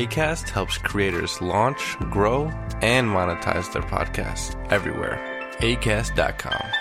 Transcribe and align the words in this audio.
ACAST 0.00 0.48
helps 0.48 0.78
creators 0.78 1.42
launch, 1.42 1.98
grow, 2.10 2.44
and 2.80 3.06
monetize 3.06 3.70
their 3.70 3.82
podcasts 3.82 4.56
everywhere. 4.72 5.18
ACAST.com. 5.58 6.72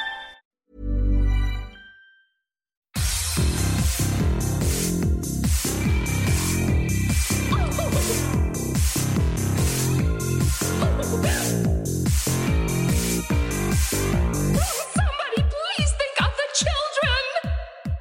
Somebody 14.96 15.44
please 15.44 15.92
think 15.92 16.22
of 16.22 16.32
the 16.38 16.48
children! 16.56 17.94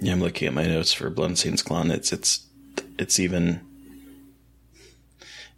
Yeah, 0.00 0.12
I'm 0.12 0.20
looking 0.20 0.48
at 0.48 0.54
my 0.54 0.66
notes 0.66 0.92
for 0.92 1.08
Blood 1.08 1.30
on 1.30 1.36
Satan's 1.36 1.62
Claw. 1.62 1.84
It's 1.84 2.12
it's 2.12 2.48
it's 2.98 3.20
even 3.20 3.69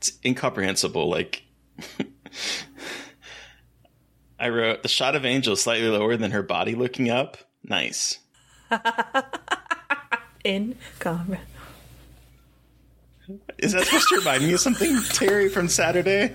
it's 0.02 0.18
incomprehensible. 0.24 1.08
Like 1.08 1.44
I 4.40 4.48
wrote 4.48 4.82
the 4.82 4.88
shot 4.88 5.14
of 5.14 5.24
Angel 5.24 5.54
slightly 5.54 5.88
lower 5.88 6.16
than 6.16 6.32
her 6.32 6.42
body 6.42 6.74
looking 6.74 7.08
up. 7.08 7.36
Nice. 7.62 8.18
In 10.44 10.76
comment. 10.98 11.40
Is 13.58 13.70
that 13.72 13.84
supposed 13.84 14.08
to 14.08 14.16
remind 14.16 14.42
me 14.42 14.52
of 14.54 14.58
something, 14.60 14.98
Terry, 15.10 15.48
from 15.48 15.68
Saturday? 15.68 16.34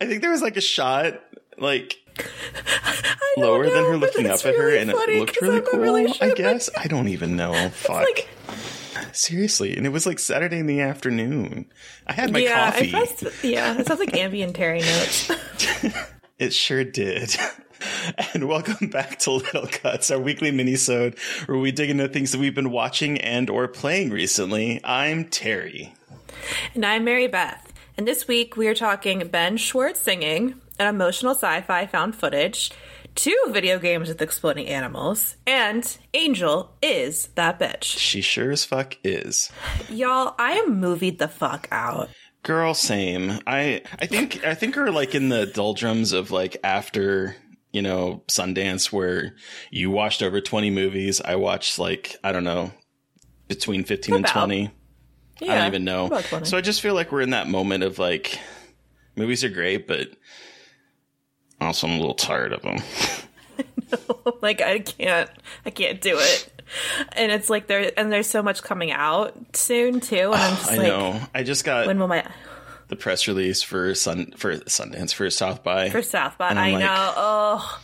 I 0.00 0.04
think 0.04 0.20
there 0.20 0.30
was 0.30 0.42
like 0.42 0.58
a 0.58 0.60
shot, 0.60 1.18
like 1.56 1.96
lower 3.38 3.64
than 3.64 3.84
her 3.84 3.96
looking 3.96 4.26
up 4.26 4.44
at 4.44 4.54
her, 4.54 4.76
and 4.76 4.90
it 4.90 4.96
looked 5.18 5.40
really 5.40 5.56
I'm 5.56 5.64
cool. 5.64 5.80
really 5.80 6.12
sure 6.12 6.30
I 6.30 6.34
guess 6.34 6.68
I 6.76 6.86
don't 6.86 7.08
even 7.08 7.34
know. 7.36 7.70
Fuck. 7.70 8.02
like- 8.04 8.28
Seriously, 9.18 9.76
and 9.76 9.84
it 9.84 9.88
was 9.88 10.06
like 10.06 10.20
Saturday 10.20 10.60
in 10.60 10.66
the 10.66 10.80
afternoon. 10.80 11.66
I 12.06 12.12
had 12.12 12.32
my 12.32 12.38
yeah, 12.38 12.70
coffee. 12.70 12.92
Pressed, 12.92 13.24
yeah, 13.42 13.76
it 13.76 13.84
sounds 13.84 13.98
like 13.98 14.16
ambient 14.16 14.54
Terry 14.54 14.78
notes. 14.78 15.30
It 16.38 16.54
sure 16.54 16.84
did. 16.84 17.34
and 18.32 18.46
welcome 18.46 18.90
back 18.90 19.18
to 19.20 19.32
Little 19.32 19.66
Cuts, 19.66 20.12
our 20.12 20.20
weekly 20.20 20.52
minisode 20.52 21.18
where 21.48 21.58
we 21.58 21.72
dig 21.72 21.90
into 21.90 22.06
things 22.06 22.30
that 22.30 22.38
we've 22.38 22.54
been 22.54 22.70
watching 22.70 23.20
and 23.20 23.50
or 23.50 23.66
playing 23.66 24.10
recently. 24.10 24.80
I'm 24.84 25.24
Terry. 25.24 25.94
and 26.76 26.86
I'm 26.86 27.02
Mary 27.02 27.26
Beth. 27.26 27.72
And 27.96 28.06
this 28.06 28.28
week 28.28 28.56
we 28.56 28.68
are 28.68 28.74
talking 28.74 29.26
Ben 29.26 29.56
Schwartz 29.56 29.98
singing, 29.98 30.60
an 30.78 30.86
emotional 30.86 31.34
sci-fi 31.34 31.86
found 31.86 32.14
footage, 32.14 32.70
two 33.18 33.36
video 33.48 33.80
games 33.80 34.08
with 34.08 34.22
exploding 34.22 34.68
animals, 34.68 35.36
and 35.44 35.98
Angel 36.14 36.76
is 36.80 37.26
that 37.34 37.58
bitch. 37.58 37.82
She 37.82 38.20
sure 38.20 38.52
as 38.52 38.64
fuck 38.64 38.96
is. 39.02 39.50
Y'all, 39.90 40.36
I 40.38 40.52
am 40.52 40.78
movied 40.78 41.18
the 41.18 41.26
fuck 41.26 41.66
out. 41.72 42.10
Girl, 42.44 42.74
same. 42.74 43.40
I 43.44 43.82
I 44.00 44.06
think 44.06 44.44
I 44.44 44.54
think 44.54 44.76
we're 44.76 44.90
like 44.90 45.16
in 45.16 45.30
the 45.30 45.46
doldrums 45.46 46.12
of 46.12 46.30
like 46.30 46.58
after 46.62 47.34
you 47.72 47.82
know 47.82 48.22
Sundance, 48.28 48.92
where 48.92 49.34
you 49.72 49.90
watched 49.90 50.22
over 50.22 50.40
twenty 50.40 50.70
movies. 50.70 51.20
I 51.20 51.34
watched 51.34 51.80
like 51.80 52.16
I 52.22 52.30
don't 52.30 52.44
know 52.44 52.70
between 53.48 53.82
fifteen 53.82 54.14
and 54.14 54.26
twenty. 54.26 54.70
Yeah, 55.40 55.52
I 55.52 55.56
don't 55.56 55.66
even 55.66 55.84
know. 55.84 56.20
So 56.44 56.56
I 56.56 56.60
just 56.60 56.80
feel 56.80 56.94
like 56.94 57.10
we're 57.10 57.22
in 57.22 57.30
that 57.30 57.48
moment 57.48 57.82
of 57.82 57.98
like 57.98 58.38
movies 59.16 59.42
are 59.42 59.48
great, 59.48 59.88
but 59.88 60.08
also 61.60 61.86
I'm 61.86 61.94
a 61.94 61.98
little 61.98 62.14
tired 62.14 62.52
of 62.52 62.62
them. 62.62 62.78
I 63.58 64.32
like 64.42 64.60
I 64.60 64.80
can't 64.80 65.30
I 65.64 65.70
can't 65.70 66.00
do 66.00 66.18
it. 66.18 66.62
And 67.12 67.32
it's 67.32 67.48
like 67.48 67.66
there 67.66 67.90
and 67.96 68.12
there's 68.12 68.28
so 68.28 68.42
much 68.42 68.62
coming 68.62 68.90
out 68.90 69.34
soon 69.56 70.00
too. 70.00 70.32
And 70.32 70.34
I'm 70.34 70.56
just 70.56 70.70
I 70.70 70.76
like 70.76 70.86
know. 70.86 71.20
I 71.34 71.42
just 71.42 71.64
got 71.64 71.86
when 71.86 71.98
will 71.98 72.08
my 72.08 72.24
the 72.88 72.96
press 72.96 73.28
release 73.28 73.62
for 73.62 73.94
Sun 73.94 74.32
for 74.36 74.56
Sundance 74.56 75.12
for 75.12 75.28
South 75.30 75.62
by. 75.62 75.90
for 75.90 76.02
South 76.02 76.38
by 76.38 76.50
I'm 76.50 76.72
like- 76.72 76.80
know. 76.84 77.12
Oh 77.16 77.80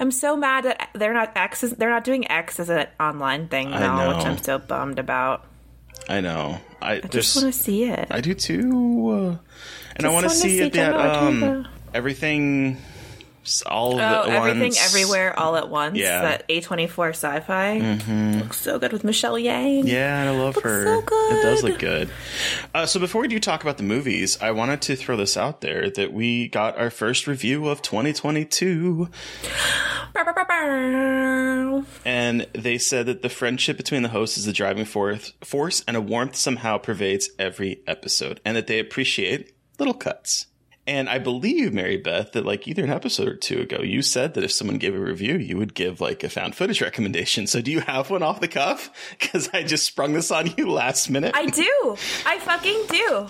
I'm 0.00 0.10
so 0.10 0.34
mad 0.34 0.64
that 0.64 0.88
they're 0.94 1.12
not 1.12 1.36
X 1.36 1.62
is, 1.62 1.72
they're 1.72 1.90
not 1.90 2.04
doing 2.04 2.28
X 2.30 2.58
as 2.58 2.70
an 2.70 2.86
online 2.98 3.48
thing 3.48 3.70
I 3.74 3.80
now, 3.80 4.16
which. 4.16 4.26
I'm 4.26 4.38
so 4.38 4.58
bummed 4.58 4.98
about. 4.98 5.44
I 6.08 6.22
know. 6.22 6.58
I, 6.80 6.94
I 6.94 7.00
just 7.00 7.36
want 7.36 7.52
to 7.52 7.60
see 7.60 7.84
it. 7.84 8.08
I 8.10 8.22
do 8.22 8.32
too. 8.32 9.10
Uh, 9.10 9.46
and 9.96 10.06
I 10.06 10.10
want 10.10 10.24
to 10.24 10.30
see 10.30 10.58
see 10.58 10.60
it 10.62 10.72
that 10.72 10.94
um 10.94 11.68
everything 11.92 12.78
all 13.66 13.94
of 13.94 14.00
Oh, 14.00 14.30
at 14.30 14.36
everything 14.36 14.60
once. 14.62 14.86
everywhere 14.86 15.38
all 15.38 15.56
at 15.56 15.68
once. 15.68 15.96
Yeah. 15.96 16.22
That 16.22 16.48
A24 16.48 17.10
sci-fi 17.10 17.78
looks 18.38 18.58
so 18.60 18.78
good 18.78 18.92
with 18.92 19.02
Michelle 19.04 19.34
Yeoh. 19.34 19.82
Yeah, 19.86 20.30
I 20.30 20.36
love 20.36 20.56
Looks 20.56 20.64
her. 20.64 20.84
so 20.84 21.02
good. 21.02 21.32
It 21.38 21.42
does 21.42 21.62
look 21.62 21.78
good. 21.78 22.10
Uh, 22.74 22.86
so 22.86 23.00
before 23.00 23.22
we 23.22 23.28
do 23.28 23.40
talk 23.40 23.62
about 23.62 23.76
the 23.78 23.82
movies, 23.82 24.38
I 24.40 24.50
wanted 24.52 24.82
to 24.82 24.96
throw 24.96 25.16
this 25.16 25.36
out 25.36 25.60
there 25.62 25.88
that 25.90 26.12
we 26.12 26.48
got 26.48 26.78
our 26.78 26.90
first 26.90 27.26
review 27.26 27.68
of 27.68 27.82
2022, 27.82 29.08
Bow, 30.14 30.24
bow, 30.24 30.32
bow, 30.34 30.44
bow. 30.44 31.84
and 32.04 32.46
they 32.52 32.78
said 32.78 33.06
that 33.06 33.22
the 33.22 33.28
friendship 33.28 33.76
between 33.76 34.02
the 34.02 34.08
hosts 34.10 34.36
is 34.38 34.44
the 34.46 34.52
driving 34.52 34.84
force, 34.84 35.32
force, 35.42 35.82
and 35.88 35.96
a 35.96 36.00
warmth 36.00 36.36
somehow 36.36 36.78
pervades 36.78 37.30
every 37.38 37.80
episode, 37.86 38.40
and 38.44 38.56
that 38.56 38.66
they 38.66 38.78
appreciate 38.78 39.52
little 39.78 39.94
cuts. 39.94 40.46
And 40.90 41.08
I 41.08 41.20
believe, 41.20 41.72
Mary 41.72 41.98
Beth, 41.98 42.32
that 42.32 42.44
like 42.44 42.66
either 42.66 42.82
an 42.82 42.90
episode 42.90 43.28
or 43.28 43.36
two 43.36 43.60
ago, 43.60 43.80
you 43.80 44.02
said 44.02 44.34
that 44.34 44.42
if 44.42 44.50
someone 44.50 44.78
gave 44.78 44.92
a 44.92 44.98
review, 44.98 45.36
you 45.36 45.56
would 45.56 45.72
give 45.72 46.00
like 46.00 46.24
a 46.24 46.28
found 46.28 46.56
footage 46.56 46.80
recommendation. 46.82 47.46
So 47.46 47.60
do 47.60 47.70
you 47.70 47.78
have 47.78 48.10
one 48.10 48.24
off 48.24 48.40
the 48.40 48.48
cuff? 48.48 48.90
Because 49.20 49.48
I 49.52 49.62
just 49.62 49.84
sprung 49.84 50.14
this 50.14 50.32
on 50.32 50.52
you 50.56 50.68
last 50.68 51.08
minute. 51.08 51.32
I 51.36 51.46
do. 51.46 51.96
I 52.26 52.40
fucking 52.40 52.86
do. 52.88 53.28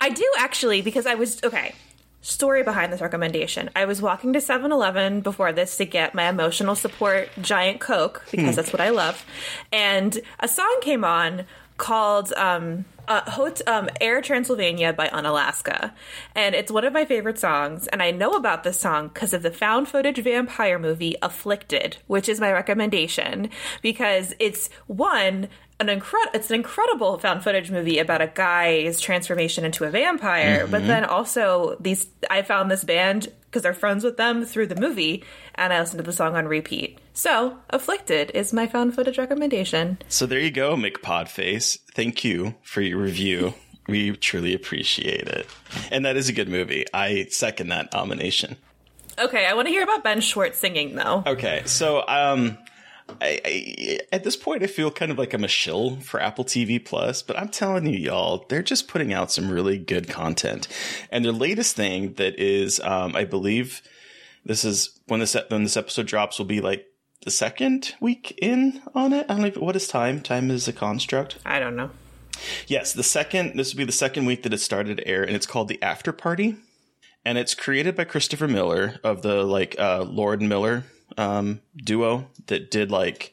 I 0.00 0.08
do 0.08 0.26
actually 0.38 0.80
because 0.80 1.04
I 1.04 1.16
was 1.16 1.42
okay. 1.44 1.74
Story 2.22 2.62
behind 2.62 2.92
this 2.92 3.02
recommendation. 3.02 3.68
I 3.76 3.84
was 3.84 4.00
walking 4.00 4.32
to 4.32 4.38
7-Eleven 4.38 5.20
before 5.20 5.52
this 5.52 5.76
to 5.76 5.84
get 5.84 6.14
my 6.14 6.30
emotional 6.30 6.74
support 6.74 7.28
giant 7.42 7.80
Coke 7.80 8.24
because 8.30 8.56
that's 8.56 8.72
what 8.72 8.80
I 8.80 8.88
love. 8.88 9.26
And 9.70 10.18
a 10.40 10.48
song 10.48 10.78
came 10.80 11.04
on 11.04 11.44
called 11.76 12.32
um, 12.34 12.86
uh, 13.08 13.30
Hot, 13.30 13.60
um, 13.66 13.88
Air 14.00 14.20
Transylvania 14.20 14.92
by 14.92 15.08
Unalaska. 15.08 15.94
And 16.34 16.54
it's 16.54 16.70
one 16.70 16.84
of 16.84 16.92
my 16.92 17.04
favorite 17.04 17.38
songs. 17.38 17.86
And 17.88 18.02
I 18.02 18.10
know 18.10 18.32
about 18.32 18.64
this 18.64 18.78
song 18.78 19.08
because 19.08 19.32
of 19.32 19.42
the 19.42 19.50
found 19.50 19.88
footage 19.88 20.18
vampire 20.22 20.78
movie 20.78 21.16
Afflicted, 21.22 21.98
which 22.06 22.28
is 22.28 22.40
my 22.40 22.52
recommendation 22.52 23.50
because 23.80 24.34
it's 24.38 24.68
one. 24.86 25.48
An 25.80 25.88
incredible, 25.88 26.30
it's 26.34 26.48
an 26.48 26.54
incredible 26.54 27.18
found 27.18 27.42
footage 27.42 27.72
movie 27.72 27.98
about 27.98 28.22
a 28.22 28.28
guy's 28.28 29.00
transformation 29.00 29.64
into 29.64 29.82
a 29.82 29.90
vampire. 29.90 30.64
But 30.68 30.86
then 30.86 31.04
also 31.04 31.76
these, 31.80 32.06
I 32.30 32.42
found 32.42 32.70
this 32.70 32.84
band 32.84 33.32
because 33.52 33.62
they're 33.62 33.74
friends 33.74 34.02
with 34.02 34.16
them 34.16 34.46
through 34.46 34.66
the 34.66 34.80
movie, 34.80 35.22
and 35.54 35.74
I 35.74 35.80
listened 35.80 35.98
to 35.98 36.04
the 36.04 36.12
song 36.12 36.34
on 36.34 36.48
repeat. 36.48 36.98
So, 37.12 37.58
Afflicted 37.68 38.30
is 38.32 38.50
my 38.54 38.66
found 38.66 38.94
footage 38.94 39.18
recommendation. 39.18 39.98
So 40.08 40.24
there 40.24 40.40
you 40.40 40.50
go, 40.50 40.74
McPodface. 40.74 41.78
Thank 41.94 42.24
you 42.24 42.54
for 42.62 42.80
your 42.80 42.96
review. 42.96 43.52
we 43.86 44.16
truly 44.16 44.54
appreciate 44.54 45.28
it. 45.28 45.46
And 45.90 46.06
that 46.06 46.16
is 46.16 46.30
a 46.30 46.32
good 46.32 46.48
movie. 46.48 46.86
I 46.94 47.26
second 47.28 47.68
that 47.68 47.92
nomination. 47.92 48.56
Okay, 49.18 49.44
I 49.44 49.52
want 49.52 49.66
to 49.68 49.72
hear 49.72 49.82
about 49.82 50.02
Ben 50.02 50.22
Schwartz 50.22 50.58
singing 50.58 50.94
though. 50.94 51.22
Okay, 51.26 51.62
so 51.66 52.02
um, 52.08 52.56
I, 53.20 53.40
I 53.44 53.98
at 54.12 54.24
this 54.24 54.36
point 54.36 54.62
I 54.62 54.66
feel 54.66 54.90
kind 54.90 55.10
of 55.10 55.18
like 55.18 55.34
I'm 55.34 55.44
a 55.44 55.48
shill 55.48 55.96
for 55.96 56.20
Apple 56.20 56.44
TV 56.44 56.82
Plus, 56.84 57.22
but 57.22 57.38
I'm 57.38 57.48
telling 57.48 57.86
you, 57.86 57.98
y'all, 57.98 58.46
they're 58.48 58.62
just 58.62 58.88
putting 58.88 59.12
out 59.12 59.30
some 59.30 59.50
really 59.50 59.78
good 59.78 60.08
content. 60.08 60.68
And 61.10 61.24
their 61.24 61.32
latest 61.32 61.76
thing 61.76 62.14
that 62.14 62.38
is, 62.38 62.80
um, 62.80 63.14
I 63.16 63.24
believe, 63.24 63.82
this 64.44 64.64
is 64.64 64.98
when 65.06 65.20
this 65.20 65.36
when 65.48 65.62
this 65.62 65.76
episode 65.76 66.06
drops 66.06 66.38
will 66.38 66.46
be 66.46 66.60
like 66.60 66.86
the 67.24 67.30
second 67.30 67.94
week 68.00 68.36
in 68.40 68.82
on 68.94 69.12
it. 69.12 69.26
I 69.28 69.34
don't 69.34 69.54
know 69.54 69.60
what 69.60 69.76
is 69.76 69.88
time. 69.88 70.20
Time 70.20 70.50
is 70.50 70.66
a 70.68 70.72
construct. 70.72 71.38
I 71.44 71.58
don't 71.58 71.76
know. 71.76 71.90
Yes, 72.66 72.92
the 72.92 73.02
second. 73.02 73.56
This 73.56 73.72
will 73.72 73.78
be 73.78 73.84
the 73.84 73.92
second 73.92 74.26
week 74.26 74.42
that 74.42 74.54
it 74.54 74.58
started 74.58 74.96
to 74.96 75.06
air, 75.06 75.22
and 75.22 75.36
it's 75.36 75.46
called 75.46 75.68
the 75.68 75.82
After 75.82 76.12
Party, 76.12 76.56
and 77.24 77.38
it's 77.38 77.54
created 77.54 77.94
by 77.94 78.04
Christopher 78.04 78.48
Miller 78.48 78.98
of 79.04 79.22
the 79.22 79.44
like 79.44 79.76
uh, 79.78 80.02
Lord 80.02 80.42
Miller 80.42 80.84
um, 81.18 81.60
duo 81.76 82.26
that 82.46 82.70
did 82.70 82.90
like 82.90 83.32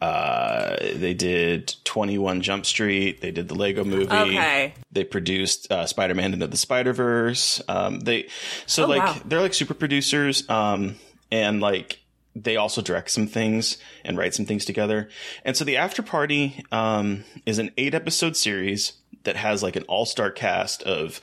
uh, 0.00 0.76
they 0.94 1.12
did 1.14 1.74
Twenty 1.84 2.18
One 2.18 2.40
Jump 2.40 2.64
Street. 2.66 3.20
They 3.20 3.30
did 3.32 3.48
the 3.48 3.54
Lego 3.54 3.82
Movie. 3.84 4.06
Okay. 4.08 4.74
They 4.92 5.04
produced 5.04 5.70
uh, 5.72 5.86
Spider 5.86 6.14
Man 6.14 6.32
into 6.32 6.46
the 6.46 6.56
Spider 6.56 6.92
Verse. 6.92 7.60
Um, 7.68 8.00
they 8.00 8.28
so 8.66 8.84
Oh, 8.84 8.88
like 8.88 9.02
wow. 9.02 9.16
they're 9.24 9.40
like 9.40 9.54
super 9.54 9.74
producers. 9.74 10.48
Um, 10.48 10.96
and 11.32 11.60
like 11.60 11.98
they 12.36 12.56
also 12.56 12.80
direct 12.80 13.10
some 13.10 13.26
things 13.26 13.78
and 14.04 14.16
write 14.16 14.34
some 14.34 14.46
things 14.46 14.64
together. 14.64 15.08
And 15.44 15.56
so 15.56 15.64
the 15.64 15.76
After 15.76 16.02
Party 16.02 16.62
um, 16.70 17.24
is 17.44 17.58
an 17.58 17.72
eight 17.76 17.94
episode 17.94 18.36
series 18.36 18.92
that 19.28 19.36
has 19.36 19.62
like 19.62 19.76
an 19.76 19.82
all 19.88 20.06
star 20.06 20.30
cast 20.30 20.82
of 20.84 21.20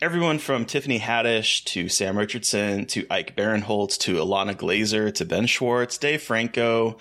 everyone 0.00 0.38
from 0.38 0.64
Tiffany 0.64 1.00
Haddish 1.00 1.64
to 1.64 1.88
Sam 1.88 2.16
Richardson 2.16 2.86
to 2.86 3.04
Ike 3.10 3.34
Barinholtz 3.34 3.98
to 3.98 4.14
Ilana 4.14 4.54
Glazer 4.54 5.12
to 5.14 5.24
Ben 5.24 5.46
Schwartz, 5.46 5.98
Dave 5.98 6.22
Franco, 6.22 6.98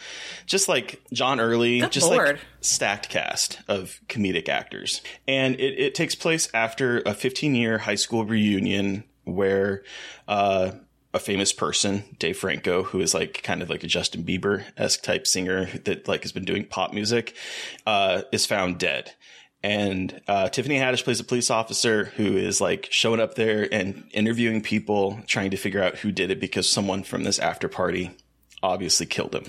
just 0.48 0.68
like 0.68 1.04
John 1.14 1.40
Early, 1.40 1.82
Good 1.82 1.92
just 1.92 2.10
lord. 2.10 2.28
like 2.28 2.40
stacked 2.62 3.10
cast 3.10 3.60
of 3.68 4.02
comedic 4.08 4.50
actors. 4.50 5.04
And 5.28 5.54
it, 5.60 5.80
it 5.80 5.94
takes 5.94 6.16
place 6.16 6.50
after 6.52 7.02
a 7.06 7.14
15 7.14 7.54
year 7.54 7.78
high 7.78 7.94
school 7.94 8.26
reunion 8.26 9.04
where 9.26 9.84
uh, 10.28 10.72
a 11.14 11.20
famous 11.20 11.54
person, 11.54 12.04
Dave 12.18 12.40
Franco, 12.40 12.82
who 12.82 13.02
is 13.02 13.14
like 13.14 13.44
kind 13.44 13.62
of 13.62 13.70
like 13.70 13.84
a 13.84 13.88
Justin 13.88 14.24
Bieber 14.24 14.64
esque 14.78 15.04
type 15.04 15.28
singer 15.28 15.68
that 15.86 16.08
like 16.08 16.24
has 16.24 16.32
been 16.32 16.46
doing 16.46 16.66
pop 16.66 16.92
music, 16.92 17.36
uh, 17.86 18.24
is 18.32 18.48
found 18.48 18.80
dead. 18.80 19.14
And 19.62 20.22
uh, 20.28 20.50
Tiffany 20.50 20.78
Haddish 20.78 21.04
plays 21.04 21.20
a 21.20 21.26
police 21.26 21.50
officer 21.50 22.06
who 22.06 22.38
is 22.38 22.62
like 22.62 22.88
showing 22.92 23.20
up 23.20 23.36
there 23.36 23.68
and 23.74 24.10
interviewing 24.12 24.62
people, 24.62 25.20
trying 25.28 25.52
to 25.52 25.58
figure 25.58 25.84
out 25.84 25.98
who 25.98 26.12
did 26.12 26.32
it 26.32 26.40
because 26.40 26.70
someone 26.70 27.04
from 27.04 27.24
this 27.24 27.40
after 27.40 27.68
party 27.68 28.12
obviously 28.62 29.06
killed 29.06 29.36
him. 29.36 29.46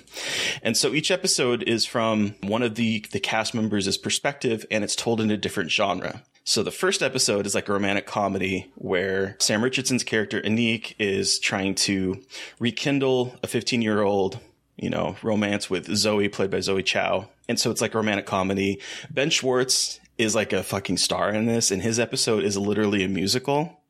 And 0.62 0.76
so 0.76 0.94
each 0.94 1.10
episode 1.10 1.62
is 1.64 1.84
from 1.86 2.34
one 2.42 2.62
of 2.62 2.74
the 2.74 3.04
the 3.12 3.20
cast 3.20 3.54
members' 3.54 3.96
perspective 3.96 4.64
and 4.70 4.84
it's 4.84 4.96
told 4.96 5.20
in 5.20 5.30
a 5.30 5.36
different 5.36 5.70
genre. 5.70 6.22
So 6.44 6.62
the 6.62 6.70
first 6.70 7.02
episode 7.02 7.46
is 7.46 7.54
like 7.54 7.68
a 7.68 7.72
romantic 7.72 8.06
comedy 8.06 8.72
where 8.74 9.36
Sam 9.38 9.62
Richardson's 9.62 10.02
character 10.02 10.40
Aniq 10.40 10.94
is 10.98 11.38
trying 11.38 11.74
to 11.76 12.22
rekindle 12.58 13.36
a 13.42 13.46
15-year-old 13.46 14.40
you 14.80 14.88
know, 14.88 15.14
romance 15.22 15.68
with 15.68 15.94
Zoe, 15.94 16.28
played 16.28 16.50
by 16.50 16.60
Zoe 16.60 16.82
Chao. 16.82 17.28
And 17.48 17.60
so 17.60 17.70
it's 17.70 17.82
like 17.82 17.94
a 17.94 17.98
romantic 17.98 18.26
comedy. 18.26 18.80
Ben 19.10 19.28
Schwartz 19.28 20.00
is 20.16 20.34
like 20.34 20.52
a 20.52 20.62
fucking 20.62 20.96
star 20.96 21.30
in 21.30 21.46
this, 21.46 21.70
and 21.70 21.82
his 21.82 22.00
episode 22.00 22.44
is 22.44 22.56
literally 22.56 23.04
a 23.04 23.08
musical. 23.08 23.82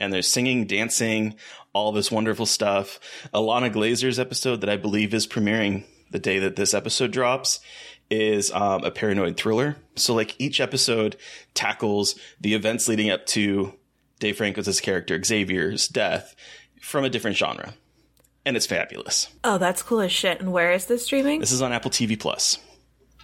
And 0.00 0.12
there's 0.12 0.26
singing, 0.26 0.66
dancing, 0.66 1.36
all 1.72 1.92
this 1.92 2.10
wonderful 2.10 2.46
stuff. 2.46 2.98
Ilana 3.32 3.72
Glazer's 3.72 4.18
episode 4.18 4.60
that 4.62 4.70
I 4.70 4.76
believe 4.76 5.14
is 5.14 5.28
premiering 5.28 5.84
the 6.10 6.18
day 6.18 6.40
that 6.40 6.56
this 6.56 6.74
episode 6.74 7.12
drops 7.12 7.60
is 8.10 8.50
um, 8.50 8.84
a 8.84 8.90
paranoid 8.90 9.36
thriller. 9.36 9.76
So 9.94 10.12
like 10.12 10.34
each 10.40 10.60
episode 10.60 11.16
tackles 11.54 12.18
the 12.40 12.54
events 12.54 12.88
leading 12.88 13.10
up 13.10 13.26
to 13.26 13.74
Dave 14.18 14.36
Franco's 14.36 14.80
character 14.80 15.22
Xavier's 15.22 15.86
death 15.88 16.34
from 16.80 17.04
a 17.04 17.10
different 17.10 17.36
genre. 17.36 17.74
And 18.44 18.56
it's 18.56 18.66
fabulous. 18.66 19.28
Oh, 19.44 19.58
that's 19.58 19.82
cool 19.82 20.00
as 20.00 20.10
shit. 20.12 20.40
And 20.40 20.52
where 20.52 20.72
is 20.72 20.86
this 20.86 21.04
streaming? 21.04 21.40
This 21.40 21.52
is 21.52 21.62
on 21.62 21.72
Apple 21.72 21.90
TV 21.90 22.18
Plus. 22.18 22.58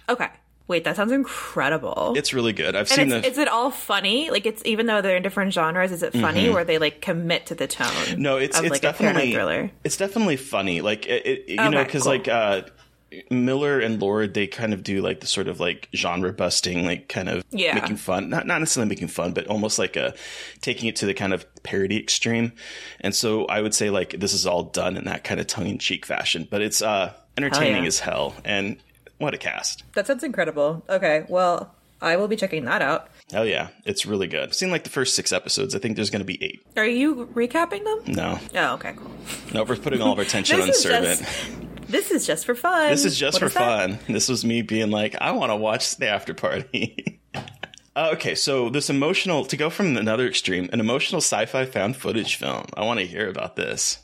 Okay. 0.07 0.29
Wait, 0.69 0.83
that 0.83 0.95
sounds 0.95 1.11
incredible. 1.11 2.13
It's 2.15 2.31
really 2.31 2.53
good. 2.53 2.75
I've 2.75 2.87
seen 2.87 2.99
and 2.99 3.11
the 3.11 3.17
it's, 3.17 3.29
is 3.29 3.37
it 3.39 3.47
all 3.47 3.71
funny? 3.71 4.29
Like 4.29 4.45
it's 4.45 4.61
even 4.65 4.85
though 4.85 5.01
they're 5.01 5.17
in 5.17 5.23
different 5.23 5.51
genres, 5.51 5.91
is 5.91 6.03
it 6.03 6.13
funny 6.13 6.47
where 6.51 6.63
they 6.63 6.77
like 6.77 7.01
commit 7.01 7.47
to 7.47 7.55
the 7.55 7.65
tone? 7.65 7.87
Mm-hmm. 7.87 8.21
no, 8.21 8.37
it's 8.37 8.57
of, 8.57 8.65
it's 8.65 8.73
like 8.73 8.79
a 8.79 8.81
definitely 8.83 9.33
thriller. 9.33 9.71
it's 9.83 9.97
definitely 9.97 10.37
funny. 10.37 10.81
Like 10.81 11.07
it, 11.07 11.25
it 11.25 11.49
you 11.49 11.55
know, 11.55 11.83
because 11.83 12.03
cool. 12.03 12.11
like 12.11 12.27
uh, 12.27 12.61
Miller 13.31 13.79
and 13.79 14.01
Lord, 14.01 14.33
they 14.33 14.47
kind 14.47 14.73
of 14.73 14.83
do 14.83 15.01
like 15.01 15.19
the 15.21 15.27
sort 15.27 15.47
of 15.47 15.59
like 15.59 15.89
genre 15.95 16.31
busting, 16.33 16.85
like 16.85 17.09
kind 17.09 17.29
of 17.29 17.43
Yeah. 17.51 17.73
making 17.75 17.97
fun, 17.97 18.29
not 18.29 18.45
not 18.45 18.59
necessarily 18.59 18.89
making 18.89 19.07
fun, 19.07 19.33
but 19.33 19.47
almost 19.47 19.79
like 19.79 19.95
a 19.95 20.13
taking 20.61 20.87
it 20.89 20.95
to 20.97 21.05
the 21.05 21.13
kind 21.13 21.33
of 21.33 21.45
parody 21.63 21.97
extreme. 21.97 22.53
And 23.01 23.15
so 23.15 23.45
I 23.45 23.61
would 23.61 23.73
say 23.73 23.89
like 23.89 24.19
this 24.19 24.33
is 24.33 24.45
all 24.45 24.63
done 24.63 24.95
in 24.97 25.05
that 25.05 25.23
kind 25.23 25.39
of 25.39 25.47
tongue 25.47 25.67
in 25.67 25.79
cheek 25.79 26.05
fashion, 26.05 26.47
but 26.49 26.61
it's 26.61 26.81
uh 26.81 27.13
entertaining 27.37 27.83
yeah. 27.83 27.87
as 27.87 27.99
hell. 27.99 28.35
And 28.45 28.77
what 29.17 29.33
a 29.33 29.37
cast! 29.37 29.83
That 29.95 30.07
sounds 30.07 30.23
incredible. 30.23 30.83
Okay, 30.87 31.25
well, 31.27 31.73
I 32.01 32.15
will 32.15 32.27
be 32.29 32.35
checking 32.37 32.63
that 32.65 32.81
out. 32.81 33.09
Hell 33.31 33.45
yeah, 33.45 33.67
it's 33.85 34.05
really 34.05 34.27
good. 34.27 34.41
I've 34.43 34.55
seen 34.55 34.71
like 34.71 34.83
the 34.85 34.89
first 34.89 35.13
six 35.15 35.33
episodes. 35.33 35.75
I 35.75 35.79
think 35.79 35.95
there's 35.97 36.09
going 36.09 36.21
to 36.21 36.25
be 36.25 36.41
eight. 36.43 36.61
Are 36.77 36.85
you 36.87 37.27
recapping 37.33 37.83
them? 37.83 38.13
No, 38.15 38.39
Oh, 38.55 38.73
okay, 38.75 38.93
cool. 38.95 39.11
no, 39.53 39.63
we're 39.63 39.75
putting 39.75 40.01
all 40.01 40.13
of 40.13 40.19
our 40.19 40.23
attention 40.25 40.61
on 40.61 40.73
Servant. 40.73 41.19
just 41.19 41.68
this 41.89 42.11
is 42.11 42.25
just 42.25 42.45
for 42.45 42.55
fun. 42.55 42.89
This 42.91 43.03
is 43.05 43.17
just 43.17 43.35
What 43.35 43.51
for 43.51 43.59
is 43.59 43.65
fun. 43.65 43.99
This 44.07 44.29
was 44.29 44.45
me 44.45 44.61
being 44.61 44.91
like, 44.91 45.15
I 45.19 45.31
want 45.31 45.51
to 45.51 45.55
watch 45.57 45.95
the 45.97 46.07
after 46.07 46.33
party. 46.33 47.19
Okay, 47.97 48.33
so 48.33 48.69
this 48.69 48.89
emotional, 48.89 49.43
to 49.45 49.57
go 49.57 49.69
from 49.69 49.97
another 49.97 50.25
extreme, 50.25 50.69
an 50.71 50.79
emotional 50.79 51.19
sci 51.19 51.45
fi 51.47 51.65
found 51.65 51.97
footage 51.97 52.35
film. 52.35 52.63
I 52.77 52.85
want 52.85 53.01
to 53.01 53.05
hear 53.05 53.27
about 53.27 53.57
this. 53.57 53.99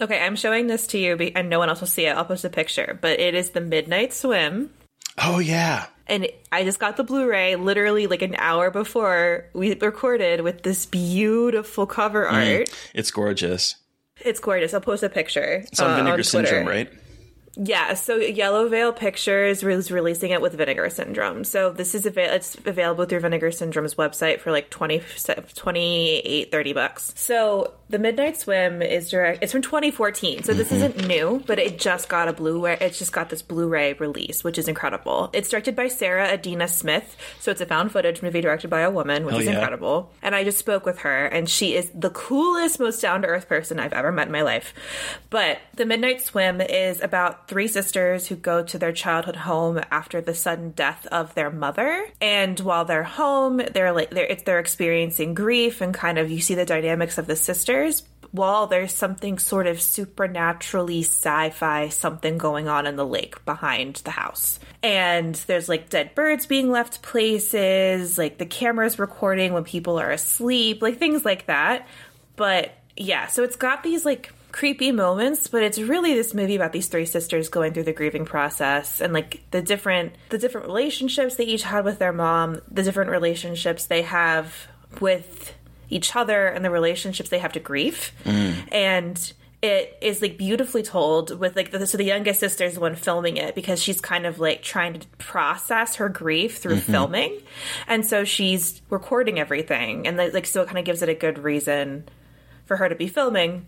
Okay, 0.00 0.18
I'm 0.18 0.34
showing 0.34 0.66
this 0.66 0.86
to 0.88 0.98
you, 0.98 1.14
be- 1.16 1.36
and 1.36 1.50
no 1.50 1.58
one 1.58 1.68
else 1.68 1.80
will 1.80 1.88
see 1.88 2.06
it. 2.06 2.16
I'll 2.16 2.24
post 2.24 2.46
a 2.46 2.48
picture, 2.48 2.98
but 3.02 3.20
it 3.20 3.34
is 3.34 3.50
the 3.50 3.60
Midnight 3.60 4.14
Swim. 4.14 4.70
Oh, 5.18 5.40
yeah. 5.40 5.86
and 6.06 6.28
I 6.52 6.64
just 6.64 6.78
got 6.78 6.96
the 6.96 7.04
Blu-ray 7.04 7.56
literally 7.56 8.06
like 8.06 8.22
an 8.22 8.34
hour 8.38 8.70
before 8.70 9.44
we 9.52 9.74
recorded 9.74 10.40
with 10.40 10.62
this 10.62 10.86
beautiful 10.86 11.84
cover 11.86 12.24
Mm. 12.24 12.60
art. 12.60 12.70
It's 12.94 13.10
gorgeous. 13.10 13.74
It's 14.24 14.40
gorgeous. 14.40 14.72
I'll 14.72 14.80
post 14.80 15.02
a 15.02 15.10
picture. 15.10 15.64
It's 15.70 15.80
on 15.80 15.90
uh, 15.90 15.96
Vinegar 15.96 16.22
Twitter. 16.22 16.46
Syndrome, 16.46 16.66
right? 16.66 16.90
Yeah. 17.60 17.94
So 17.94 18.16
Yellow 18.16 18.68
Veil 18.68 18.92
Pictures 18.92 19.64
is 19.64 19.90
releasing 19.90 20.30
it 20.30 20.40
with 20.40 20.54
Vinegar 20.54 20.88
Syndrome. 20.90 21.42
So 21.42 21.70
this 21.70 21.94
is 21.94 22.06
avail- 22.06 22.32
it's 22.32 22.56
available 22.64 23.04
through 23.04 23.20
Vinegar 23.20 23.50
Syndrome's 23.50 23.96
website 23.96 24.40
for 24.40 24.52
like 24.52 24.70
20, 24.70 25.02
28, 25.54 26.52
30 26.52 26.72
bucks. 26.72 27.12
So 27.16 27.74
the 27.90 27.98
Midnight 27.98 28.36
Swim 28.36 28.80
is 28.80 29.10
direct. 29.10 29.42
It's 29.42 29.50
from 29.50 29.62
2014. 29.62 30.44
So 30.44 30.52
this 30.52 30.68
mm-hmm. 30.68 30.76
isn't 30.76 31.08
new, 31.08 31.42
but 31.46 31.58
it 31.58 31.78
just 31.78 32.08
got 32.08 32.28
a 32.28 32.32
Blu-ray. 32.32 32.78
It's 32.80 32.98
just 32.98 33.12
got 33.12 33.28
this 33.28 33.42
Blu-ray 33.42 33.94
release, 33.94 34.44
which 34.44 34.58
is 34.58 34.68
incredible. 34.68 35.30
It's 35.32 35.48
directed 35.48 35.74
by 35.74 35.88
Sarah 35.88 36.28
Adina 36.28 36.68
Smith. 36.68 37.16
So 37.40 37.50
it's 37.50 37.60
a 37.60 37.66
found 37.66 37.90
footage 37.90 38.22
movie 38.22 38.40
directed 38.40 38.68
by 38.68 38.82
a 38.82 38.90
woman, 38.90 39.24
which 39.24 39.32
Hell 39.32 39.40
is 39.40 39.46
yeah. 39.46 39.54
incredible. 39.54 40.12
And 40.22 40.34
I 40.34 40.44
just 40.44 40.58
spoke 40.58 40.86
with 40.86 41.00
her, 41.00 41.26
and 41.26 41.48
she 41.48 41.74
is 41.74 41.90
the 41.94 42.10
coolest, 42.10 42.78
most 42.78 43.02
down 43.02 43.22
to 43.22 43.28
earth 43.28 43.48
person 43.48 43.80
I've 43.80 43.92
ever 43.92 44.12
met 44.12 44.26
in 44.26 44.32
my 44.32 44.42
life. 44.42 44.74
But 45.30 45.58
The 45.74 45.86
Midnight 45.86 46.22
Swim 46.22 46.60
is 46.60 47.00
about 47.00 47.47
three 47.48 47.66
sisters 47.66 48.26
who 48.26 48.36
go 48.36 48.62
to 48.62 48.78
their 48.78 48.92
childhood 48.92 49.36
home 49.36 49.80
after 49.90 50.20
the 50.20 50.34
sudden 50.34 50.70
death 50.70 51.06
of 51.10 51.34
their 51.34 51.50
mother. 51.50 52.06
And 52.20 52.60
while 52.60 52.84
they're 52.84 53.02
home, 53.02 53.60
they're 53.72 53.92
like 53.92 54.10
they're 54.10 54.36
they're 54.44 54.58
experiencing 54.60 55.34
grief 55.34 55.80
and 55.80 55.92
kind 55.92 56.18
of 56.18 56.30
you 56.30 56.40
see 56.40 56.54
the 56.54 56.66
dynamics 56.66 57.18
of 57.18 57.26
the 57.26 57.36
sisters 57.36 58.04
While 58.30 58.66
there's 58.66 58.92
something 58.92 59.38
sort 59.38 59.66
of 59.66 59.80
supernaturally 59.80 61.00
sci 61.00 61.50
fi 61.50 61.88
something 61.88 62.36
going 62.36 62.68
on 62.68 62.86
in 62.86 62.96
the 62.96 63.06
lake 63.06 63.42
behind 63.46 63.96
the 63.96 64.10
house. 64.10 64.60
And 64.82 65.34
there's 65.34 65.68
like 65.68 65.88
dead 65.88 66.14
birds 66.14 66.46
being 66.46 66.70
left 66.70 67.00
places, 67.00 68.18
like 68.18 68.36
the 68.36 68.46
camera's 68.46 68.98
recording 68.98 69.54
when 69.54 69.64
people 69.64 69.98
are 69.98 70.10
asleep, 70.10 70.82
like 70.82 70.98
things 70.98 71.24
like 71.24 71.46
that. 71.46 71.88
But 72.36 72.72
yeah, 72.96 73.28
so 73.28 73.44
it's 73.44 73.56
got 73.56 73.82
these 73.82 74.04
like 74.04 74.32
creepy 74.58 74.90
moments, 74.90 75.46
but 75.46 75.62
it's 75.62 75.78
really 75.78 76.14
this 76.14 76.34
movie 76.34 76.56
about 76.56 76.72
these 76.72 76.88
three 76.88 77.06
sisters 77.06 77.48
going 77.48 77.72
through 77.72 77.84
the 77.84 77.92
grieving 77.92 78.24
process 78.24 79.00
and 79.00 79.12
like 79.12 79.40
the 79.52 79.62
different 79.62 80.12
the 80.30 80.38
different 80.38 80.66
relationships 80.66 81.36
they 81.36 81.44
each 81.44 81.62
had 81.62 81.84
with 81.84 82.00
their 82.00 82.12
mom, 82.12 82.60
the 82.68 82.82
different 82.82 83.08
relationships 83.08 83.86
they 83.86 84.02
have 84.02 84.66
with 85.00 85.54
each 85.90 86.16
other 86.16 86.48
and 86.48 86.64
the 86.64 86.70
relationships 86.70 87.30
they 87.30 87.38
have 87.38 87.52
to 87.52 87.60
grief. 87.60 88.12
Mm. 88.24 88.54
And 88.72 89.32
it 89.62 89.96
is 90.00 90.20
like 90.22 90.36
beautifully 90.36 90.82
told 90.82 91.38
with 91.38 91.54
like 91.54 91.70
the, 91.70 91.86
so 91.86 91.96
the 91.96 92.02
youngest 92.02 92.40
sister 92.40 92.64
is 92.64 92.74
the 92.74 92.80
one 92.80 92.96
filming 92.96 93.36
it 93.36 93.54
because 93.54 93.80
she's 93.80 94.00
kind 94.00 94.26
of 94.26 94.40
like 94.40 94.62
trying 94.62 94.94
to 94.94 95.06
process 95.18 95.94
her 95.96 96.08
grief 96.08 96.58
through 96.58 96.78
mm-hmm. 96.78 96.92
filming. 96.92 97.40
And 97.86 98.04
so 98.04 98.24
she's 98.24 98.82
recording 98.90 99.38
everything 99.38 100.08
and 100.08 100.16
like 100.16 100.46
so 100.46 100.62
it 100.62 100.66
kind 100.66 100.78
of 100.78 100.84
gives 100.84 101.00
it 101.00 101.08
a 101.08 101.14
good 101.14 101.38
reason 101.38 102.08
for 102.64 102.76
her 102.78 102.88
to 102.88 102.96
be 102.96 103.06
filming 103.06 103.64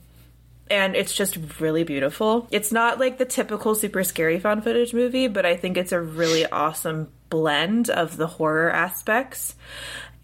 and 0.71 0.95
it's 0.95 1.13
just 1.13 1.37
really 1.59 1.83
beautiful. 1.83 2.47
It's 2.51 2.71
not 2.71 3.01
like 3.01 3.19
the 3.19 3.25
typical 3.25 3.75
super 3.75 4.05
scary 4.05 4.39
found 4.39 4.63
footage 4.63 4.95
movie, 4.95 5.27
but 5.27 5.45
I 5.45 5.57
think 5.57 5.77
it's 5.77 5.93
a 5.93 6.01
really 6.01 6.47
awesome 6.47 7.09
blend 7.29 7.91
of 7.91 8.17
the 8.17 8.29
horror 8.29 8.71
aspects 8.71 9.57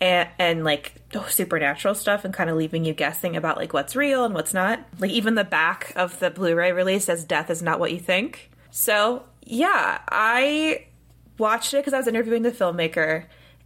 and, 0.00 0.28
and 0.38 0.64
like 0.64 0.94
supernatural 1.28 1.94
stuff 1.94 2.24
and 2.24 2.32
kind 2.32 2.48
of 2.48 2.56
leaving 2.56 2.84
you 2.84 2.94
guessing 2.94 3.36
about 3.36 3.56
like 3.56 3.72
what's 3.72 3.96
real 3.96 4.24
and 4.24 4.34
what's 4.34 4.54
not. 4.54 4.86
Like 5.00 5.10
even 5.10 5.34
the 5.34 5.44
back 5.44 5.92
of 5.96 6.18
the 6.20 6.30
Blu-ray 6.30 6.70
release 6.72 7.06
says 7.06 7.24
death 7.24 7.50
is 7.50 7.60
not 7.60 7.80
what 7.80 7.92
you 7.92 7.98
think. 7.98 8.50
So, 8.70 9.24
yeah, 9.42 10.00
I 10.08 10.86
watched 11.38 11.74
it 11.74 11.78
because 11.78 11.92
I 11.92 11.98
was 11.98 12.06
interviewing 12.06 12.42
the 12.42 12.52
filmmaker 12.52 13.24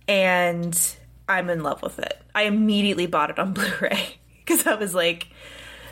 and 0.08 0.96
I'm 1.28 1.50
in 1.50 1.62
love 1.62 1.82
with 1.82 1.98
it. 1.98 2.20
I 2.34 2.44
immediately 2.44 3.06
bought 3.06 3.28
it 3.28 3.38
on 3.38 3.52
Blu-ray 3.54 4.16
because 4.38 4.66
I 4.66 4.76
was 4.76 4.94
like 4.94 5.28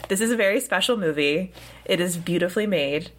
this 0.09 0.21
is 0.21 0.31
a 0.31 0.37
very 0.37 0.61
special 0.61 0.97
movie. 0.97 1.53
It 1.85 2.01
is 2.01 2.17
beautifully 2.17 2.67
made, 2.67 3.11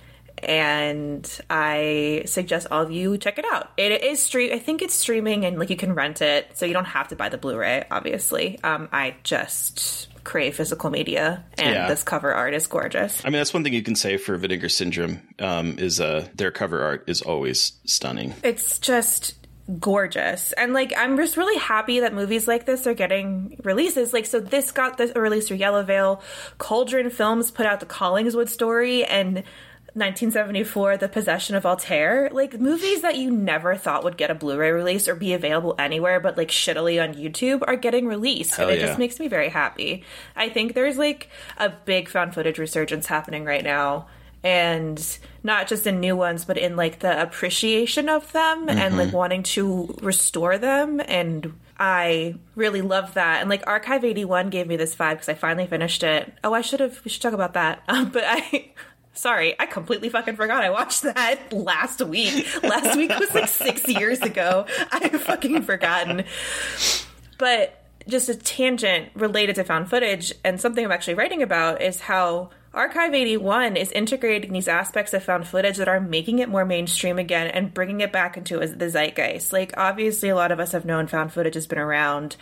and 0.42 1.30
I 1.50 2.24
suggest 2.26 2.68
all 2.72 2.84
of 2.84 2.92
you 2.92 3.18
check 3.18 3.38
it 3.38 3.46
out. 3.52 3.72
It 3.78 4.04
is 4.04 4.20
stream. 4.22 4.54
I 4.54 4.60
think 4.60 4.82
it's 4.82 4.94
streaming, 4.94 5.46
and 5.46 5.58
like 5.60 5.70
you 5.70 5.76
can 5.78 5.94
rent 5.94 6.22
it, 6.22 6.58
so 6.58 6.66
you 6.66 6.74
don't 6.74 6.86
have 6.86 7.08
to 7.10 7.16
buy 7.16 7.30
the 7.30 7.38
Blu-ray. 7.38 7.86
Obviously, 7.92 8.60
um, 8.64 8.90
I 8.92 9.16
just 9.24 10.08
crave 10.24 10.56
physical 10.56 10.90
media, 10.90 11.44
and 11.58 11.74
Yeah. 11.74 11.88
this 11.88 12.04
cover 12.04 12.34
art 12.34 12.54
is 12.54 12.68
gorgeous. 12.68 13.22
I 13.26 13.30
mean, 13.30 13.40
that's 13.40 13.54
one 13.54 13.64
thing 13.64 13.74
you 13.74 13.82
can 13.82 13.96
say 13.96 14.18
for 14.18 14.36
Vinegar 14.38 14.70
Syndrome 14.70 15.22
um, 15.40 15.80
is 15.80 16.00
uh, 16.00 16.28
their 16.36 16.52
cover 16.52 16.82
art 16.84 17.06
is 17.08 17.22
always 17.22 17.74
stunning. 17.86 18.36
It's 18.44 18.78
just 18.80 19.34
gorgeous. 19.78 20.52
And 20.54 20.74
like 20.74 20.94
i'm 20.98 21.18
just 21.18 21.38
really 21.38 21.60
happy 21.60 22.00
that 22.00 22.14
movies 22.14 22.48
like 22.48 22.66
this 22.66 22.88
are 22.88 22.94
getting 22.94 23.60
releases. 23.64 24.14
Like 24.14 24.26
so 24.26 24.40
this 24.40 24.72
got 24.72 24.98
the 24.98 25.08
release 25.14 25.48
through 25.48 25.58
yellow 25.58 25.84
veil. 25.84 26.22
Cauldron 26.58 27.10
films 27.10 27.52
put 27.52 27.66
out 27.66 27.80
the 27.80 27.86
collingswood 27.86 28.50
story 28.50 29.06
and 29.06 29.44
1974 29.94 30.98
the 30.98 31.10
possession 31.10 31.56
of 31.56 31.66
altair. 31.66 32.30
Like 32.32 32.60
movies 32.60 33.02
that 33.02 33.18
you 33.18 33.30
never 33.32 33.76
thought 33.76 34.04
would 34.04 34.18
get 34.18 34.32
a 34.32 34.36
blu-ray 34.36 34.72
release 34.72 35.08
or 35.08 35.16
be 35.16 35.34
available 35.34 35.76
anywhere 35.78 36.20
but 36.20 36.38
like 36.38 36.50
shittily 36.50 37.02
on 37.02 37.16
youtube 37.16 37.62
are 37.68 37.76
getting 37.76 38.08
released. 38.08 38.56
Hell 38.56 38.70
and 38.70 38.78
it 38.78 38.82
yeah. 38.82 38.88
just 38.88 39.00
makes 39.00 39.20
me 39.20 39.28
very 39.28 39.50
happy. 39.50 40.04
I 40.36 40.50
think 40.50 40.74
there's 40.74 40.98
like 40.98 41.30
a 41.58 41.70
big 41.70 42.10
found 42.10 42.34
footage 42.34 42.58
resurgence 42.58 43.08
happening 43.08 43.46
right 43.46 43.64
now 43.64 44.08
and 44.44 45.18
not 45.44 45.68
just 45.68 45.86
in 45.86 46.00
new 46.00 46.16
ones 46.16 46.46
but 46.46 46.58
in 46.58 46.76
like 46.76 47.00
the 47.00 47.22
appreciation 47.22 48.08
of 48.08 48.32
them 48.32 48.70
and 48.70 48.98
like 48.98 49.12
wanting 49.14 49.44
to 49.44 49.96
restore 50.02 50.58
them. 50.58 51.02
And 51.06 51.54
i 51.78 52.36
really 52.56 52.82
love 52.82 53.14
that. 53.14 53.42
And 53.42 53.50
like 53.50 53.66
archive 53.68 54.04
81 54.04 54.50
gave 54.50 54.68
me 54.68 54.78
this 54.78 54.96
vibe 54.96 55.14
because 55.14 55.30
i 55.30 55.34
finally 55.34 55.68
finished 55.68 56.04
it. 56.04 56.34
Oh 56.44 56.54
i 56.54 56.62
should 56.62 56.80
have 56.80 57.02
we 57.04 57.12
should 57.12 57.22
talk 57.22 57.34
about 57.34 57.54
that. 57.54 57.84
Um, 57.90 58.10
but 58.10 58.24
i 58.26 58.72
sorry 59.14 59.60
i 59.60 59.66
completely 59.66 60.08
fucking 60.08 60.36
forgot 60.38 60.64
i 60.64 60.70
watched 60.70 61.02
that 61.02 61.52
last 61.52 62.02
week. 62.02 62.48
Last 62.64 62.96
week 62.96 63.12
was 63.20 63.34
like 63.34 63.50
six 63.50 63.88
years 63.88 64.22
ago. 64.22 64.66
I've 64.92 65.22
fucking 65.22 65.64
forgotten. 65.64 66.24
But 67.38 67.80
just 68.08 68.30
a 68.30 68.36
tangent 68.36 69.10
related 69.14 69.56
to 69.56 69.64
found 69.64 69.90
footage 69.90 70.34
and 70.44 70.60
something 70.60 70.84
I'm 70.84 70.92
actually 70.92 71.14
writing 71.14 71.42
about 71.44 71.82
is 71.82 72.02
how 72.02 72.50
Archive 72.74 73.16
81 73.16 73.78
is 73.78 73.92
integrating 73.92 74.54
these 74.54 74.68
aspects 74.68 75.14
of 75.14 75.24
found 75.24 75.48
footage 75.48 75.78
that 75.78 75.88
are 75.88 76.00
making 76.00 76.40
it 76.40 76.50
more 76.50 76.66
mainstream 76.66 77.18
again 77.18 77.48
and 77.48 77.74
bringing 77.74 78.02
it 78.02 78.12
back 78.12 78.38
into 78.38 78.60
the 78.60 78.90
zeitgeist. 78.90 79.52
Like, 79.52 79.74
obviously, 79.76 80.30
a 80.30 80.36
lot 80.36 80.52
of 80.52 80.60
us 80.60 80.74
have 80.74 80.86
known 80.86 81.08
found 81.08 81.34
footage 81.34 81.56
has 81.56 81.66
been 81.66 81.80
around, 81.80 82.36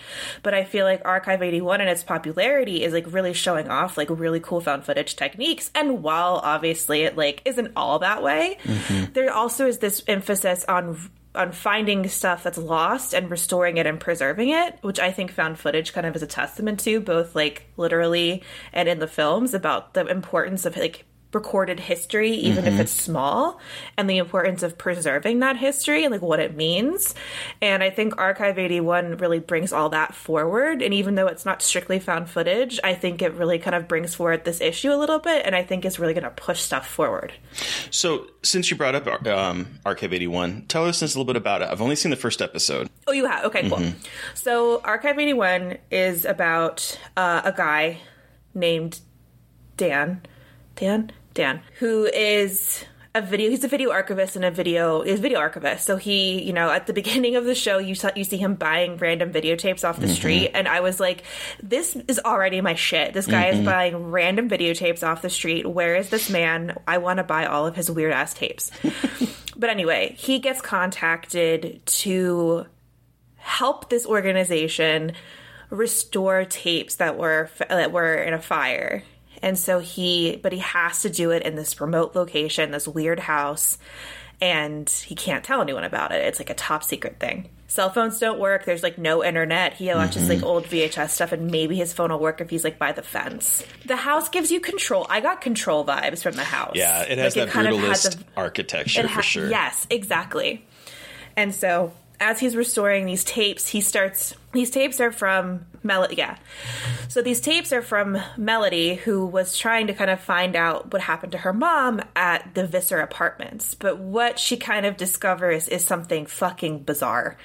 but 0.43 0.53
I 0.53 0.65
feel 0.65 0.85
like 0.85 1.01
Archive 1.05 1.41
81 1.41 1.79
and 1.79 1.89
its 1.89 2.03
popularity 2.03 2.83
is 2.83 2.91
like 2.91 3.11
really 3.11 3.33
showing 3.33 3.69
off 3.69 3.97
like 3.97 4.09
really 4.09 4.41
cool 4.41 4.59
found 4.59 4.83
footage 4.83 5.15
techniques. 5.15 5.71
And 5.73 6.03
while 6.03 6.41
obviously 6.43 7.03
it 7.03 7.15
like 7.15 7.41
isn't 7.45 7.71
all 7.77 7.99
that 7.99 8.21
way, 8.21 8.57
mm-hmm. 8.63 9.13
there 9.13 9.33
also 9.33 9.65
is 9.65 9.77
this 9.77 10.03
emphasis 10.07 10.65
on 10.65 10.99
on 11.37 11.51
finding 11.51 12.07
stuff 12.07 12.43
that's 12.43 12.57
lost 12.57 13.13
and 13.13 13.29
restoring 13.31 13.77
it 13.77 13.85
and 13.85 13.99
preserving 13.99 14.49
it, 14.49 14.77
which 14.81 14.99
I 14.99 15.11
think 15.11 15.31
found 15.31 15.59
footage 15.59 15.93
kind 15.93 16.05
of 16.05 16.15
is 16.15 16.23
a 16.23 16.27
testament 16.27 16.79
to, 16.81 16.99
both 16.99 17.35
like 17.35 17.67
literally 17.77 18.43
and 18.73 18.89
in 18.89 18.99
the 18.99 19.07
films 19.07 19.53
about 19.53 19.93
the 19.93 20.05
importance 20.07 20.65
of 20.65 20.75
like 20.75 21.05
recorded 21.33 21.79
history, 21.79 22.31
even 22.31 22.65
if 22.65 22.79
it's 22.79 22.91
small, 22.91 23.59
and 23.97 24.09
the 24.09 24.17
importance 24.17 24.63
of 24.63 24.77
preserving 24.77 25.39
that 25.39 25.57
history 25.57 26.03
and 26.03 26.11
like 26.11 26.21
what 26.21 26.39
it 26.39 26.55
means. 26.55 27.13
And 27.61 27.83
I 27.83 27.89
think 27.89 28.17
Archive 28.17 28.57
81 28.57 29.17
really 29.17 29.39
brings 29.39 29.73
all 29.73 29.89
that 29.89 30.15
forward. 30.15 30.81
And 30.81 30.93
even 30.93 31.15
though 31.15 31.27
it's 31.27 31.45
not 31.45 31.61
strictly 31.61 31.99
found 31.99 32.29
footage, 32.29 32.79
I 32.83 32.93
think 32.93 33.21
it 33.21 33.33
really 33.33 33.59
kind 33.59 33.75
of 33.75 33.87
brings 33.87 34.15
forward 34.15 34.45
this 34.45 34.61
issue 34.61 34.91
a 34.91 34.95
little 34.95 35.19
bit. 35.19 35.45
And 35.45 35.55
I 35.55 35.63
think 35.63 35.85
it's 35.85 35.99
really 35.99 36.13
going 36.13 36.23
to 36.23 36.29
push 36.29 36.61
stuff 36.61 36.87
forward. 36.87 37.33
So, 37.91 38.27
since 38.43 38.71
you 38.71 38.77
brought 38.77 38.95
up 38.95 39.27
um, 39.27 39.79
Archive 39.85 40.13
81, 40.13 40.65
tell 40.67 40.85
us 40.85 41.01
a 41.01 41.05
little 41.05 41.25
bit 41.25 41.35
about 41.35 41.61
it. 41.61 41.69
I've 41.69 41.81
only 41.81 41.95
seen 41.95 42.09
the 42.09 42.15
first 42.15 42.41
episode. 42.41 42.89
Oh, 43.05 43.11
you 43.11 43.25
have? 43.25 43.45
Okay, 43.45 43.69
cool. 43.69 43.83
So, 44.33 44.81
Archive 44.83 45.19
81 45.19 45.77
is 45.91 46.25
about 46.25 46.97
uh, 47.17 47.41
a 47.43 47.51
guy 47.51 47.99
named 48.53 49.01
Dan. 49.75 50.21
Dan? 50.77 51.11
Dan. 51.33 51.61
Who 51.79 52.05
is 52.05 52.85
a 53.13 53.21
video 53.21 53.49
he's 53.49 53.63
a 53.63 53.67
video 53.67 53.89
archivist 53.91 54.35
and 54.35 54.45
a 54.45 54.51
video 54.51 55.01
is 55.01 55.19
video 55.19 55.39
archivist. 55.39 55.85
So 55.85 55.97
he 55.97 56.41
you 56.43 56.53
know 56.53 56.69
at 56.69 56.87
the 56.87 56.93
beginning 57.01 57.35
of 57.35 57.45
the 57.45 57.55
show 57.55 57.79
you 57.79 57.95
saw 57.95 58.11
you 58.15 58.23
see 58.23 58.37
him 58.37 58.55
buying 58.55 58.97
random 58.97 59.33
videotapes 59.33 59.87
off 59.87 59.99
the 59.99 60.05
mm-hmm. 60.05 60.15
street. 60.15 60.51
And 60.53 60.67
i 60.67 60.79
was 60.79 60.99
like 60.99 61.23
this 61.61 61.95
is 62.07 62.19
already 62.23 62.61
my 62.61 62.75
shit. 62.75 63.13
This 63.13 63.27
guy 63.27 63.47
is 63.47 63.65
buying 63.65 64.11
random 64.11 64.49
videotapes 64.49 65.05
off 65.05 65.21
the 65.21 65.29
street. 65.29 65.67
Where 65.67 65.95
is 65.95 66.09
this 66.09 66.29
man? 66.29 66.77
I 66.87 66.99
want 66.99 67.17
to 67.17 67.23
buy 67.23 67.45
all 67.45 67.65
of 67.67 67.75
his 67.75 67.91
weird 67.91 68.13
ass 68.13 68.33
tapes. 68.33 68.71
But 69.59 69.71
anyway 69.71 70.13
he 70.19 70.37
gets 70.37 70.61
contacted 70.61 71.83
to 71.87 72.67
help 73.37 73.89
this 73.89 74.05
organization 74.05 75.13
restore 75.71 76.45
tapes 76.45 76.97
that 76.97 77.17
were 77.17 77.49
that 77.67 77.91
were 77.91 78.13
in 78.13 78.35
a 78.35 78.41
fire. 78.41 79.01
And 79.41 79.57
so 79.57 79.79
he 79.79 80.39
but 80.41 80.51
he 80.51 80.59
has 80.59 81.01
to 81.01 81.09
do 81.09 81.31
it 81.31 81.43
in 81.43 81.55
this 81.55 81.79
remote 81.79 82.15
location, 82.15 82.71
this 82.71 82.87
weird 82.87 83.19
house, 83.19 83.77
and 84.41 84.89
he 84.89 85.15
can't 85.15 85.43
tell 85.43 85.61
anyone 85.61 85.83
about 85.83 86.11
it. 86.11 86.25
It's 86.25 86.39
like 86.39 86.49
a 86.49 86.55
top 86.55 86.83
secret 86.83 87.19
thing. 87.19 87.49
Cell 87.69 87.89
phones 87.89 88.17
don't 88.19 88.39
work. 88.39 88.63
There's 88.63 88.81
like 88.81 88.97
no 88.97 89.23
internet. 89.23 89.73
He 89.73 89.87
watches 89.87 90.29
like 90.29 90.37
mm-hmm. 90.37 90.47
old 90.47 90.65
VHS 90.65 91.09
stuff, 91.09 91.33
and 91.33 91.51
maybe 91.51 91.75
his 91.75 91.91
phone 91.91 92.11
will 92.11 92.19
work 92.19 92.39
if 92.39 92.49
he's 92.49 92.63
like 92.63 92.79
by 92.79 92.93
the 92.93 93.01
fence. 93.01 93.63
The 93.85 93.97
house 93.97 94.29
gives 94.29 94.51
you 94.51 94.61
control. 94.61 95.05
I 95.09 95.19
got 95.19 95.41
control 95.41 95.83
vibes 95.83 96.23
from 96.23 96.35
the 96.35 96.45
house. 96.45 96.73
Yeah, 96.75 97.01
it 97.01 97.17
has 97.17 97.35
Like, 97.35 97.47
that 97.47 97.51
kind 97.51 97.67
of 97.67 97.75
had 97.75 97.89
brutalist 97.89 98.17
the- 98.17 98.25
architecture 98.37 99.01
it 99.01 99.09
for 99.09 99.21
sure. 99.21 99.49
Yes, 99.49 99.85
exactly. 99.89 100.65
And 101.35 101.53
so 101.53 101.91
as 102.19 102.39
he's 102.39 102.55
restoring 102.55 103.05
these 103.05 103.23
tapes, 103.23 103.67
he 103.67 103.81
starts. 103.81 104.33
These 104.53 104.71
tapes 104.71 105.01
are 105.01 105.11
from 105.11 105.65
Melody. 105.87 106.15
Yeah. 106.15 106.37
So 107.07 107.21
these 107.21 107.39
tapes 107.39 107.73
are 107.73 107.81
from 107.81 108.21
Melody, 108.37 108.95
who 108.95 109.25
was 109.25 109.57
trying 109.57 109.87
to 109.87 109.93
kind 109.93 110.11
of 110.11 110.19
find 110.19 110.55
out 110.55 110.93
what 110.93 111.01
happened 111.01 111.31
to 111.31 111.39
her 111.39 111.53
mom 111.53 112.01
at 112.15 112.53
the 112.53 112.67
Visser 112.67 112.99
apartments. 112.99 113.73
But 113.73 113.97
what 113.97 114.37
she 114.37 114.57
kind 114.57 114.85
of 114.85 114.97
discovers 114.97 115.67
is 115.67 115.83
something 115.83 116.25
fucking 116.25 116.83
bizarre. 116.83 117.37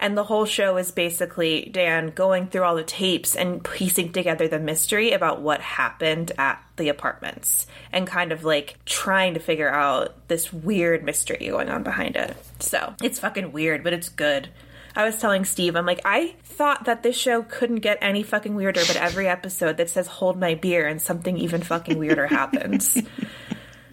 And 0.00 0.16
the 0.16 0.24
whole 0.24 0.46
show 0.46 0.76
is 0.78 0.90
basically 0.90 1.70
Dan 1.72 2.10
going 2.10 2.48
through 2.48 2.64
all 2.64 2.74
the 2.74 2.82
tapes 2.82 3.36
and 3.36 3.62
piecing 3.62 4.12
together 4.12 4.48
the 4.48 4.58
mystery 4.58 5.12
about 5.12 5.40
what 5.40 5.60
happened 5.60 6.32
at 6.38 6.60
the 6.76 6.88
apartments 6.88 7.66
and 7.92 8.06
kind 8.06 8.32
of 8.32 8.42
like 8.42 8.78
trying 8.86 9.34
to 9.34 9.40
figure 9.40 9.70
out 9.70 10.28
this 10.28 10.52
weird 10.52 11.04
mystery 11.04 11.48
going 11.50 11.68
on 11.68 11.82
behind 11.82 12.16
it. 12.16 12.36
So 12.58 12.94
it's 13.02 13.18
fucking 13.18 13.52
weird, 13.52 13.84
but 13.84 13.92
it's 13.92 14.08
good. 14.08 14.48
I 14.94 15.04
was 15.04 15.18
telling 15.18 15.44
Steve, 15.44 15.76
I'm 15.76 15.86
like, 15.86 16.00
I 16.04 16.34
thought 16.42 16.84
that 16.84 17.02
this 17.02 17.16
show 17.16 17.42
couldn't 17.42 17.80
get 17.80 17.98
any 18.00 18.22
fucking 18.22 18.54
weirder, 18.54 18.82
but 18.86 18.96
every 18.96 19.28
episode 19.28 19.76
that 19.76 19.90
says 19.90 20.06
hold 20.06 20.38
my 20.38 20.54
beer 20.54 20.86
and 20.86 21.00
something 21.00 21.38
even 21.38 21.62
fucking 21.62 21.98
weirder 21.98 22.26
happens. 22.26 22.98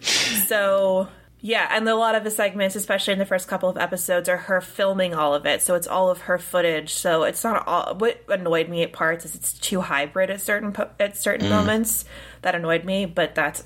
so 0.00 1.08
yeah, 1.40 1.68
and 1.70 1.88
a 1.88 1.94
lot 1.94 2.16
of 2.16 2.24
the 2.24 2.30
segments, 2.30 2.74
especially 2.74 3.12
in 3.12 3.18
the 3.20 3.26
first 3.26 3.46
couple 3.46 3.68
of 3.68 3.76
episodes, 3.76 4.28
are 4.28 4.36
her 4.36 4.60
filming 4.60 5.14
all 5.14 5.34
of 5.34 5.46
it. 5.46 5.62
So 5.62 5.76
it's 5.76 5.86
all 5.86 6.10
of 6.10 6.22
her 6.22 6.36
footage. 6.36 6.92
So 6.94 7.22
it's 7.22 7.44
not 7.44 7.66
all. 7.66 7.94
What 7.94 8.24
annoyed 8.28 8.68
me 8.68 8.82
at 8.82 8.92
parts 8.92 9.24
is 9.24 9.36
it's 9.36 9.52
too 9.52 9.80
hybrid 9.80 10.30
at 10.30 10.40
certain 10.40 10.72
po- 10.72 10.90
at 10.98 11.16
certain 11.16 11.46
mm. 11.46 11.50
moments. 11.50 12.04
That 12.42 12.56
annoyed 12.56 12.84
me, 12.84 13.06
but 13.06 13.36
that's 13.36 13.62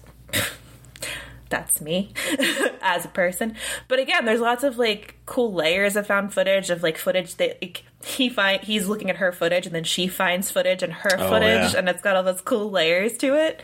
that's 1.52 1.82
me 1.82 2.12
as 2.80 3.04
a 3.04 3.08
person. 3.08 3.54
But 3.86 3.98
again, 3.98 4.24
there's 4.24 4.40
lots 4.40 4.64
of 4.64 4.78
like 4.78 5.16
cool 5.26 5.52
layers 5.52 5.96
of 5.96 6.06
found 6.06 6.32
footage 6.32 6.70
of 6.70 6.82
like 6.82 6.96
footage 6.96 7.36
that 7.36 7.58
like, 7.60 7.84
he 8.02 8.30
find 8.30 8.62
he's 8.62 8.88
looking 8.88 9.10
at 9.10 9.18
her 9.18 9.32
footage 9.32 9.66
and 9.66 9.74
then 9.74 9.84
she 9.84 10.08
finds 10.08 10.50
footage 10.50 10.82
and 10.82 10.92
her 10.92 11.14
oh, 11.18 11.28
footage 11.28 11.72
yeah. 11.72 11.78
and 11.78 11.88
it's 11.90 12.00
got 12.00 12.16
all 12.16 12.22
those 12.22 12.40
cool 12.40 12.70
layers 12.70 13.18
to 13.18 13.36
it. 13.36 13.62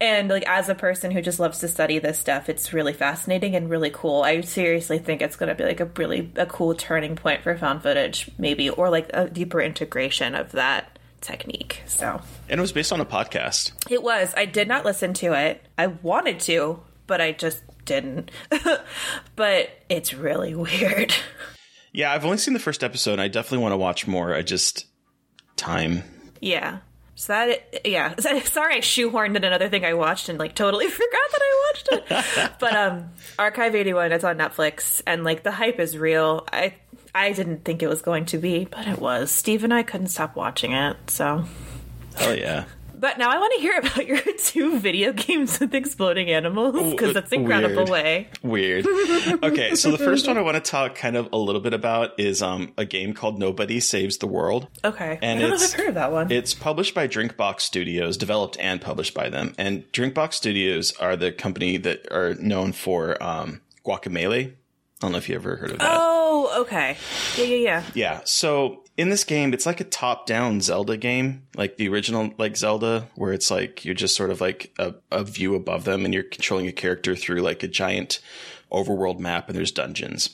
And 0.00 0.28
like 0.28 0.46
as 0.48 0.68
a 0.68 0.74
person 0.74 1.12
who 1.12 1.22
just 1.22 1.38
loves 1.38 1.60
to 1.60 1.68
study 1.68 2.00
this 2.00 2.18
stuff, 2.18 2.48
it's 2.48 2.72
really 2.72 2.92
fascinating 2.92 3.54
and 3.54 3.70
really 3.70 3.90
cool. 3.90 4.22
I 4.24 4.40
seriously 4.40 4.98
think 4.98 5.22
it's 5.22 5.36
going 5.36 5.48
to 5.48 5.54
be 5.54 5.64
like 5.64 5.80
a 5.80 5.86
really 5.86 6.30
a 6.34 6.44
cool 6.44 6.74
turning 6.74 7.14
point 7.14 7.42
for 7.44 7.56
found 7.56 7.82
footage 7.82 8.30
maybe 8.36 8.68
or 8.68 8.90
like 8.90 9.10
a 9.14 9.30
deeper 9.30 9.60
integration 9.60 10.34
of 10.34 10.50
that 10.52 10.98
technique. 11.20 11.82
So 11.86 12.20
And 12.48 12.58
it 12.58 12.62
was 12.62 12.72
based 12.72 12.92
on 12.92 13.00
a 13.00 13.06
podcast. 13.06 13.72
it 13.90 14.02
was. 14.02 14.34
I 14.36 14.44
did 14.44 14.68
not 14.68 14.84
listen 14.84 15.14
to 15.14 15.34
it. 15.34 15.64
I 15.76 15.86
wanted 15.86 16.40
to, 16.40 16.80
but 17.08 17.20
I 17.20 17.32
just 17.32 17.62
didn't. 17.84 18.30
but 19.34 19.70
it's 19.88 20.14
really 20.14 20.54
weird. 20.54 21.12
Yeah, 21.92 22.12
I've 22.12 22.24
only 22.24 22.38
seen 22.38 22.54
the 22.54 22.60
first 22.60 22.84
episode. 22.84 23.18
I 23.18 23.26
definitely 23.26 23.58
want 23.58 23.72
to 23.72 23.76
watch 23.78 24.06
more. 24.06 24.32
I 24.32 24.42
just 24.42 24.86
time. 25.56 26.04
yeah. 26.40 26.78
So 27.16 27.32
that 27.32 27.84
yeah. 27.84 28.14
Sorry, 28.20 28.76
I 28.76 28.78
shoehorned 28.78 29.34
in 29.34 29.42
another 29.42 29.68
thing 29.68 29.84
I 29.84 29.94
watched 29.94 30.28
and 30.28 30.38
like 30.38 30.54
totally 30.54 30.86
forgot 30.88 31.30
that 31.32 31.40
I 31.42 31.72
watched 31.72 31.88
it. 31.90 32.52
but 32.60 32.76
um, 32.76 33.10
Archive 33.40 33.74
eighty 33.74 33.92
one. 33.92 34.12
It's 34.12 34.22
on 34.22 34.38
Netflix 34.38 35.02
and 35.04 35.24
like 35.24 35.42
the 35.42 35.50
hype 35.50 35.80
is 35.80 35.98
real. 35.98 36.46
I 36.52 36.74
I 37.12 37.32
didn't 37.32 37.64
think 37.64 37.82
it 37.82 37.88
was 37.88 38.02
going 38.02 38.26
to 38.26 38.38
be, 38.38 38.66
but 38.66 38.86
it 38.86 39.00
was. 39.00 39.32
Steve 39.32 39.64
and 39.64 39.74
I 39.74 39.82
couldn't 39.82 40.08
stop 40.08 40.36
watching 40.36 40.72
it. 40.72 40.96
So 41.08 41.44
Hell 42.14 42.36
yeah. 42.36 42.66
But 42.98 43.16
now 43.18 43.30
I 43.30 43.38
want 43.38 43.52
to 43.54 43.60
hear 43.60 43.78
about 43.78 44.06
your 44.06 44.20
two 44.38 44.78
video 44.78 45.12
games 45.12 45.60
with 45.60 45.74
exploding 45.74 46.30
animals 46.30 46.90
because 46.90 47.14
that's 47.14 47.32
incredible 47.32 47.84
Weird. 47.84 47.88
way. 47.88 48.28
Weird. 48.42 48.86
Okay, 49.42 49.74
so 49.74 49.90
the 49.90 49.98
first 49.98 50.26
one 50.26 50.36
I 50.36 50.40
want 50.42 50.56
to 50.56 50.70
talk 50.70 50.94
kind 50.94 51.16
of 51.16 51.28
a 51.32 51.36
little 51.36 51.60
bit 51.60 51.72
about 51.74 52.18
is 52.18 52.42
um, 52.42 52.72
a 52.76 52.84
game 52.84 53.12
called 53.14 53.38
Nobody 53.38 53.78
Saves 53.78 54.18
the 54.18 54.26
World. 54.26 54.68
Okay. 54.84 55.18
And 55.22 55.38
I 55.38 55.42
don't 55.42 55.50
know 55.50 55.56
if 55.56 55.62
I've 55.62 55.72
heard 55.72 55.88
of 55.88 55.94
that 55.94 56.12
one. 56.12 56.32
It's 56.32 56.54
published 56.54 56.94
by 56.94 57.06
Drinkbox 57.06 57.60
Studios, 57.60 58.16
developed 58.16 58.56
and 58.58 58.80
published 58.80 59.14
by 59.14 59.28
them. 59.28 59.54
And 59.58 59.90
Drinkbox 59.92 60.34
Studios 60.34 60.92
are 60.96 61.16
the 61.16 61.30
company 61.30 61.76
that 61.78 62.10
are 62.10 62.34
known 62.34 62.72
for 62.72 63.22
um, 63.22 63.60
Guacamelee. 63.84 64.54
I 65.00 65.06
don't 65.06 65.12
know 65.12 65.18
if 65.18 65.28
you 65.28 65.36
ever 65.36 65.56
heard 65.56 65.70
of 65.70 65.78
that. 65.78 65.90
oh, 65.92 66.62
okay. 66.62 66.96
Yeah, 67.36 67.44
yeah, 67.44 67.56
yeah. 67.56 67.82
Yeah. 67.94 68.20
So 68.24 68.82
in 68.96 69.10
this 69.10 69.22
game, 69.22 69.54
it's 69.54 69.64
like 69.64 69.80
a 69.80 69.84
top-down 69.84 70.60
Zelda 70.60 70.96
game, 70.96 71.46
like 71.54 71.76
the 71.76 71.88
original 71.88 72.32
like 72.36 72.56
Zelda, 72.56 73.08
where 73.14 73.32
it's 73.32 73.48
like 73.50 73.84
you're 73.84 73.94
just 73.94 74.16
sort 74.16 74.30
of 74.30 74.40
like 74.40 74.72
a, 74.78 74.94
a 75.12 75.22
view 75.22 75.54
above 75.54 75.84
them, 75.84 76.04
and 76.04 76.12
you're 76.12 76.24
controlling 76.24 76.66
a 76.66 76.72
character 76.72 77.14
through 77.14 77.42
like 77.42 77.62
a 77.62 77.68
giant 77.68 78.18
overworld 78.72 79.20
map, 79.20 79.48
and 79.48 79.56
there's 79.56 79.70
dungeons. 79.70 80.30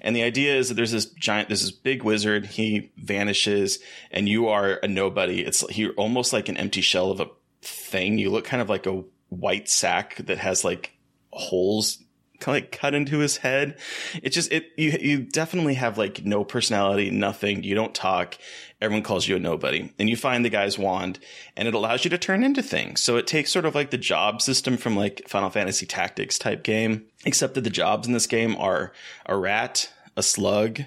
And 0.00 0.14
the 0.14 0.22
idea 0.22 0.54
is 0.54 0.68
that 0.68 0.74
there's 0.74 0.92
this 0.92 1.06
giant, 1.06 1.48
there's 1.48 1.62
this 1.62 1.72
big 1.72 2.04
wizard. 2.04 2.46
He 2.46 2.92
vanishes, 2.96 3.80
and 4.12 4.28
you 4.28 4.46
are 4.46 4.78
a 4.82 4.86
nobody. 4.86 5.40
It's 5.40 5.64
you're 5.76 5.92
almost 5.94 6.32
like 6.32 6.48
an 6.48 6.56
empty 6.56 6.82
shell 6.82 7.10
of 7.10 7.18
a 7.18 7.26
thing. 7.62 8.18
You 8.18 8.30
look 8.30 8.44
kind 8.44 8.62
of 8.62 8.68
like 8.68 8.86
a 8.86 9.02
white 9.30 9.68
sack 9.68 10.18
that 10.18 10.38
has 10.38 10.64
like 10.64 10.92
holes 11.32 11.98
kind 12.44 12.58
of 12.58 12.62
like 12.62 12.72
cut 12.72 12.94
into 12.94 13.18
his 13.18 13.38
head. 13.38 13.78
It 14.22 14.30
just 14.30 14.52
it 14.52 14.66
you 14.76 14.96
you 15.00 15.18
definitely 15.18 15.74
have 15.74 15.96
like 15.96 16.24
no 16.24 16.44
personality, 16.44 17.10
nothing. 17.10 17.64
You 17.64 17.74
don't 17.74 17.94
talk. 17.94 18.36
Everyone 18.80 19.02
calls 19.02 19.26
you 19.26 19.36
a 19.36 19.38
nobody. 19.38 19.92
And 19.98 20.10
you 20.10 20.16
find 20.16 20.44
the 20.44 20.50
guy's 20.50 20.78
wand 20.78 21.18
and 21.56 21.66
it 21.66 21.74
allows 21.74 22.04
you 22.04 22.10
to 22.10 22.18
turn 22.18 22.44
into 22.44 22.62
things. 22.62 23.00
So 23.00 23.16
it 23.16 23.26
takes 23.26 23.50
sort 23.50 23.64
of 23.64 23.74
like 23.74 23.90
the 23.90 23.98
job 23.98 24.42
system 24.42 24.76
from 24.76 24.96
like 24.96 25.26
Final 25.26 25.48
Fantasy 25.48 25.86
Tactics 25.86 26.38
type 26.38 26.62
game, 26.62 27.06
except 27.24 27.54
that 27.54 27.64
the 27.64 27.70
jobs 27.70 28.06
in 28.06 28.12
this 28.12 28.26
game 28.26 28.56
are 28.56 28.92
a 29.24 29.36
rat, 29.36 29.90
a 30.16 30.22
slug, 30.22 30.82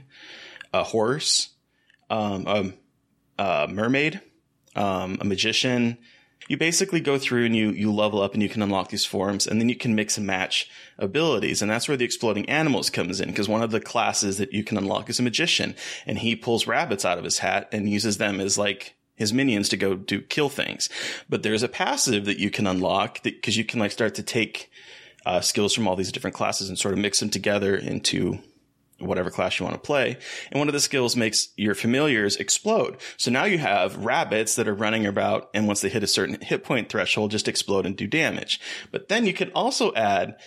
a 0.74 0.84
horse, 0.84 1.50
um, 2.10 2.46
a, 2.48 2.74
a 3.42 3.68
mermaid, 3.68 4.22
um, 4.76 5.18
a 5.20 5.26
magician. 5.26 5.98
You 6.48 6.58
basically 6.58 7.00
go 7.00 7.18
through 7.18 7.46
and 7.46 7.56
you 7.56 7.72
you 7.72 7.92
level 7.92 8.22
up 8.22 8.34
and 8.34 8.42
you 8.42 8.50
can 8.50 8.62
unlock 8.62 8.90
these 8.90 9.06
forms 9.06 9.46
and 9.48 9.60
then 9.60 9.70
you 9.70 9.76
can 9.76 9.96
mix 9.96 10.18
and 10.18 10.26
match 10.26 10.70
abilities 10.98 11.62
and 11.62 11.70
that's 11.70 11.88
where 11.88 11.98
the 11.98 12.06
exploding 12.06 12.50
animals 12.50 12.90
comes 12.90 13.20
in 13.20 13.30
because 13.30 13.50
one 13.50 13.62
of 13.62 13.72
the 13.72 13.80
classes 13.80 14.38
that 14.38 14.54
you 14.54 14.64
can 14.64 14.78
unlock 14.78 15.10
is 15.10 15.20
a 15.20 15.24
magician 15.24 15.76
and 16.06 16.20
he 16.20 16.36
pulls 16.36 16.68
rabbits 16.68 17.06
out 17.06 17.18
of 17.18 17.24
his 17.24 17.40
hat 17.40 17.68
and 17.72 17.90
uses 17.90 18.18
them 18.18 18.40
as 18.40 18.58
like 18.58 18.96
his 19.18 19.34
minions 19.34 19.68
to 19.70 19.78
go 19.78 19.96
do 19.96 20.22
kill 20.22 20.48
things. 20.48 20.90
But 21.28 21.44
there's 21.44 21.64
a 21.64 21.68
passive 21.68 22.26
that 22.26 22.40
you 22.40 22.50
can 22.50 22.68
unlock 22.68 23.24
because 23.24 23.58
you 23.58 23.66
can 23.66 23.80
like 23.80 23.92
start 23.92 24.16
to 24.16 24.24
take 24.24 24.72
uh, 25.26 25.42
skills 25.42 25.74
from 25.74 25.88
all 25.88 25.96
these 25.96 26.12
different 26.12 26.36
classes 26.36 26.70
and 26.70 26.80
sort 26.80 26.94
of 26.94 27.00
mix 27.00 27.20
them 27.20 27.30
together 27.30 27.76
into 27.76 28.40
whatever 29.00 29.30
class 29.30 29.60
you 29.60 29.66
want 29.66 29.76
to 29.76 29.86
play. 29.86 30.18
And 30.52 30.60
one 30.60 30.68
of 30.68 30.74
the 30.74 30.80
skills 30.80 31.16
makes 31.16 31.50
your 31.56 31.76
familiars 31.76 32.36
explode. 32.38 32.98
So 33.18 33.32
now 33.32 33.46
you 33.46 33.58
have 33.58 33.98
rabbits 33.98 34.56
that 34.56 34.68
are 34.68 34.74
running 34.74 35.06
about 35.06 35.50
and 35.54 35.68
once 35.68 35.82
they 35.82 35.90
hit 35.90 36.04
a 36.04 36.08
certain 36.08 36.40
hit 36.42 36.64
point 36.64 36.90
threshold, 36.90 37.32
just 37.32 37.48
explode 37.48 37.86
and 37.86 37.96
do 37.96 38.08
damage. 38.08 38.60
But 38.92 39.08
then 39.08 39.26
you 39.26 39.34
can 39.34 39.52
also 39.52 39.94
add 39.94 40.38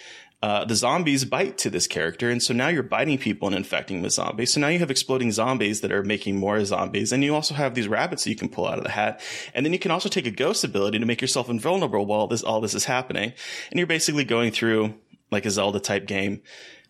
uh, 0.42 0.64
the 0.64 0.74
zombies 0.74 1.26
bite 1.26 1.58
to 1.58 1.68
this 1.68 1.86
character. 1.86 2.30
And 2.30 2.42
so 2.42 2.54
now 2.54 2.68
you're 2.68 2.82
biting 2.82 3.18
people 3.18 3.48
and 3.48 3.56
infecting 3.56 4.00
with 4.00 4.12
zombies. 4.12 4.54
So 4.54 4.60
now 4.60 4.68
you 4.68 4.78
have 4.78 4.90
exploding 4.90 5.32
zombies 5.32 5.82
that 5.82 5.92
are 5.92 6.02
making 6.02 6.38
more 6.38 6.64
zombies. 6.64 7.12
And 7.12 7.22
you 7.22 7.34
also 7.34 7.54
have 7.54 7.74
these 7.74 7.88
rabbits 7.88 8.24
that 8.24 8.30
you 8.30 8.36
can 8.36 8.48
pull 8.48 8.66
out 8.66 8.78
of 8.78 8.84
the 8.84 8.90
hat. 8.90 9.20
And 9.52 9.66
then 9.66 9.74
you 9.74 9.78
can 9.78 9.90
also 9.90 10.08
take 10.08 10.26
a 10.26 10.30
ghost 10.30 10.64
ability 10.64 10.98
to 10.98 11.04
make 11.04 11.20
yourself 11.20 11.50
invulnerable 11.50 12.06
while 12.06 12.26
this, 12.26 12.42
all 12.42 12.62
this 12.62 12.74
is 12.74 12.86
happening. 12.86 13.34
And 13.70 13.78
you're 13.78 13.86
basically 13.86 14.24
going 14.24 14.50
through 14.50 14.94
like 15.30 15.44
a 15.44 15.50
Zelda 15.50 15.78
type 15.78 16.06
game, 16.06 16.40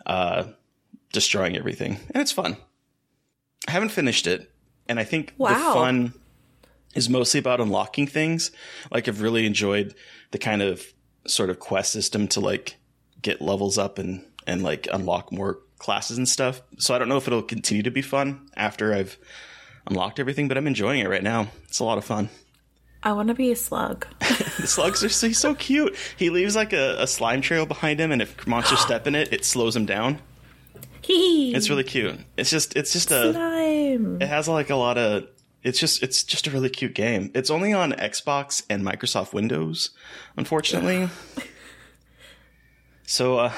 uh, 0.07 0.45
destroying 1.13 1.57
everything. 1.57 1.99
And 2.11 2.21
it's 2.21 2.33
fun. 2.33 2.57
I 3.69 3.73
haven't 3.73 3.91
finished 3.91 4.27
it. 4.27 4.51
And 4.89 4.99
I 4.99 5.05
think 5.05 5.35
the 5.39 5.55
fun 5.55 6.15
is 6.95 7.09
mostly 7.09 7.39
about 7.39 7.61
unlocking 7.61 8.07
things. 8.07 8.51
Like 8.91 9.07
I've 9.07 9.21
really 9.21 9.47
enjoyed 9.47 9.95
the 10.33 10.39
kind 10.39 10.63
of 10.63 10.85
sort 11.27 11.51
of 11.51 11.61
quest 11.61 11.93
system 11.93 12.27
to 12.29 12.41
like 12.41 12.77
get 13.23 13.41
levels 13.41 13.79
up 13.79 13.99
and, 13.99 14.25
and 14.47 14.63
like 14.63 14.89
unlock 14.93 15.31
more 15.31 15.61
classes 15.79 16.19
and 16.19 16.29
stuff. 16.29 16.63
So 16.79 16.95
I 16.95 16.99
don't 16.99 17.09
know 17.09 17.17
if 17.17 17.27
it'll 17.27 17.43
continue 17.43 17.83
to 17.85 17.91
be 17.91 18.03
fun 18.03 18.49
after 18.57 18.93
I've 18.93 19.19
unlocked 19.87 20.19
everything, 20.19 20.49
but 20.49 20.57
I'm 20.57 20.67
enjoying 20.67 21.01
it 21.01 21.09
right 21.09 21.23
now. 21.23 21.49
It's 21.65 21.79
a 21.79 21.85
lot 21.85 21.99
of 21.99 22.05
fun. 22.05 22.31
I 23.03 23.13
want 23.13 23.29
to 23.29 23.35
be 23.35 23.51
a 23.51 23.57
slug. 23.57 24.07
The 24.61 24.67
slugs 24.67 25.03
are 25.03 25.09
so, 25.09 25.29
he's 25.29 25.39
so 25.39 25.55
cute. 25.55 25.97
He 26.19 26.29
leaves 26.29 26.55
like 26.55 26.75
a, 26.75 26.97
a 26.99 27.07
slime 27.07 27.41
trail 27.41 27.65
behind 27.65 27.99
him, 27.99 28.13
and 28.13 28.21
if 28.21 28.47
monsters 28.47 28.81
step 28.81 29.07
in 29.07 29.15
it, 29.15 29.33
it 29.33 29.47
slows 29.47 29.75
him 29.75 29.87
down. 29.87 30.21
It's 31.13 31.69
really 31.69 31.85
cute. 31.85 32.19
It's 32.37 32.51
just 32.51 32.77
it's 32.77 32.93
just 32.93 33.11
a 33.11 33.33
slime. 33.33 34.21
it 34.21 34.29
has 34.29 34.49
like 34.49 34.71
a 34.71 34.77
lot 34.77 34.99
of 34.99 35.25
it's 35.63 35.79
just 35.79 36.03
it's 36.03 36.23
just 36.25 36.47
a 36.47 36.51
really 36.51 36.71
cute 36.71 36.95
game. 36.95 37.31
It's 37.35 37.51
only 37.51 37.73
on 37.73 37.93
Xbox 37.93 38.65
and 38.71 38.83
Microsoft 38.83 39.33
Windows, 39.33 39.91
unfortunately. 40.37 41.09
so 43.07 43.39
uh 43.39 43.53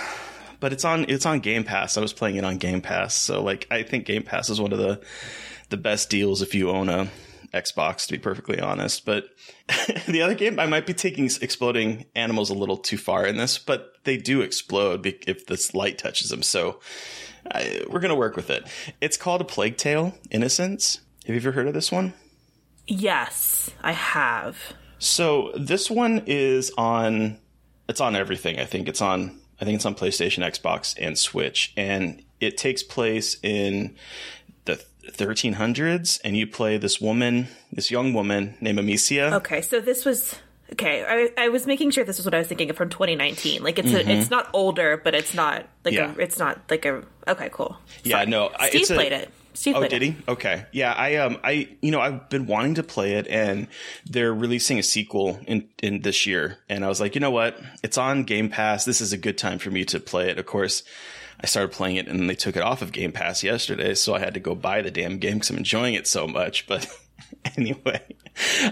but 0.60 0.72
it's 0.72 0.84
on 0.84 1.06
it's 1.08 1.26
on 1.26 1.40
Game 1.40 1.64
Pass. 1.64 1.96
I 1.96 2.00
was 2.00 2.12
playing 2.12 2.36
it 2.36 2.44
on 2.44 2.58
Game 2.58 2.80
Pass. 2.80 3.14
So 3.14 3.42
like 3.42 3.66
I 3.70 3.82
think 3.82 4.06
Game 4.06 4.22
Pass 4.22 4.48
is 4.48 4.60
one 4.60 4.72
of 4.72 4.78
the 4.78 5.02
the 5.68 5.76
best 5.76 6.10
deals 6.10 6.42
if 6.42 6.54
you 6.54 6.70
own 6.70 6.88
a 6.88 7.08
Xbox 7.52 8.06
to 8.06 8.12
be 8.12 8.18
perfectly 8.18 8.60
honest. 8.60 9.04
But 9.04 9.26
the 10.08 10.22
other 10.22 10.34
game 10.34 10.58
I 10.58 10.66
might 10.66 10.86
be 10.86 10.94
taking 10.94 11.26
exploding 11.26 12.06
animals 12.14 12.50
a 12.50 12.54
little 12.54 12.76
too 12.76 12.96
far 12.96 13.26
in 13.26 13.36
this, 13.36 13.58
but 13.58 13.92
they 14.04 14.16
do 14.16 14.40
explode 14.40 15.06
if 15.26 15.46
this 15.46 15.74
light 15.74 15.98
touches 15.98 16.30
them. 16.30 16.42
So 16.42 16.80
I, 17.50 17.82
we're 17.88 18.00
gonna 18.00 18.14
work 18.14 18.36
with 18.36 18.50
it. 18.50 18.66
It's 19.00 19.16
called 19.16 19.40
a 19.40 19.44
Plague 19.44 19.76
Tale: 19.76 20.14
Innocence. 20.30 21.00
Have 21.26 21.34
you 21.34 21.40
ever 21.40 21.52
heard 21.52 21.68
of 21.68 21.74
this 21.74 21.92
one? 21.92 22.14
Yes, 22.86 23.70
I 23.82 23.92
have. 23.92 24.74
So 24.98 25.52
this 25.56 25.90
one 25.90 26.22
is 26.26 26.72
on. 26.76 27.38
It's 27.88 28.00
on 28.00 28.16
everything. 28.16 28.58
I 28.58 28.64
think 28.64 28.88
it's 28.88 29.02
on. 29.02 29.40
I 29.60 29.64
think 29.64 29.76
it's 29.76 29.86
on 29.86 29.94
PlayStation, 29.94 30.44
Xbox, 30.44 30.94
and 31.00 31.18
Switch, 31.18 31.72
and 31.76 32.22
it 32.40 32.56
takes 32.56 32.82
place 32.82 33.36
in 33.42 33.96
the 34.64 34.82
1300s. 35.10 36.20
And 36.24 36.36
you 36.36 36.46
play 36.46 36.78
this 36.78 37.00
woman, 37.00 37.48
this 37.72 37.90
young 37.90 38.12
woman 38.12 38.56
named 38.60 38.78
Amicia. 38.78 39.34
Okay, 39.36 39.62
so 39.62 39.80
this 39.80 40.04
was 40.04 40.36
okay. 40.72 41.04
I, 41.36 41.44
I 41.44 41.48
was 41.48 41.66
making 41.66 41.90
sure 41.90 42.04
this 42.04 42.16
was 42.18 42.24
what 42.26 42.34
I 42.34 42.38
was 42.38 42.46
thinking 42.48 42.70
of 42.70 42.76
from 42.76 42.88
2019. 42.88 43.62
Like 43.62 43.78
it's 43.78 43.92
a, 43.92 44.10
it's 44.10 44.30
not 44.30 44.48
older, 44.52 44.96
but 45.02 45.14
it's 45.14 45.34
not 45.34 45.66
like 45.84 45.94
Mm-hmm. 45.94 46.12
Yeah. 46.18 46.22
a, 46.22 46.24
it's 46.26 46.38
not 46.38 46.60
like 46.70 46.84
a 46.84 47.02
okay, 47.28 47.48
cool. 47.52 47.76
Yeah, 48.04 48.18
Fine. 48.18 48.30
no, 48.30 48.50
I- 48.58 48.68
Steve 48.70 48.80
it's 48.82 48.90
a- 48.90 48.94
played 48.94 49.12
it. 49.12 49.30
Steve 49.54 49.74
Oh, 49.76 49.80
played 49.80 49.90
did 49.90 50.00
he? 50.02 50.16
Okay. 50.28 50.64
Yeah, 50.72 50.92
I 50.94 51.16
um 51.16 51.36
I 51.44 51.68
you 51.82 51.90
know, 51.90 52.00
I've 52.00 52.30
been 52.30 52.46
wanting 52.46 52.74
to 52.76 52.82
play 52.82 53.12
it 53.14 53.26
and 53.28 53.66
they're 54.08 54.32
releasing 54.32 54.78
a 54.78 54.82
sequel 54.82 55.38
in 55.46 55.68
in 55.82 56.00
this 56.00 56.26
year 56.26 56.56
and 56.70 56.84
I 56.84 56.88
was 56.88 57.02
like, 57.02 57.14
"You 57.14 57.20
know 57.20 57.30
what? 57.30 57.60
It's 57.82 57.98
on 57.98 58.22
Game 58.24 58.48
Pass. 58.48 58.86
This 58.86 59.02
is 59.02 59.12
a 59.12 59.18
good 59.18 59.36
time 59.36 59.58
for 59.58 59.70
me 59.70 59.84
to 59.84 60.00
play 60.00 60.30
it." 60.30 60.38
Of 60.38 60.46
course, 60.46 60.82
I 61.38 61.46
started 61.46 61.70
playing 61.72 61.96
it 61.96 62.08
and 62.08 62.30
they 62.30 62.34
took 62.34 62.56
it 62.56 62.62
off 62.62 62.80
of 62.80 62.92
Game 62.92 63.12
Pass 63.12 63.42
yesterday, 63.42 63.92
so 63.94 64.14
I 64.14 64.20
had 64.20 64.32
to 64.32 64.40
go 64.40 64.54
buy 64.54 64.80
the 64.80 64.90
damn 64.90 65.18
game 65.18 65.40
cuz 65.40 65.50
I'm 65.50 65.58
enjoying 65.58 65.92
it 65.94 66.06
so 66.06 66.26
much, 66.26 66.66
but 66.66 66.86
anyway. 67.56 68.00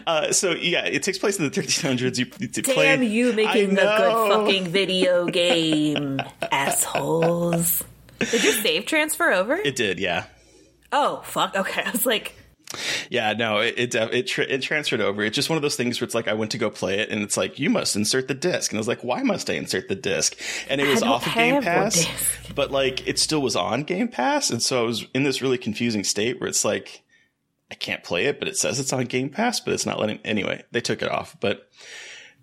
Uh, 0.07 0.33
so 0.33 0.53
yeah, 0.53 0.85
it 0.85 1.03
takes 1.03 1.19
place 1.19 1.39
in 1.39 1.45
the 1.45 1.51
1300s. 1.51 2.19
You, 2.19 2.27
you 2.39 2.63
play, 2.63 2.85
Damn 2.85 3.03
you 3.03 3.33
making 3.33 3.79
I 3.79 3.83
a 3.83 3.99
good 3.99 4.29
fucking 4.31 4.69
video 4.69 5.27
game, 5.31 6.21
assholes. 6.51 7.85
Did 8.19 8.45
your 8.45 8.53
save 8.53 8.87
transfer 8.87 9.33
over? 9.33 9.57
It 9.57 9.77
did, 9.77 9.99
yeah. 9.99 10.25
oh, 10.93 11.23
fuck. 11.25 11.55
Okay. 11.57 11.83
I 11.87 11.91
was 11.91 12.07
like, 12.07 12.35
Yeah, 13.11 13.33
no, 13.33 13.59
it 13.59 13.75
it 13.77 13.95
it, 13.95 14.27
tra- 14.27 14.45
it 14.45 14.63
transferred 14.63 15.01
over. 15.01 15.23
It's 15.23 15.35
just 15.35 15.51
one 15.51 15.57
of 15.57 15.63
those 15.63 15.77
things 15.77 16.01
where 16.01 16.07
it's 16.07 16.15
like 16.15 16.29
I 16.29 16.35
went 16.35 16.53
to 16.53 16.59
go 16.59 16.71
play 16.71 17.01
it, 17.01 17.09
and 17.11 17.23
it's 17.23 17.37
like 17.37 17.59
you 17.59 17.71
must 17.71 17.97
insert 17.97 18.29
the 18.29 18.35
disc, 18.35 18.71
and 18.71 18.79
I 18.79 18.81
was 18.81 18.89
like, 18.89 19.03
why 19.03 19.23
must 19.23 19.51
I 19.51 19.55
insert 19.55 19.89
the 19.89 19.95
disc? 19.97 20.39
And 20.69 20.81
it 20.81 20.87
was 20.87 21.03
off 21.03 21.27
of 21.27 21.35
Game 21.35 21.63
Pass, 21.63 22.07
but 22.55 22.71
like 22.71 23.07
it 23.09 23.19
still 23.19 23.43
was 23.43 23.57
on 23.57 23.83
Game 23.83 24.09
Pass, 24.09 24.51
and 24.51 24.63
so 24.63 24.83
I 24.83 24.87
was 24.87 25.07
in 25.15 25.25
this 25.25 25.43
really 25.43 25.59
confusing 25.59 26.05
state 26.05 26.41
where 26.41 26.49
it's 26.49 26.65
like 26.65 27.03
I 27.71 27.75
can't 27.75 28.03
play 28.03 28.27
it, 28.27 28.39
but 28.39 28.49
it 28.49 28.57
says 28.57 28.81
it's 28.81 28.93
on 28.93 29.05
Game 29.05 29.31
Pass, 29.31 29.61
but 29.61 29.75
it's 29.75 29.87
not 29.87 30.01
letting. 30.01 30.19
Anyway, 30.25 30.65
they 30.73 30.81
took 30.81 31.03
it 31.03 31.11
off, 31.11 31.37
but 31.41 31.69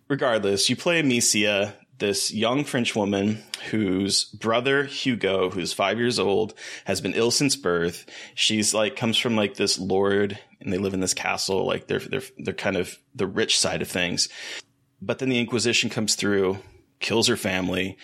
regardless, 0.08 0.70
you 0.70 0.76
play 0.76 1.00
Amicia, 1.00 1.74
this 2.00 2.34
young 2.34 2.64
French 2.64 2.96
woman 2.96 3.44
whose 3.72 4.26
brother 4.26 4.84
Hugo, 4.84 5.50
who's 5.50 5.74
five 5.74 5.98
years 5.98 6.20
old, 6.20 6.54
has 6.86 7.02
been 7.02 7.14
ill 7.14 7.32
since 7.32 7.56
birth. 7.56 8.06
She's 8.36 8.74
like 8.74 8.96
comes 8.96 9.18
from 9.18 9.36
like 9.36 9.56
this 9.56 9.80
lord, 9.80 10.40
and 10.62 10.72
they 10.72 10.78
live 10.78 10.94
in 10.94 11.00
this 11.00 11.14
castle. 11.14 11.66
Like 11.66 11.88
they're 11.88 12.00
they're 12.00 12.22
they're 12.38 12.54
kind 12.54 12.78
of 12.78 12.98
the 13.16 13.28
rich 13.28 13.60
side 13.60 13.82
of 13.82 13.90
things. 13.90 14.30
But 15.02 15.20
then 15.20 15.30
the 15.30 15.40
Inquisition 15.40 15.90
comes 15.90 16.16
through, 16.16 16.58
kills 17.00 17.28
her 17.28 17.38
family, 17.38 17.98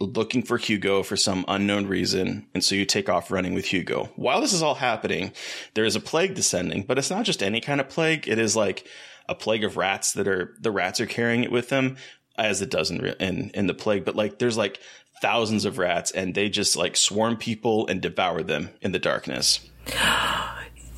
looking 0.00 0.42
for 0.42 0.56
Hugo 0.56 1.02
for 1.02 1.16
some 1.16 1.44
unknown 1.46 1.86
reason, 1.86 2.46
and 2.54 2.64
so 2.64 2.74
you 2.74 2.86
take 2.86 3.08
off 3.08 3.30
running 3.30 3.54
with 3.54 3.66
Hugo. 3.66 4.10
While 4.16 4.40
this 4.40 4.54
is 4.54 4.62
all 4.62 4.76
happening, 4.76 5.32
there 5.74 5.84
is 5.84 5.94
a 5.94 6.00
plague 6.00 6.34
descending, 6.34 6.82
but 6.82 6.98
it's 6.98 7.10
not 7.10 7.26
just 7.26 7.42
any 7.42 7.60
kind 7.60 7.80
of 7.80 7.88
plague. 7.88 8.26
It 8.26 8.38
is 8.38 8.56
like 8.56 8.86
a 9.28 9.34
plague 9.34 9.62
of 9.62 9.76
rats 9.76 10.12
that 10.14 10.26
are 10.26 10.56
the 10.60 10.70
rats 10.70 11.00
are 11.00 11.06
carrying 11.06 11.44
it 11.44 11.52
with 11.52 11.68
them, 11.68 11.96
as 12.36 12.62
it 12.62 12.70
does 12.70 12.90
in 12.90 13.04
in, 13.20 13.50
in 13.50 13.66
the 13.66 13.74
plague. 13.74 14.04
But 14.04 14.16
like 14.16 14.38
there's 14.38 14.56
like 14.56 14.80
thousands 15.20 15.64
of 15.66 15.78
rats, 15.78 16.10
and 16.10 16.34
they 16.34 16.48
just 16.48 16.76
like 16.76 16.96
swarm 16.96 17.36
people 17.36 17.86
and 17.86 18.00
devour 18.00 18.42
them 18.42 18.70
in 18.80 18.92
the 18.92 18.98
darkness. 18.98 19.60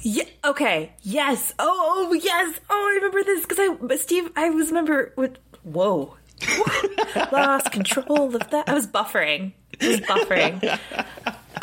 yeah, 0.03 0.25
okay. 0.45 0.93
Yes. 1.03 1.53
Oh, 1.59 2.09
oh, 2.09 2.12
yes. 2.15 2.61
Oh, 2.71 2.91
I 2.91 2.95
remember 2.97 3.23
this 3.25 3.45
because 3.45 3.59
I, 3.59 3.97
Steve, 3.97 4.31
I 4.37 4.51
was 4.51 4.69
remember 4.69 5.12
with, 5.17 5.38
whoa. 5.65 6.17
Lost 7.33 7.70
control 7.72 8.35
of 8.35 8.50
that. 8.50 8.68
I 8.68 8.74
was 8.74 8.87
buffering. 8.87 9.52
I 9.81 9.88
was 9.88 10.00
buffering. 10.00 10.78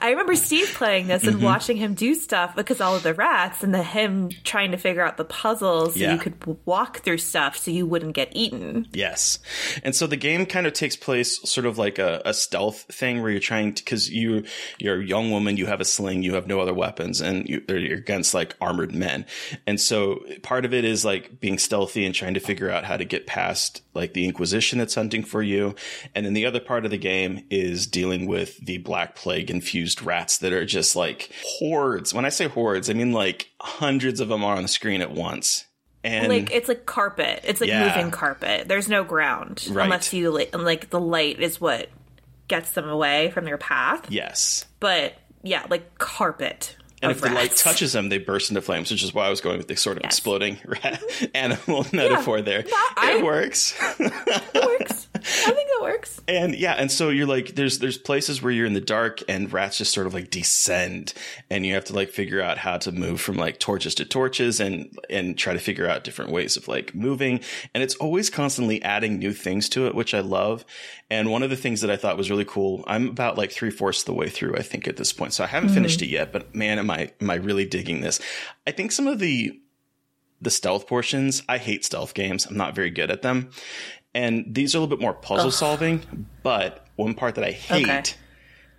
I 0.02 0.12
remember 0.12 0.36
Steve 0.36 0.72
playing 0.76 1.08
this 1.08 1.24
Mm-hmm. 1.24 1.34
and 1.36 1.44
watching 1.44 1.76
him 1.76 1.94
do 1.94 2.16
stuff 2.16 2.56
because 2.56 2.80
all 2.80 2.96
of 2.96 3.04
the 3.04 3.14
rats 3.14 3.64
and 3.64 3.74
the 3.74 3.84
him 3.84 4.30
trying 4.46 4.72
to 4.72 4.78
figure 4.78 5.02
out 5.02 5.18
the 5.18 5.26
puzzles 5.26 5.96
so 5.96 6.00
Yeah. 6.00 6.14
you 6.14 6.20
could 6.20 6.36
walk 6.66 7.00
through 7.00 7.18
stuff 7.18 7.58
so 7.58 7.70
you 7.72 7.86
wouldn't 7.86 8.14
get 8.14 8.30
eaten. 8.32 8.88
Yes. 8.94 9.40
And 9.84 9.94
so 9.94 10.08
the 10.08 10.16
game 10.16 10.46
kind 10.46 10.66
of 10.68 10.72
takes 10.74 10.96
place 10.96 11.42
sort 11.44 11.66
of 11.66 11.78
like 11.78 12.00
a, 12.00 12.22
a 12.24 12.34
stealth 12.34 12.84
thing 12.84 13.22
where 13.22 13.30
you're 13.30 13.42
trying 13.42 13.74
to, 13.74 13.84
cause 13.84 14.08
you, 14.10 14.46
you're 14.78 15.02
a 15.02 15.06
young 15.06 15.32
woman, 15.32 15.58
you 15.58 15.66
have 15.66 15.82
a 15.82 15.86
sling, 15.86 16.24
you 16.24 16.36
have 16.36 16.48
no 16.48 16.62
other 16.62 16.74
weapons 16.74 17.20
and 17.20 17.50
you, 17.50 17.62
you're 17.68 17.98
against 17.98 18.34
like 18.34 18.56
armored 18.62 18.96
men. 18.96 19.26
And 19.68 19.82
so 19.82 20.24
part 20.44 20.64
of 20.64 20.74
it 20.74 20.86
is 20.86 21.04
like 21.04 21.42
being 21.42 21.58
stealthy 21.58 22.06
and 22.06 22.16
trying 22.16 22.36
to 22.36 22.40
figure 22.40 22.70
out 22.72 22.86
how 22.86 22.96
to 22.96 23.04
get 23.06 23.28
past 23.28 23.82
like 24.00 24.14
the 24.14 24.26
Inquisition 24.26 24.80
that's 24.80 24.96
hunting 24.96 25.24
for 25.24 25.42
you. 25.44 25.76
And 26.16 26.26
then 26.26 26.34
the 26.34 26.46
other 26.46 26.60
part 26.60 26.86
of 26.86 26.92
the 26.92 26.98
game 26.98 27.46
is 27.50 27.86
dealing 27.88 28.26
with 28.28 28.58
the 28.66 28.78
Black 28.80 29.16
Plague 29.16 29.52
infused 29.52 30.02
rats 30.02 30.38
that 30.40 30.54
are 30.54 30.66
just 30.66 30.96
like 30.96 31.32
hordes. 31.44 32.14
When 32.14 32.26
I 32.26 32.30
say 32.30 32.48
hordes, 32.48 32.90
I 32.90 32.94
mean 32.94 33.12
like 33.12 33.50
hundreds 33.62 34.20
of 34.20 34.28
them 34.30 34.44
are 34.44 34.56
on 34.56 34.62
the 34.64 34.68
screen 34.68 35.02
at 35.02 35.12
once. 35.12 35.66
And 36.04 36.30
like 36.30 36.50
it's 36.52 36.70
like 36.70 36.86
carpet. 36.86 37.42
It's 37.44 37.60
like 37.62 37.70
Yeah. 37.70 37.88
moving 37.94 38.10
carpet. 38.12 38.68
There's 38.68 38.88
no 38.88 39.04
ground 39.04 39.68
Right. 39.70 39.84
unless 39.84 40.14
you 40.14 40.32
li- 40.32 40.48
like 40.54 40.90
the 40.90 41.00
light 41.00 41.40
is 41.42 41.60
what 41.60 41.90
gets 42.48 42.72
them 42.72 42.88
away 42.90 43.30
from 43.32 43.46
their 43.46 43.58
path. 43.58 44.06
yes. 44.10 44.66
But 44.80 45.14
yeah, 45.44 45.66
like 45.70 45.98
carpet. 45.98 46.76
And 47.02 47.12
if 47.12 47.22
the 47.22 47.30
light 47.30 47.56
touches 47.56 47.94
them, 47.94 48.10
they 48.10 48.18
burst 48.18 48.50
into 48.50 48.62
flames, 48.62 48.92
which 48.92 49.04
is 49.04 49.14
why 49.14 49.26
I 49.28 49.30
was 49.30 49.40
going 49.42 49.58
with 49.58 49.68
the 49.68 49.76
sort 49.78 49.98
of 49.98 50.04
Yes. 50.04 50.14
exploding 50.14 50.58
animal 51.34 51.86
metaphor 51.94 52.42
there. 52.42 52.66
I- 52.98 53.14
it 53.20 53.24
works. 53.24 53.76
it 54.00 54.54
works. 54.80 55.08
I 55.20 55.52
think 55.52 55.70
that 55.70 55.82
works. 55.82 56.22
and 56.28 56.56
yeah, 56.56 56.74
and 56.74 56.92
so 56.92 57.10
you're 57.10 57.28
like, 57.28 57.56
there's 57.56 57.80
there's 57.80 57.98
places 57.98 58.42
where 58.42 58.52
you're 58.52 58.66
in 58.66 58.74
the 58.74 58.82
dark 58.82 59.22
and 59.28 59.52
rats 59.52 59.78
just 59.78 59.94
sort 59.94 60.08
of 60.08 60.14
like 60.14 60.30
descend, 60.30 61.14
and 61.50 61.66
you 61.66 61.74
have 61.74 61.86
to 61.86 61.94
like 61.94 62.10
figure 62.10 62.42
out 62.42 62.58
how 62.58 62.78
to 62.78 62.92
move 62.92 63.22
from 63.22 63.36
like 63.36 63.60
torches 63.60 63.96
to 63.96 64.06
torches 64.06 64.60
and 64.60 64.98
and 65.10 65.38
try 65.38 65.54
to 65.54 65.60
figure 65.60 65.88
out 65.88 66.04
different 66.04 66.32
ways 66.32 66.58
of 66.58 66.68
like 66.68 66.94
moving. 66.96 67.40
And 67.74 67.84
it's 67.84 67.96
always 67.96 68.30
constantly 68.30 68.82
adding 68.84 69.20
new 69.20 69.34
things 69.34 69.70
to 69.70 69.88
it, 69.88 69.96
which 69.96 70.14
I 70.14 70.20
love. 70.20 70.66
And 71.10 71.32
one 71.32 71.44
of 71.44 71.50
the 71.50 71.56
things 71.56 71.82
that 71.82 71.90
I 71.90 71.98
thought 71.98 72.18
was 72.18 72.30
really 72.30 72.46
cool, 72.46 72.84
I'm 72.88 73.10
about 73.10 73.38
like 73.38 73.52
three 73.52 73.72
fourths 73.72 74.02
of 74.02 74.06
the 74.06 74.14
way 74.14 74.30
through, 74.30 74.56
I 74.56 74.62
think, 74.62 74.88
at 74.88 74.98
this 74.98 75.14
point. 75.14 75.34
So 75.34 75.44
I 75.44 75.48
haven't 75.48 75.70
mm-hmm. 75.70 75.76
finished 75.76 76.02
it 76.02 76.08
yet, 76.08 76.32
but 76.32 76.54
man, 76.54 76.80
am 76.80 76.90
I 76.90 77.12
am 77.20 77.30
I 77.30 77.36
really 77.36 77.66
digging 77.66 78.02
this? 78.02 78.20
I 78.68 78.72
think 78.72 78.92
some 78.92 79.08
of 79.08 79.20
the 79.20 79.60
the 80.42 80.50
stealth 80.50 80.88
portions, 80.88 81.44
I 81.50 81.58
hate 81.58 81.84
stealth 81.84 82.14
games. 82.14 82.46
I'm 82.46 82.58
not 82.58 82.76
very 82.76 82.90
good 82.90 83.12
at 83.12 83.22
them. 83.22 83.52
And 84.14 84.46
these 84.56 84.74
are 84.74 84.78
a 84.78 84.82
little 84.82 84.96
bit 84.96 85.02
more 85.02 85.14
puzzle 85.14 85.52
solving, 85.52 86.28
but 86.44 86.86
one 86.96 87.14
part 87.14 87.36
that 87.36 87.44
I 87.44 87.52
hate 87.52 87.84
Okay. 87.88 88.04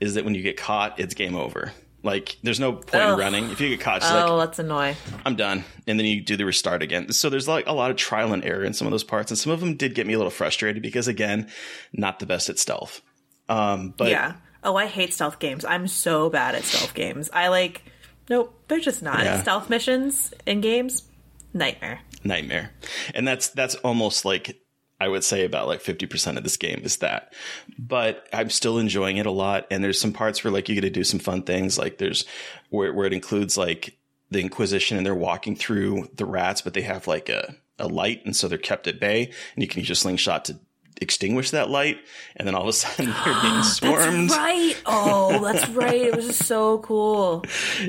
is 0.01 0.15
that 0.15 0.25
when 0.25 0.35
you 0.35 0.43
get 0.43 0.57
caught, 0.57 0.99
it's 0.99 1.15
game 1.15 1.37
over. 1.37 1.73
Like 2.03 2.39
there's 2.43 2.59
no 2.59 2.73
point 2.73 3.05
in 3.05 3.19
running. 3.19 3.51
If 3.51 3.61
you 3.61 3.69
get 3.69 3.81
caught, 3.81 4.03
Oh, 4.03 4.37
like 4.37 4.49
that's 4.49 4.59
annoying. 4.59 4.97
I'm 5.27 5.37
done. 5.37 5.65
And 5.87 5.99
then 5.99 6.07
you 6.07 6.23
do 6.23 6.37
the 6.37 6.45
restart 6.47 6.83
again. 6.83 7.13
So 7.13 7.29
there's 7.29 7.47
like 7.47 7.67
a 7.69 7.73
lot 7.73 7.91
of 7.91 7.97
trial 7.99 8.33
and 8.33 8.43
error 8.45 8.65
in 8.65 8.73
some 8.73 8.87
of 8.87 8.91
those 8.91 9.05
parts. 9.05 9.31
And 9.31 9.39
some 9.39 9.53
of 9.53 9.61
them 9.61 9.77
did 9.77 9.95
get 9.95 10.07
me 10.07 10.15
a 10.15 10.17
little 10.17 10.31
frustrated 10.31 10.83
because 10.83 11.09
again, 11.09 11.49
not 11.93 12.19
the 12.19 12.27
best 12.27 12.49
at 12.49 12.59
stealth. 12.59 13.03
Um, 13.51 13.93
but 13.97 14.09
yeah. 14.11 14.35
Oh, 14.65 14.77
I 14.77 14.87
hate 14.87 15.13
stealth 15.13 15.39
games. 15.39 15.65
I'm 15.65 15.87
so 15.87 16.29
bad 16.31 16.55
at 16.55 16.65
stealth 16.65 16.95
games. 16.95 17.29
I 17.33 17.49
like. 17.49 17.83
Nope, 18.29 18.55
they're 18.69 18.79
just 18.81 19.03
not 19.03 19.23
Yeah. 19.25 19.43
stealth 19.43 19.69
missions 19.69 20.33
in 20.47 20.61
games. 20.61 21.05
Nightmare. 21.53 22.01
nightmare. 22.25 22.71
And 23.15 23.27
that's 23.29 23.49
that's 23.49 23.75
almost 23.77 24.25
like 24.25 24.57
I 25.01 25.09
would 25.09 25.25
say 25.25 25.45
about 25.45 25.67
like 25.67 25.83
50% 25.83 26.37
of 26.37 26.43
this 26.43 26.57
game 26.57 26.83
is 26.85 26.99
that. 26.99 27.33
But 27.79 28.29
I'm 28.33 28.51
still 28.51 28.79
enjoying 28.79 29.17
it 29.17 29.27
a 29.27 29.31
lot 29.31 29.67
and 29.71 29.83
there's 29.83 30.01
some 30.01 30.13
parts 30.13 30.45
where 30.45 30.53
like 30.53 30.69
you 30.69 30.75
get 30.75 30.83
to 30.83 30.91
do 30.91 31.05
some 31.05 31.21
fun 31.21 31.43
things 31.43 31.79
like 31.79 31.99
there's 31.99 32.25
where 32.69 32.93
where 32.93 33.07
it 33.07 33.13
includes 33.13 33.57
like 33.57 33.97
the 34.31 34.41
inquisition 34.41 34.97
and 34.97 35.05
they're 35.07 35.15
walking 35.15 35.57
through 35.57 36.09
the 36.15 36.27
rats 36.27 36.61
but 36.61 36.75
they 36.75 36.83
have 36.83 37.07
like 37.07 37.29
a 37.29 37.57
a 37.79 37.89
light 37.89 38.25
and 38.25 38.37
so 38.37 38.47
they're 38.47 38.59
kept 38.59 38.87
at 38.87 39.01
bay 39.01 39.25
and 39.55 39.63
you 39.63 39.67
can 39.67 39.81
use 39.81 39.89
your 39.89 39.97
slingshot 39.97 40.45
to 40.45 40.59
extinguish 41.01 41.51
that 41.51 41.71
light 41.71 41.99
and 42.37 42.47
then 42.47 42.55
all 42.55 42.63
of 42.63 42.69
a 42.69 42.73
sudden 42.73 43.07
they're 43.25 43.41
being 43.41 43.63
swarmed. 43.63 44.31
Right. 44.31 44.75
Oh, 44.85 45.43
that's 45.43 45.69
right. 45.71 46.03
It 46.03 46.15
was 46.15 46.27
just 46.27 46.45
so 46.45 46.79
cool. 46.79 47.45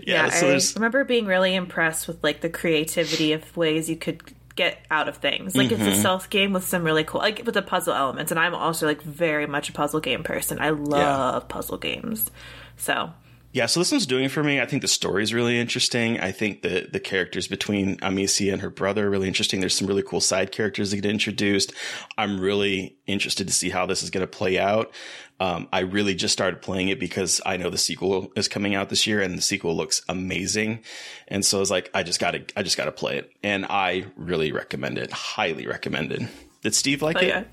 Yeah, 0.07 0.29
so 0.29 0.47
I 0.47 0.49
there's 0.51 0.75
remember 0.75 1.03
being 1.03 1.25
really 1.25 1.53
impressed 1.53 2.07
with 2.07 2.23
like 2.23 2.41
the 2.41 2.49
creativity 2.49 3.33
of 3.33 3.57
ways 3.57 3.89
you 3.89 3.97
could 3.97 4.21
get 4.55 4.85
out 4.91 5.07
of 5.07 5.17
things. 5.17 5.55
Like 5.55 5.69
Mm-hmm. 5.69 5.81
it's 5.87 5.97
a 5.97 5.99
stealth 5.99 6.29
game 6.29 6.53
with 6.53 6.65
some 6.67 6.83
really 6.83 7.03
cool, 7.03 7.21
like 7.21 7.41
with 7.45 7.53
the 7.55 7.61
puzzle 7.61 7.93
elements. 7.93 8.31
And 8.31 8.39
I'm 8.39 8.53
also 8.55 8.85
like 8.85 9.01
very 9.01 9.47
much 9.47 9.69
a 9.69 9.73
puzzle 9.73 9.99
game 9.99 10.23
person. 10.23 10.59
I 10.59 10.69
love 10.71 11.47
puzzle 11.47 11.77
games. 11.77 12.29
So 12.77 13.11
Yeah, 13.53 13.65
so 13.65 13.81
this 13.81 13.91
one's 13.91 14.05
doing 14.05 14.25
it 14.25 14.31
for 14.31 14.43
me. 14.43 14.61
I 14.61 14.65
think 14.65 14.81
the 14.81 14.87
story 14.87 15.23
is 15.23 15.33
really 15.33 15.59
interesting. 15.59 16.19
I 16.19 16.31
think 16.31 16.61
the 16.61 16.87
the 16.89 17.01
characters 17.01 17.47
between 17.47 17.97
Amicia 18.01 18.51
and 18.53 18.61
her 18.61 18.69
brother 18.69 19.07
are 19.07 19.09
really 19.09 19.27
interesting. 19.27 19.59
There's 19.59 19.75
some 19.75 19.87
really 19.87 20.03
cool 20.03 20.21
side 20.21 20.53
characters 20.53 20.91
that 20.91 20.97
get 20.97 21.09
introduced. 21.09 21.73
I'm 22.17 22.39
really 22.39 22.95
interested 23.07 23.47
to 23.47 23.53
see 23.53 23.69
how 23.69 23.85
this 23.85 24.03
is 24.03 24.09
going 24.09 24.25
to 24.25 24.27
play 24.27 24.57
out. 24.57 24.93
Um, 25.41 25.67
I 25.73 25.79
really 25.79 26.15
just 26.15 26.31
started 26.31 26.61
playing 26.61 26.89
it 26.89 26.99
because 26.99 27.41
I 27.45 27.57
know 27.57 27.69
the 27.69 27.77
sequel 27.77 28.31
is 28.35 28.47
coming 28.47 28.73
out 28.73 28.89
this 28.89 29.05
year, 29.05 29.21
and 29.21 29.37
the 29.37 29.41
sequel 29.41 29.75
looks 29.75 30.01
amazing. 30.07 30.83
And 31.27 31.43
so 31.43 31.57
I 31.57 31.59
was 31.59 31.71
like, 31.71 31.89
I 31.93 32.03
just 32.03 32.19
got 32.19 32.31
to, 32.31 32.43
I 32.55 32.63
just 32.63 32.77
got 32.77 32.85
to 32.85 32.91
play 32.91 33.17
it, 33.17 33.31
and 33.43 33.65
I 33.65 34.05
really 34.15 34.53
recommend 34.53 34.97
it. 34.97 35.11
Highly 35.11 35.67
recommended. 35.67 36.29
Did 36.61 36.73
Steve 36.73 37.01
like 37.01 37.17
oh 37.17 37.21
it? 37.21 37.27
yeah, 37.27 37.43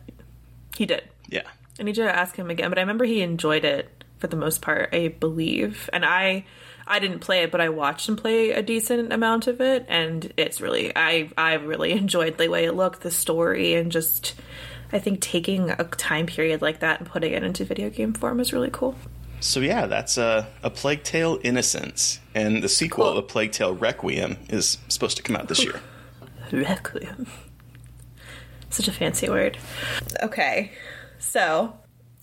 he 0.76 0.86
did. 0.86 1.08
Yeah. 1.28 1.42
I 1.80 1.82
need 1.82 1.94
to 1.96 2.02
ask 2.02 2.36
him 2.36 2.50
again, 2.50 2.68
but 2.68 2.78
I 2.78 2.82
remember 2.82 3.04
he 3.04 3.22
enjoyed 3.22 3.64
it 3.64 3.97
for 4.18 4.26
the 4.26 4.36
most 4.36 4.62
part, 4.62 4.90
I 4.92 5.08
believe. 5.08 5.88
And 5.92 6.04
I 6.04 6.44
I 6.86 6.98
didn't 7.00 7.20
play 7.20 7.42
it, 7.42 7.50
but 7.50 7.60
I 7.60 7.68
watched 7.68 8.08
him 8.08 8.16
play 8.16 8.50
a 8.50 8.62
decent 8.62 9.12
amount 9.12 9.46
of 9.46 9.60
it 9.60 9.84
and 9.88 10.32
it's 10.36 10.60
really 10.60 10.92
I 10.96 11.30
I 11.36 11.54
really 11.54 11.92
enjoyed 12.02 12.38
the 12.38 12.48
way 12.48 12.64
it 12.64 12.72
looked, 12.72 13.02
the 13.02 13.10
story 13.10 13.74
and 13.74 13.92
just 13.92 14.34
I 14.92 14.98
think 14.98 15.20
taking 15.20 15.70
a 15.70 15.84
time 15.84 16.26
period 16.26 16.62
like 16.62 16.80
that 16.80 17.00
and 17.00 17.08
putting 17.08 17.32
it 17.32 17.42
into 17.42 17.64
video 17.64 17.90
game 17.90 18.14
form 18.14 18.40
is 18.40 18.52
really 18.52 18.70
cool. 18.72 18.96
So 19.40 19.60
yeah, 19.60 19.86
that's 19.86 20.18
a 20.18 20.48
a 20.62 20.70
Plague 20.70 21.04
Tale: 21.04 21.38
Innocence, 21.44 22.18
and 22.34 22.62
the 22.62 22.68
sequel, 22.68 23.12
Cool. 23.12 23.18
A 23.18 23.22
Plague 23.22 23.52
Tale: 23.52 23.72
Requiem, 23.74 24.36
is 24.48 24.78
supposed 24.88 25.16
to 25.18 25.22
come 25.22 25.36
out 25.36 25.48
this 25.48 25.62
year. 25.62 25.80
Requiem. 26.52 27.26
Such 28.70 28.88
a 28.88 28.92
fancy 28.92 29.28
word. 29.28 29.56
Okay, 30.22 30.72
so 31.18 31.78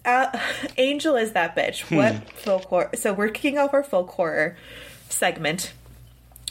uh, 0.05 0.39
Angel 0.77 1.15
is 1.15 1.31
that 1.33 1.55
bitch. 1.55 1.95
What 1.95 2.31
folk 2.33 2.65
horror? 2.65 2.89
So 2.95 3.13
we're 3.13 3.29
kicking 3.29 3.57
off 3.57 3.73
our 3.73 3.83
folk 3.83 4.11
horror 4.11 4.57
segment, 5.09 5.73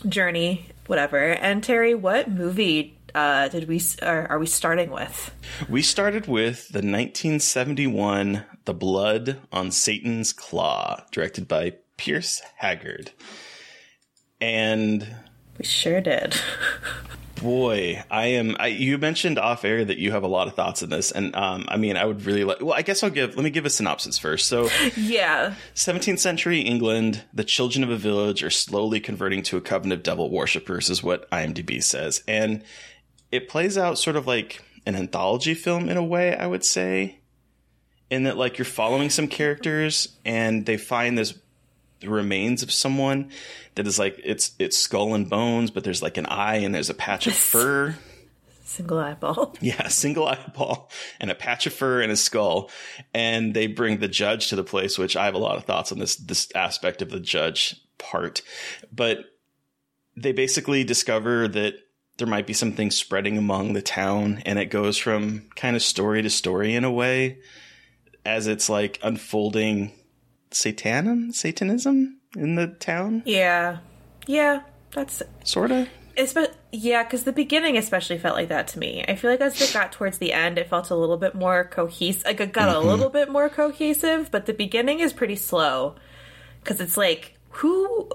journey, 0.09 0.67
whatever. 0.87 1.19
And 1.19 1.63
Terry, 1.63 1.95
what 1.95 2.31
movie 2.31 2.97
uh, 3.15 3.49
did 3.49 3.69
we 3.69 3.81
are, 4.03 4.27
are 4.29 4.39
we 4.39 4.47
starting 4.47 4.91
with? 4.91 5.35
We 5.69 5.83
started 5.83 6.27
with 6.27 6.69
the 6.69 6.79
1971 6.79 8.45
The 8.65 8.75
Blood 8.75 9.41
on 9.53 9.71
Satan's 9.71 10.33
Claw, 10.33 11.05
directed 11.13 11.47
by 11.47 11.75
Piers 11.97 12.43
Haggard. 12.57 13.13
And 14.41 15.17
We 15.59 15.65
sure 15.65 16.01
did. 16.01 16.35
boy, 17.45 18.03
I 18.11 18.29
am. 18.29 18.57
I, 18.59 18.69
you 18.69 18.99
mentioned 18.99 19.39
off 19.39 19.65
air 19.65 19.85
that 19.85 19.99
you 19.99 20.11
have 20.11 20.25
a 20.25 20.27
lot 20.27 20.49
of 20.49 20.55
thoughts 20.55 20.83
on 20.83 20.89
this, 20.89 21.13
and 21.13 21.37
um, 21.37 21.67
I 21.69 21.77
mean, 21.77 21.97
I 21.97 22.05
would 22.05 22.25
really 22.25 22.43
like. 22.43 22.61
Well, 22.61 22.73
I 22.73 22.83
guess 22.83 23.03
I'll 23.05 23.11
give. 23.11 23.37
Let 23.37 23.45
me 23.45 23.51
give 23.51 23.67
a 23.67 23.71
synopsis 23.71 24.19
first. 24.19 24.49
So, 24.49 24.69
yeah, 24.97 25.55
17th 25.75 26.19
century 26.19 26.61
England, 26.61 27.23
the 27.33 27.45
children 27.45 27.85
of 27.85 27.91
a 27.91 27.97
village 27.97 28.43
are 28.43 28.51
slowly 28.51 28.99
converting 28.99 29.43
to 29.45 29.57
a 29.57 29.61
coven 29.61 29.93
of 29.93 30.03
devil 30.03 30.31
worshippers, 30.31 30.91
is 30.91 31.03
what 31.03 31.31
IMDb 31.31 31.83
says. 31.83 32.25
And 32.27 32.65
it 33.31 33.49
plays 33.49 33.79
out 33.79 33.99
sort 33.99 34.17
of 34.17 34.27
like 34.27 34.63
an 34.87 34.97
anthology 34.97 35.55
film 35.55 35.89
in 35.89 35.97
a 35.97 36.05
way, 36.05 36.35
I 36.35 36.47
would 36.47 36.65
say. 36.65 37.21
In 38.11 38.25
that, 38.25 38.37
like, 38.37 38.59
you're 38.59 38.65
following 38.65 39.11
some 39.11 39.29
characters 39.29 40.17
and 40.25 40.67
they 40.67 40.77
find 40.77 41.17
this 41.17 41.33
the 42.05 42.11
remains 42.11 42.63
of 42.63 42.71
someone 42.73 43.31
that 43.75 43.87
is 43.87 43.99
like 43.99 44.21
it's 44.23 44.53
it's 44.59 44.77
skull 44.77 45.15
and 45.15 45.29
bones, 45.29 45.71
but 45.71 45.85
there's 45.85 46.03
like 46.03 46.17
an 46.17 46.27
eye 46.27 46.57
and 46.57 46.75
there's 46.75 46.91
a 46.91 46.95
patch 46.95 47.27
of 47.27 47.35
fur. 47.35 47.97
single 48.65 48.99
eyeball. 48.99 49.57
Yeah, 49.61 49.89
single 49.89 50.27
eyeball 50.27 50.91
and 51.21 51.31
a 51.31 51.35
patch 51.35 51.67
of 51.67 51.73
fur 51.73 52.01
and 52.03 52.13
a 52.13 52.17
skull. 52.17 52.71
And 53.13 53.55
they 53.55 53.67
bring 53.67 53.99
the 53.99 54.09
judge 54.09 54.49
to 54.49 54.57
the 54.57 54.65
place, 54.65 54.99
which 54.99 55.17
I 55.17 55.25
have 55.25 55.35
a 55.35 55.39
lot 55.39 55.57
of 55.57 55.65
thoughts 55.65 55.93
on 55.93 55.99
this 55.99 56.17
this 56.17 56.49
aspect 56.55 57.03
of 57.03 57.11
the 57.11 57.21
judge 57.21 57.77
part. 57.99 58.43
But 58.93 59.25
they 60.17 60.33
basically 60.33 60.85
discover 60.85 61.49
that 61.49 61.75
there 62.19 62.29
might 62.29 62.47
be 62.47 62.53
something 62.53 62.93
spreading 62.93 63.37
among 63.37 63.73
the 63.73 63.83
town, 63.83 64.41
and 64.47 64.59
it 64.59 64.67
goes 64.67 64.97
from 64.97 65.49
kind 65.57 65.75
of 65.75 65.83
story 65.83 66.23
to 66.23 66.31
story 66.31 66.75
in 66.75 66.85
a 66.85 66.93
way 66.93 67.39
as 68.25 68.47
it's 68.47 68.69
like 68.69 68.99
unfolding 69.03 69.93
satanism 70.55 71.33
satanism 71.33 72.19
in 72.37 72.55
the 72.57 72.69
town, 72.69 73.23
Yeah, 73.25 73.79
yeah, 74.27 74.63
that's 74.93 75.23
sort 75.45 75.71
of. 75.71 75.89
Espe- 76.17 76.53
yeah, 76.73 77.03
because 77.03 77.25
the 77.25 77.33
beginning 77.33 77.77
especially 77.77 78.19
felt 78.19 78.37
like 78.37 78.49
that 78.49 78.69
to 78.69 78.79
me. 78.79 79.05
I 79.07 79.17
feel 79.17 79.31
like 79.31 79.41
as 79.41 79.61
it 79.61 79.73
got 79.73 79.91
towards 79.93 80.19
the 80.19 80.33
end, 80.33 80.59
it 80.59 80.69
felt 80.69 80.91
a 80.91 80.95
little 80.95 81.17
bit 81.17 81.35
more 81.35 81.65
cohesive. 81.65 82.25
Like 82.25 82.41
it 82.41 82.53
got 82.53 82.69
Mm-hmm. 82.69 82.87
a 82.87 82.91
little 82.91 83.11
bit 83.11 83.31
more 83.31 83.49
cohesive, 83.49 84.31
but 84.31 84.47
the 84.47 84.53
beginning 84.55 85.01
is 85.01 85.13
pretty 85.13 85.37
slow 85.37 85.97
because 86.63 86.81
it's 86.81 86.97
like 86.97 87.35
who. 87.51 88.09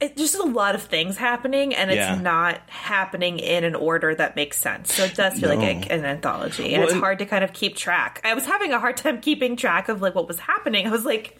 It, 0.00 0.16
just 0.16 0.34
a 0.34 0.42
lot 0.42 0.74
of 0.74 0.82
things 0.82 1.16
happening, 1.16 1.72
and 1.74 1.88
it's 1.90 1.96
Yeah. 1.98 2.16
not 2.20 2.68
happening 2.68 3.38
in 3.38 3.62
an 3.62 3.76
order 3.76 4.12
that 4.16 4.34
makes 4.34 4.58
sense. 4.58 4.92
So 4.92 5.04
it 5.04 5.14
does 5.14 5.38
feel 5.38 5.48
like 5.48 5.60
a, 5.88 5.92
an 5.92 6.04
anthology, 6.04 6.74
and 6.74 6.82
Well, 6.82 6.90
it's 6.90 6.98
hard 6.98 7.20
to 7.20 7.26
kind 7.26 7.44
of 7.44 7.52
keep 7.52 7.76
track. 7.76 8.20
I 8.24 8.34
was 8.34 8.44
having 8.44 8.72
a 8.72 8.80
hard 8.80 8.96
time 8.96 9.20
keeping 9.20 9.56
track 9.56 9.88
of 9.88 10.02
like 10.02 10.14
what 10.16 10.26
was 10.26 10.40
happening. 10.40 10.86
I 10.88 10.90
was 10.90 11.04
like, 11.04 11.38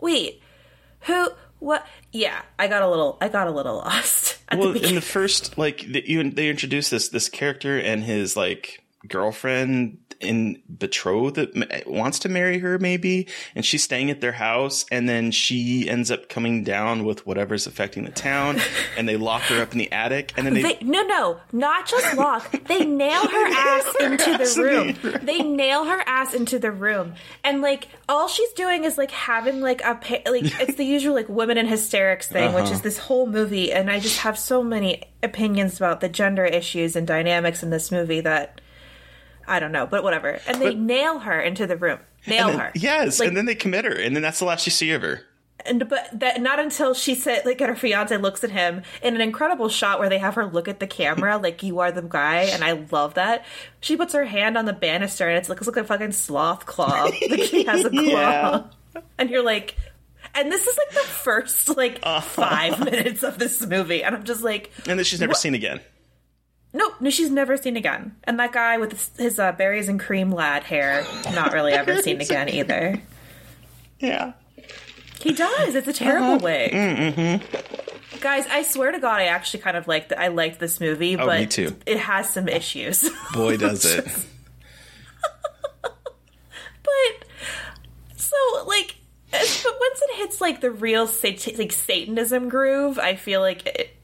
wait, 0.00 0.42
who? 1.00 1.28
What? 1.58 1.86
Yeah, 2.12 2.42
I 2.58 2.68
got 2.68 2.82
a 2.82 2.88
little. 2.88 3.18
I 3.20 3.28
got 3.28 3.46
a 3.46 3.50
little 3.50 3.76
lost. 3.84 4.38
Well 4.52 4.72
the 4.72 4.86
in 4.88 4.94
the 4.94 5.00
first 5.00 5.58
like 5.58 5.80
the, 5.80 6.08
you 6.08 6.30
they 6.30 6.48
introduce 6.48 6.90
this 6.90 7.08
this 7.08 7.28
character 7.28 7.78
and 7.78 8.04
his 8.04 8.36
like 8.36 8.84
girlfriend 9.08 9.98
in 10.20 10.62
betrothed 10.78 11.36
that 11.36 11.84
wants 11.86 12.18
to 12.20 12.28
marry 12.28 12.58
her 12.58 12.78
maybe 12.78 13.26
and 13.54 13.64
she's 13.64 13.82
staying 13.82 14.10
at 14.10 14.20
their 14.20 14.32
house 14.32 14.84
and 14.90 15.08
then 15.08 15.30
she 15.30 15.88
ends 15.88 16.10
up 16.10 16.28
coming 16.28 16.62
down 16.64 17.04
with 17.04 17.26
whatever's 17.26 17.66
affecting 17.66 18.04
the 18.04 18.10
town 18.10 18.58
and 18.96 19.08
they 19.08 19.16
lock 19.16 19.42
her 19.42 19.60
up 19.60 19.72
in 19.72 19.78
the 19.78 19.90
attic 19.92 20.32
and 20.36 20.46
then 20.46 20.54
they, 20.54 20.62
They, 20.62 20.78
no, 20.82 21.02
no, 21.02 21.40
not 21.52 21.86
just 21.86 22.16
lock. 22.16 22.50
They 22.66 22.84
nail 22.84 23.26
her 23.26 23.46
ass 23.46 23.94
into 24.00 24.30
ass 24.30 24.54
the 24.54 24.60
in 24.60 24.66
room. 24.86 24.96
the 25.02 25.10
room. 25.10 25.20
They 25.26 25.38
nail 25.42 25.84
her 25.84 26.02
ass 26.06 26.34
into 26.34 26.58
the 26.58 26.70
room, 26.72 27.14
and 27.44 27.60
like 27.62 27.88
all 28.08 28.28
she's 28.28 28.52
doing 28.52 28.84
is 28.84 28.98
like 28.98 29.10
having 29.10 29.60
like 29.60 29.80
a 29.84 29.94
pa- 29.94 30.30
like 30.30 30.44
it's 30.60 30.74
the 30.76 30.84
usual 30.84 31.14
like 31.14 31.28
women 31.28 31.58
in 31.58 31.66
hysterics 31.66 32.26
thing, 32.28 32.52
which 32.54 32.64
Uh-huh. 32.64 32.74
is 32.74 32.82
this 32.82 32.98
whole 32.98 33.26
movie. 33.26 33.72
And 33.72 33.90
I 33.90 34.00
just 34.00 34.18
have 34.18 34.38
so 34.38 34.62
many 34.62 35.02
opinions 35.22 35.76
about 35.76 36.00
the 36.00 36.08
gender 36.08 36.44
issues 36.44 36.96
and 36.96 37.06
dynamics 37.06 37.62
in 37.62 37.70
this 37.70 37.90
movie 37.92 38.20
that 38.22 38.60
I 39.48 39.60
don't 39.60 39.72
know, 39.72 39.86
but 39.86 40.02
whatever. 40.02 40.40
And 40.46 40.60
they 40.60 40.66
But- 40.70 40.78
nail 40.78 41.18
her 41.20 41.40
into 41.40 41.66
the 41.66 41.76
room, 41.76 41.98
nail 42.26 42.48
then- 42.48 42.58
her. 42.58 42.72
yes 42.74 43.20
Like, 43.20 43.28
and 43.28 43.36
then 43.36 43.46
they 43.46 43.54
commit 43.54 43.84
her 43.84 43.92
and 43.92 44.14
then 44.16 44.22
that's 44.22 44.38
the 44.38 44.44
last 44.44 44.66
you 44.66 44.70
see 44.72 44.90
of 44.92 45.02
her 45.02 45.22
and 45.64 45.88
but 45.88 46.08
that 46.12 46.40
not 46.40 46.60
until 46.60 46.94
she 46.94 47.14
said 47.14 47.44
like 47.44 47.58
her 47.60 47.74
fiance 47.74 48.16
looks 48.18 48.44
at 48.44 48.50
him 48.52 48.82
in 49.02 49.14
an 49.16 49.20
incredible 49.20 49.68
shot 49.68 49.98
where 49.98 50.08
they 50.08 50.18
have 50.18 50.34
her 50.34 50.46
look 50.46 50.68
at 50.68 50.78
the 50.80 50.86
camera 50.86 51.38
like 51.42 51.62
you 51.62 51.78
are 51.80 51.90
the 51.90 52.02
guy 52.02 52.42
and 52.42 52.62
I 52.62 52.84
love 52.92 53.14
that. 53.14 53.44
She 53.80 53.96
puts 53.96 54.12
her 54.14 54.24
hand 54.26 54.56
on 54.58 54.64
the 54.66 54.72
banister 54.72 55.28
and 55.28 55.36
it's 55.38 55.48
like 55.48 55.60
looks 55.60 55.74
like 55.76 55.84
a 55.84 55.86
fucking 55.86 56.12
sloth 56.12 56.66
claw. 56.66 57.04
like 57.30 57.42
she 57.44 57.64
has 57.64 57.84
a 57.84 57.90
claw. 57.90 58.00
Yeah. 58.00 58.62
And 59.18 59.28
you're 59.30 59.42
like 59.44 59.76
and 60.34 60.52
this 60.52 60.66
is 60.66 60.76
like 60.76 60.90
the 60.90 61.08
first 61.08 61.76
like 61.76 61.98
Uh-huh. 62.02 62.20
five 62.20 62.84
minutes 62.84 63.22
of 63.24 63.38
this 63.38 63.64
movie 63.66 64.04
and 64.04 64.14
I'm 64.14 64.24
just 64.24 64.42
like 64.44 64.70
and 64.86 64.98
then 64.98 65.04
she's 65.04 65.20
never 65.20 65.34
seen 65.34 65.54
again 65.54 65.80
Nope, 66.76 66.94
no, 67.00 67.08
she's 67.10 67.30
never 67.30 67.56
seen 67.56 67.76
again. 67.76 68.14
And 68.24 68.38
that 68.38 68.52
guy 68.52 68.76
with 68.76 68.92
his, 68.92 69.10
his 69.16 69.38
uh, 69.38 69.52
berries 69.52 69.88
and 69.88 69.98
cream 69.98 70.30
lad 70.30 70.62
hair, 70.64 71.06
not 71.34 71.52
really 71.52 71.72
ever 71.72 71.96
seen 72.02 72.20
again 72.20 72.48
either. 72.50 73.00
yeah 73.98 74.32
He 75.20 75.32
does. 75.32 75.74
It's 75.74 75.88
a 75.88 75.92
terrible 75.92 76.34
Uh-huh. 76.34 76.44
wig. 76.44 76.72
Mm-hmm. 76.72 78.18
Guys, 78.20 78.46
I 78.50 78.62
swear 78.62 78.92
to 78.92 78.98
God, 78.98 79.20
I 79.20 79.24
actually 79.26 79.60
kind 79.62 79.76
of 79.76 79.88
liked. 79.88 80.12
I 80.12 80.28
liked 80.28 80.58
this 80.60 80.78
movie, 80.80 81.16
Oh, 81.16 81.24
but 81.26 81.40
me 81.40 81.46
too. 81.46 81.76
it 81.86 81.98
has 81.98 82.28
some 82.30 82.46
issues. 82.48 83.08
boy 83.32 83.56
does 83.66 83.84
it 83.84 84.06
but 86.82 87.26
so 88.16 88.36
like, 88.66 88.96
but 89.30 89.40
once 89.40 90.00
it 90.02 90.16
hits 90.18 90.40
like 90.40 90.60
the 90.60 90.70
real 90.70 91.06
sat- 91.06 91.58
like 91.58 91.72
Satanism 91.72 92.48
groove, 92.48 92.98
I 92.98 93.16
feel 93.16 93.40
like 93.40 93.66
it. 93.66 93.95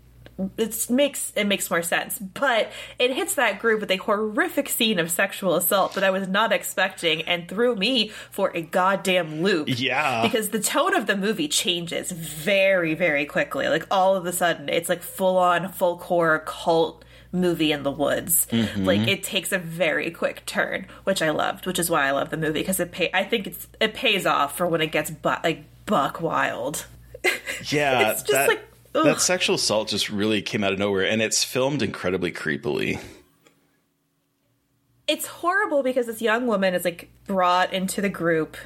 It 0.56 0.90
makes 0.90 1.32
it 1.36 1.46
makes 1.46 1.70
more 1.70 1.82
sense, 1.82 2.18
but 2.18 2.70
it 2.98 3.12
hits 3.12 3.34
that 3.34 3.58
groove 3.60 3.80
with 3.80 3.90
a 3.90 3.96
horrific 3.96 4.68
scene 4.68 4.98
of 4.98 5.10
sexual 5.10 5.54
assault 5.54 5.94
that 5.94 6.04
I 6.04 6.10
was 6.10 6.28
not 6.28 6.52
expecting, 6.52 7.22
and 7.22 7.48
threw 7.48 7.76
me 7.76 8.08
for 8.30 8.50
a 8.54 8.62
goddamn 8.62 9.42
loop. 9.42 9.68
Yeah. 9.68 10.22
because 10.22 10.50
the 10.50 10.60
tone 10.60 10.94
of 10.94 11.06
the 11.06 11.16
movie 11.16 11.48
changes 11.48 12.10
very, 12.12 12.94
very 12.94 13.24
quickly. 13.26 13.68
Like 13.68 13.86
all 13.90 14.16
of 14.16 14.26
a 14.26 14.32
sudden, 14.32 14.68
it's 14.68 14.88
like 14.88 15.02
full 15.02 15.36
on 15.38 15.70
folk 15.72 16.02
horror 16.02 16.40
cult 16.44 17.04
movie 17.32 17.72
in 17.72 17.82
the 17.82 17.90
woods. 17.90 18.46
Mm-hmm. 18.50 18.84
Like 18.84 19.08
it 19.08 19.22
takes 19.22 19.52
a 19.52 19.58
very 19.58 20.10
quick 20.10 20.44
turn, 20.46 20.86
which 21.04 21.22
I 21.22 21.30
loved, 21.30 21.66
which 21.66 21.78
is 21.78 21.88
why 21.90 22.06
I 22.06 22.10
love 22.10 22.30
the 22.30 22.36
movie 22.36 22.60
because 22.60 22.78
it 22.80 22.92
pay. 22.92 23.10
I 23.14 23.24
think 23.24 23.46
it's 23.46 23.68
it 23.80 23.94
pays 23.94 24.26
off 24.26 24.56
for 24.56 24.66
when 24.66 24.80
it 24.80 24.92
gets 24.92 25.10
bu- 25.10 25.42
like 25.42 25.64
buck 25.86 26.20
wild. 26.20 26.86
yeah 27.70 28.10
It's 28.10 28.22
just 28.22 28.32
that, 28.32 28.48
like, 28.48 28.60
ugh. 28.94 29.04
that 29.04 29.20
sexual 29.20 29.56
assault 29.56 29.88
just 29.88 30.10
really 30.10 30.42
came 30.42 30.64
out 30.64 30.72
of 30.72 30.78
nowhere 30.78 31.04
and 31.04 31.22
it's 31.22 31.44
filmed 31.44 31.82
incredibly 31.82 32.32
creepily. 32.32 33.00
It's 35.06 35.26
horrible 35.26 35.82
because 35.82 36.06
this 36.06 36.22
young 36.22 36.46
woman 36.46 36.74
is 36.74 36.84
like 36.84 37.10
brought 37.26 37.72
into 37.72 38.00
the 38.00 38.08
group 38.08 38.56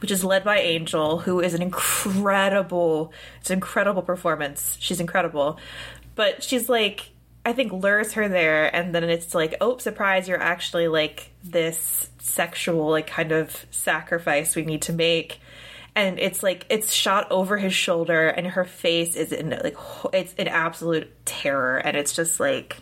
which 0.00 0.10
is 0.10 0.24
led 0.24 0.42
by 0.42 0.58
angel 0.58 1.18
who 1.18 1.38
is 1.38 1.54
an 1.54 1.62
incredible 1.62 3.12
it's 3.40 3.50
an 3.50 3.54
incredible 3.54 4.02
performance. 4.02 4.76
She's 4.80 5.00
incredible. 5.00 5.58
But 6.14 6.42
she's 6.42 6.68
like 6.68 7.10
i 7.44 7.52
think 7.52 7.72
lures 7.72 8.12
her 8.12 8.28
there 8.28 8.74
and 8.74 8.94
then 8.94 9.04
it's 9.04 9.34
like 9.34 9.54
oh 9.60 9.76
surprise 9.78 10.28
you're 10.28 10.40
actually 10.40 10.88
like 10.88 11.30
this 11.42 12.10
sexual 12.18 12.90
like 12.90 13.06
kind 13.06 13.32
of 13.32 13.66
sacrifice 13.70 14.54
we 14.54 14.64
need 14.64 14.82
to 14.82 14.92
make 14.92 15.40
and 15.94 16.18
it's 16.18 16.42
like 16.42 16.66
it's 16.70 16.92
shot 16.92 17.30
over 17.30 17.58
his 17.58 17.74
shoulder 17.74 18.28
and 18.28 18.46
her 18.46 18.64
face 18.64 19.14
is 19.16 19.32
in 19.32 19.50
like 19.50 19.76
it's 20.12 20.32
in 20.34 20.48
absolute 20.48 21.10
terror 21.24 21.76
and 21.78 21.96
it's 21.96 22.14
just 22.14 22.40
like 22.40 22.78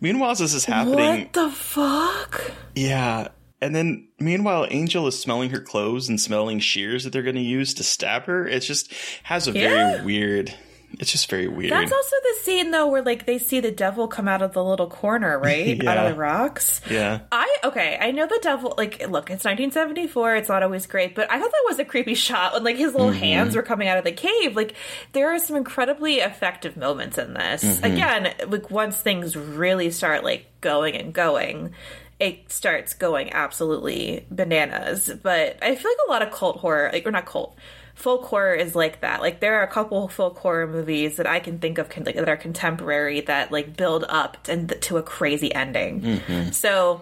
meanwhile 0.00 0.34
this 0.34 0.54
is 0.54 0.64
happening 0.64 1.22
what 1.24 1.32
the 1.32 1.50
fuck 1.50 2.52
Yeah. 2.74 3.28
And 3.58 3.74
then 3.74 4.08
meanwhile, 4.20 4.66
Angel 4.70 5.06
is 5.06 5.18
smelling 5.18 5.48
her 5.48 5.60
clothes 5.60 6.10
and 6.10 6.20
smelling 6.20 6.58
shears 6.60 7.04
that 7.04 7.12
they're 7.14 7.22
going 7.22 7.36
to 7.36 7.40
use 7.40 7.72
to 7.74 7.82
stab 7.82 8.24
her. 8.26 8.46
It 8.46 8.60
just 8.60 8.92
has 9.22 9.48
a 9.48 9.52
Yeah. 9.52 9.68
very 9.92 10.04
weird 10.04 10.54
It's 10.98 11.12
just 11.12 11.28
very 11.30 11.48
weird. 11.48 11.70
That's 11.72 11.92
also 11.92 12.16
the 12.22 12.34
scene 12.42 12.70
though 12.70 12.86
where 12.88 13.02
like 13.02 13.26
they 13.26 13.38
see 13.38 13.60
the 13.60 13.70
devil 13.70 14.08
come 14.08 14.28
out 14.28 14.42
of 14.42 14.52
the 14.52 14.64
little 14.64 14.88
corner, 14.88 15.38
right? 15.42 15.84
Out 15.86 15.98
of 15.98 16.12
the 16.12 16.18
rocks. 16.18 16.80
yeah. 16.90 17.20
I 17.30 17.56
okay, 17.64 17.98
I 18.00 18.10
know 18.12 18.26
the 18.26 18.38
devil 18.42 18.74
like 18.78 19.00
look, 19.08 19.30
it's 19.30 19.44
1974, 19.44 20.36
it's 20.36 20.48
not 20.48 20.62
always 20.62 20.86
great, 20.86 21.14
but 21.14 21.30
I 21.30 21.38
thought 21.38 21.50
that 21.50 21.64
was 21.66 21.78
a 21.78 21.84
creepy 21.84 22.14
shot 22.14 22.52
when 22.54 22.64
like 22.64 22.76
his 22.76 22.92
little 22.92 23.06
Mm-hmm. 23.10 23.18
hands 23.18 23.56
were 23.56 23.62
coming 23.62 23.88
out 23.88 23.98
of 23.98 24.04
the 24.04 24.12
cave. 24.12 24.56
Like 24.56 24.74
there 25.12 25.32
are 25.34 25.38
some 25.38 25.56
incredibly 25.56 26.16
effective 26.16 26.76
moments 26.76 27.18
in 27.18 27.34
this. 27.34 27.62
Mm-hmm. 27.62 27.84
Again, 27.84 28.34
like 28.48 28.70
once 28.70 29.00
things 29.00 29.36
really 29.36 29.90
start 29.90 30.24
like 30.24 30.46
going 30.60 30.96
and 30.96 31.12
going, 31.12 31.72
it 32.18 32.50
starts 32.50 32.94
going 32.94 33.32
absolutely 33.32 34.26
bananas. 34.30 35.10
But 35.22 35.58
I 35.62 35.74
feel 35.74 35.90
like 35.90 35.98
a 36.08 36.10
lot 36.10 36.22
of 36.22 36.30
cult 36.32 36.58
horror, 36.58 36.90
like 36.92 37.06
or 37.06 37.10
not 37.10 37.26
cult, 37.26 37.56
folk 37.96 38.24
horror 38.26 38.54
is 38.54 38.76
like 38.76 39.00
that. 39.00 39.20
Like 39.20 39.40
there 39.40 39.58
are 39.58 39.64
a 39.64 39.70
couple 39.70 40.06
folk 40.06 40.38
horror 40.38 40.68
movies 40.68 41.16
that 41.16 41.26
I 41.26 41.40
can 41.40 41.58
think 41.58 41.78
of 41.78 41.88
con- 41.88 42.04
like, 42.04 42.14
that 42.14 42.28
are 42.28 42.36
contemporary 42.36 43.22
that 43.22 43.50
like 43.50 43.76
build 43.76 44.04
up 44.08 44.36
and 44.48 44.72
to 44.82 44.98
a 44.98 45.02
crazy 45.02 45.52
ending. 45.52 46.02
Mm-hmm. 46.02 46.50
So 46.52 47.00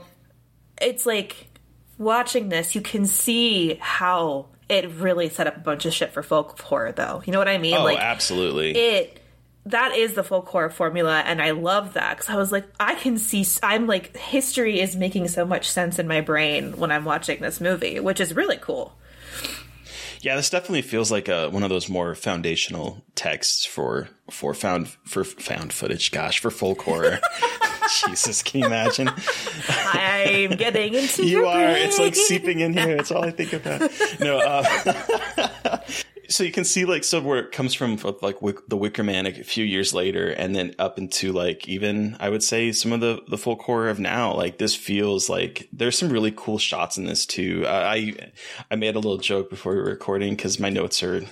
it's 0.81 1.05
like 1.05 1.49
watching 1.99 2.49
this, 2.49 2.75
you 2.75 2.81
can 2.81 3.07
see 3.07 3.75
how 3.81 4.47
it 4.69 4.91
really 4.93 5.29
set 5.29 5.47
up 5.47 5.57
a 5.57 5.61
bunch 5.61 5.85
of 5.85 5.93
shit 5.93 6.13
for 6.13 6.23
folk 6.23 6.59
horror, 6.61 6.93
though. 6.93 7.23
You 7.27 7.33
know 7.33 7.39
what 7.39 7.49
I 7.49 7.59
mean? 7.59 7.75
Oh, 7.75 7.85
like 7.85 7.99
absolutely. 7.99 8.73
it. 8.73 9.21
That 9.67 9.97
is 9.97 10.13
the 10.13 10.23
folk 10.23 10.47
horror 10.49 10.69
formula, 10.69 11.23
and 11.25 11.41
I 11.41 11.53
love 11.53 11.95
that 11.95 12.19
because 12.19 12.29
I 12.29 12.37
was 12.37 12.53
like, 12.53 12.67
I 12.79 12.97
can 12.97 13.17
see. 13.17 13.47
I'm 13.63 13.87
like, 13.87 14.15
history 14.15 14.79
is 14.79 14.95
making 14.95 15.29
so 15.29 15.47
much 15.47 15.71
sense 15.71 15.99
in 15.99 16.07
my 16.07 16.21
brain 16.21 16.77
when 16.77 16.93
I'm 16.93 17.07
watching 17.07 17.41
this 17.41 17.63
movie, 17.63 17.99
which 17.99 18.21
is 18.21 18.37
really 18.37 18.59
cool. 18.59 18.95
Yeah, 20.25 20.37
this 20.37 20.49
definitely 20.49 20.81
feels 20.81 21.13
like 21.13 21.29
a, 21.29 21.51
one 21.51 21.63
of 21.63 21.69
those 21.69 21.91
more 21.91 22.15
foundational 22.15 23.05
texts 23.15 23.67
for 23.67 24.09
for 24.31 24.55
found 24.55 24.89
for 25.05 25.23
found 25.23 25.71
footage. 25.71 26.11
Gosh, 26.13 26.39
for 26.39 26.51
folk 26.51 26.81
horror. 26.81 27.21
Jesus, 28.07 28.43
can 28.43 28.61
you 28.61 28.67
imagine? 28.67 29.11
I'm 29.69 30.53
getting 30.53 30.95
into 30.95 31.27
You 31.27 31.45
are. 31.45 31.69
It's 31.69 31.99
like 31.99 32.15
seeping 32.15 32.61
in 32.61 32.73
here. 32.73 32.97
It's 32.97 33.11
all 33.11 33.23
I 33.23 33.33
think 33.33 33.53
about. 33.53 33.91
No. 34.19 34.39
Uh, 34.39 35.79
so 36.29 36.45
you 36.45 36.53
can 36.53 36.65
see 36.65 36.85
like 36.85 37.05
so 37.05 37.21
where 37.21 37.39
it 37.39 37.53
comes 37.53 37.75
from, 37.75 37.97
like 38.23 38.43
Wick, 38.43 38.69
the 38.69 38.77
Wicker 38.77 39.03
Man, 39.03 39.27
a 39.27 39.33
few 39.33 39.65
years 39.65 39.95
later, 39.95 40.31
and 40.31 40.55
then 40.55 40.75
up 40.79 40.99
into 40.99 41.33
like 41.33 41.69
even 41.69 42.17
I 42.21 42.29
would 42.29 42.43
say 42.43 42.73
some 42.73 42.93
of 42.93 43.01
the 43.01 43.23
the 43.29 43.39
folk 43.39 43.63
horror 43.63 43.89
of 43.89 43.99
now. 43.99 44.35
Like 44.35 44.59
this 44.59 44.75
feels 44.75 45.29
like 45.29 45.69
there's 45.73 45.99
some 45.99 46.11
really 46.11 46.33
cool 46.37 46.59
shots 46.59 46.97
in 46.97 47.07
this 47.07 47.27
too. 47.27 47.65
I 47.67 48.15
I 48.71 48.77
made 48.77 48.95
a 48.95 49.01
little 49.01 49.19
joke 49.19 49.51
before 49.51 49.73
we 49.73 49.79
were 49.79 49.87
recording 49.87 50.35
because 50.35 50.61
my 50.61 50.71
notes 50.71 51.03
are 51.03 51.23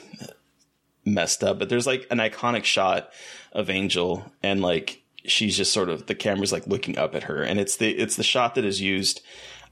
messed 1.04 1.42
up, 1.42 1.58
but 1.58 1.68
there's 1.68 1.86
like 1.86 2.06
an 2.10 2.18
iconic 2.18 2.64
shot 2.64 3.10
of 3.52 3.70
Angel 3.70 4.30
and 4.42 4.62
like 4.62 5.02
she's 5.24 5.56
just 5.56 5.72
sort 5.72 5.88
of 5.88 6.06
the 6.06 6.14
camera's 6.14 6.52
like 6.52 6.66
looking 6.66 6.98
up 6.98 7.14
at 7.14 7.24
her 7.24 7.42
and 7.42 7.60
it's 7.60 7.76
the 7.76 7.90
it's 7.90 8.16
the 8.16 8.22
shot 8.22 8.54
that 8.56 8.64
is 8.64 8.80
used 8.80 9.20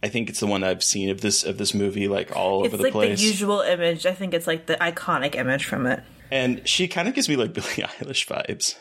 I 0.03 0.09
think 0.09 0.31
it's 0.31 0.41
the 0.41 0.47
one 0.47 0.65
I've 0.65 0.83
seen 0.83 1.11
of 1.11 1.21
this 1.21 1.45
of 1.45 1.59
this 1.59 1.75
movie 1.75 2.09
like 2.09 2.35
all 2.35 2.65
It's 2.65 2.73
over 2.73 2.77
the 2.79 2.83
like 2.85 2.93
place. 2.93 3.13
It's 3.13 3.21
like 3.23 3.27
the 3.27 3.33
usual 3.33 3.61
image. 3.61 4.07
I 4.07 4.13
think 4.15 4.35
it's 4.35 4.47
like 4.47 4.67
the 4.67 4.77
iconic 4.77 5.35
image 5.35 5.65
from 5.67 5.87
it. 5.87 6.03
and 6.31 6.67
she 6.67 6.89
kind 6.89 7.09
of 7.09 7.15
gives 7.15 7.29
me 7.29 7.37
like 7.37 7.53
Billie 7.55 7.67
Eilish 7.67 8.27
vibes 8.27 8.77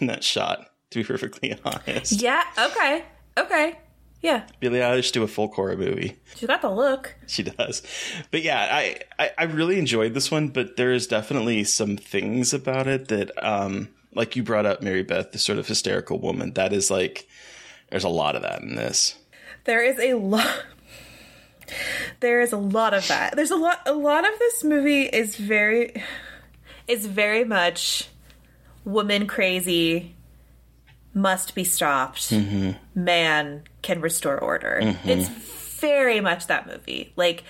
in 0.00 0.06
that 0.06 0.22
shot, 0.22 0.66
to 0.90 0.98
be 0.98 1.04
perfectly 1.04 1.58
honest. 1.64 2.12
Yeah. 2.22 2.42
Okay. 2.58 3.04
Okay. 3.38 3.78
Yeah. 4.22 4.46
Billie 4.60 4.80
Eilish 4.80 5.12
do 5.12 5.22
a 5.22 5.26
full 5.28 5.48
horror 5.48 5.76
movie. 5.78 6.18
She's 6.36 6.46
got 6.46 6.60
the 6.60 6.70
look. 6.70 7.14
She 7.26 7.42
does. 7.42 7.82
But 8.30 8.42
yeah, 8.42 8.68
I, 8.70 8.98
I, 9.18 9.30
I 9.38 9.42
really 9.44 9.78
enjoyed 9.78 10.12
this 10.12 10.30
one, 10.30 10.48
but 10.48 10.76
there's 10.76 11.06
definitely 11.06 11.64
some 11.64 11.96
things 11.96 12.52
about 12.52 12.86
it 12.86 13.08
that 13.08 13.30
um 13.42 13.88
like 14.14 14.36
you 14.36 14.42
brought 14.42 14.66
up 14.66 14.82
Mary 14.82 15.02
Beth, 15.02 15.32
the 15.32 15.38
sort 15.38 15.58
of 15.58 15.66
hysterical 15.66 16.18
woman. 16.20 16.52
That 16.52 16.72
is 16.74 16.90
like 16.90 17.26
there's 17.90 18.04
a 18.04 18.08
lot 18.10 18.36
of 18.36 18.42
that 18.42 18.60
in 18.62 18.74
this. 18.76 19.16
There 19.64 19.84
is 19.84 19.98
a 19.98 20.14
lot. 20.14 20.64
There 22.18 22.40
is 22.40 22.52
a 22.52 22.56
lot 22.56 22.94
of 22.94 23.06
that. 23.08 23.36
There's 23.36 23.50
a 23.50 23.56
lot. 23.56 23.80
A 23.86 23.92
lot 23.92 24.30
of 24.30 24.38
this 24.38 24.64
movie 24.64 25.04
is 25.04 25.36
very, 25.36 26.02
is 26.88 27.06
very 27.06 27.44
much 27.44 28.08
woman 28.84 29.26
crazy. 29.26 30.14
Must 31.14 31.54
be 31.54 31.64
stopped. 31.64 32.30
Mm-hmm. 32.30 32.72
Man 33.04 33.62
can 33.82 34.00
restore 34.00 34.38
order. 34.38 34.80
Mm-hmm. 34.82 35.08
It's 35.08 35.28
very 35.80 36.20
much 36.20 36.46
that 36.48 36.66
movie. 36.66 37.12
Like 37.16 37.44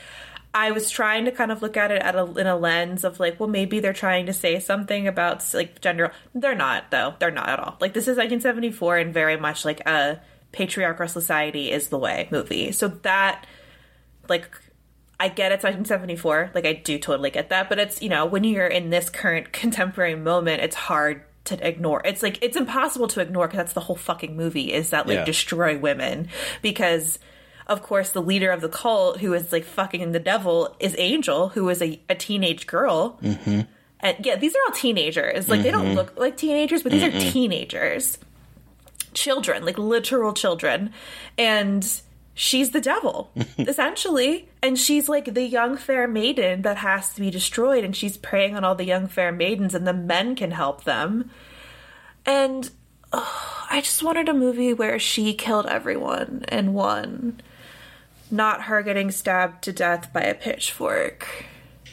I 0.53 0.73
was 0.73 0.91
trying 0.91 1.27
to 1.27 1.33
kind 1.33 1.53
of 1.53 1.63
look 1.63 1.77
at 1.77 1.91
it 1.91 2.03
at 2.03 2.17
a, 2.17 2.25
in 2.39 2.47
a 2.47 2.57
lens 2.57 3.05
of 3.05 3.21
like, 3.21 3.39
well, 3.39 3.49
maybe 3.49 3.79
they're 3.79 3.93
trying 3.93 4.27
to 4.27 4.33
say 4.33 4.59
something 4.59 5.07
about 5.07 5.45
like 5.55 5.81
gender. 5.81 6.13
They're 6.35 6.55
not 6.55 6.91
though. 6.91 7.15
They're 7.19 7.31
not 7.31 7.49
at 7.49 7.61
all. 7.61 7.77
Like 7.81 7.93
this 7.93 8.05
is 8.05 8.17
1974 8.17 8.99
and 8.99 9.15
very 9.15 9.37
much 9.37 9.65
like 9.65 9.81
a 9.87 10.21
patriarchal 10.53 11.09
society 11.09 11.71
is 11.71 11.89
the 11.89 11.99
way 11.99 12.29
movie. 12.31 12.73
So 12.73 12.89
that 12.89 13.47
like 14.29 14.49
I 15.19 15.29
get 15.29 15.53
it's 15.53 15.65
1974. 15.65 16.53
Like 16.55 16.65
I 16.67 16.73
do 16.73 16.99
totally 16.99 17.31
get 17.31 17.51
that, 17.51 17.69
but 17.69 17.79
it's 17.79 18.01
you 18.03 18.09
know 18.09 18.27
when 18.27 18.45
you're 18.45 18.67
in 18.67 18.91
this 18.91 19.11
current 19.11 19.53
contemporary 19.53 20.15
moment, 20.15 20.63
it's 20.63 20.77
hard 20.77 21.23
to 21.45 21.67
ignore. 21.67 22.03
It's 22.05 22.23
like 22.23 22.39
it's 22.43 22.57
impossible 22.57 23.09
to 23.09 23.21
ignore 23.21 23.47
because 23.47 23.59
that's 23.59 23.73
the 23.73 23.81
whole 23.81 23.97
fucking 23.97 24.37
movie 24.37 24.73
is 24.73 24.91
that 24.91 25.07
like 25.07 25.17
Yeah. 25.17 25.25
destroy 25.25 25.79
women 25.79 26.29
because 26.63 27.19
of 27.67 27.83
course 27.83 28.11
the 28.11 28.23
leader 28.23 28.51
of 28.51 28.61
the 28.61 28.69
cult 28.69 29.21
who 29.21 29.33
is 29.35 29.53
like 29.53 29.65
fucking 29.65 30.13
the 30.13 30.19
devil 30.21 30.77
is 30.81 30.95
Angel 30.99 31.49
who 31.51 31.69
is 31.69 31.81
a, 31.83 32.01
a 32.09 32.15
teenage 32.15 32.67
girl. 32.67 33.19
Mm-hmm. 33.23 33.61
And 34.01 34.27
yeah, 34.27 34.37
these 34.37 34.55
are 34.55 34.59
all 34.67 34.75
teenagers. 34.75 35.49
Like 35.49 35.63
they 35.63 35.71
don't 35.71 35.95
look 35.95 36.19
like 36.19 36.37
teenagers, 36.37 36.83
but 36.83 36.93
these 36.93 37.03
are 37.03 37.11
teenagers 37.11 38.17
children, 39.15 39.65
like 39.65 39.79
literal 39.79 40.33
children. 40.33 40.93
And 41.39 41.89
she's 42.35 42.71
the 42.71 42.81
devil, 42.81 43.31
essentially. 43.59 44.49
And 44.63 44.79
she's 44.79 45.09
like 45.09 45.35
the 45.35 45.45
young 45.45 45.77
fair 45.77 46.09
maiden 46.09 46.63
that 46.63 46.79
has 46.79 47.13
to 47.15 47.21
be 47.21 47.31
destroyed. 47.31 47.85
And 47.85 47.95
she's 47.95 48.17
preying 48.17 48.57
on 48.57 48.65
all 48.65 48.75
the 48.75 48.85
young 48.85 49.07
fair 49.07 49.33
maidens, 49.33 49.75
and 49.75 49.87
the 49.87 49.93
men 49.93 50.35
can 50.35 50.53
help 50.53 50.85
them. 50.85 51.31
And 52.27 52.71
oh, 53.13 53.67
I 53.71 53.81
just 53.81 54.03
wanted 54.03 54.29
a 54.29 54.35
movie 54.35 54.75
where 54.75 54.99
she 54.99 55.35
killed 55.35 55.67
everyone 55.67 56.45
and 56.49 56.75
won. 56.75 57.41
Not 58.31 58.63
her 58.63 58.83
getting 58.83 59.11
stabbed 59.11 59.65
to 59.65 59.73
death 59.73 60.13
by 60.13 60.23
a 60.23 60.35
pitchfork. 60.35 61.47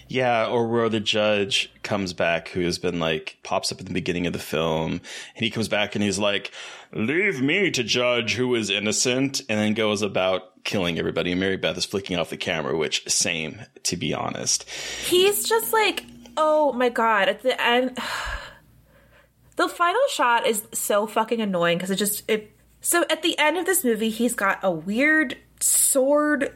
Yeah, 0.07 0.47
or 0.47 0.67
where 0.67 0.87
the 0.87 0.99
judge 0.99 1.71
comes 1.83 2.13
back 2.13 2.49
who 2.49 2.61
has 2.61 2.79
been 2.79 2.99
like 2.99 3.37
pops 3.43 3.71
up 3.71 3.79
at 3.79 3.87
the 3.87 3.93
beginning 3.93 4.25
of 4.25 4.33
the 4.33 4.39
film 4.39 4.91
and 4.91 5.01
he 5.43 5.49
comes 5.49 5.67
back 5.67 5.95
and 5.95 6.03
he's 6.03 6.19
like, 6.19 6.51
Leave 6.93 7.41
me 7.41 7.71
to 7.71 7.83
judge 7.83 8.35
who 8.35 8.55
is 8.55 8.69
innocent 8.69 9.41
and 9.49 9.59
then 9.59 9.73
goes 9.73 10.01
about 10.01 10.63
killing 10.63 10.97
everybody. 10.99 11.31
And 11.31 11.39
Mary 11.39 11.57
Beth 11.57 11.77
is 11.77 11.85
flicking 11.85 12.17
off 12.17 12.29
the 12.29 12.37
camera, 12.37 12.77
which 12.77 13.07
same, 13.09 13.61
to 13.83 13.97
be 13.97 14.13
honest. 14.13 14.69
He's 14.69 15.47
just 15.47 15.73
like, 15.73 16.05
oh 16.37 16.73
my 16.73 16.89
god, 16.89 17.29
at 17.29 17.43
the 17.43 17.61
end 17.61 17.97
the 19.57 19.67
final 19.67 20.01
shot 20.09 20.47
is 20.47 20.63
so 20.71 21.05
fucking 21.07 21.41
annoying 21.41 21.77
because 21.77 21.91
it 21.91 21.95
just 21.95 22.23
it 22.29 22.51
so 22.79 23.03
at 23.09 23.21
the 23.23 23.37
end 23.37 23.57
of 23.57 23.65
this 23.65 23.83
movie 23.83 24.09
he's 24.09 24.33
got 24.33 24.59
a 24.63 24.71
weird 24.71 25.35
sword 25.59 26.55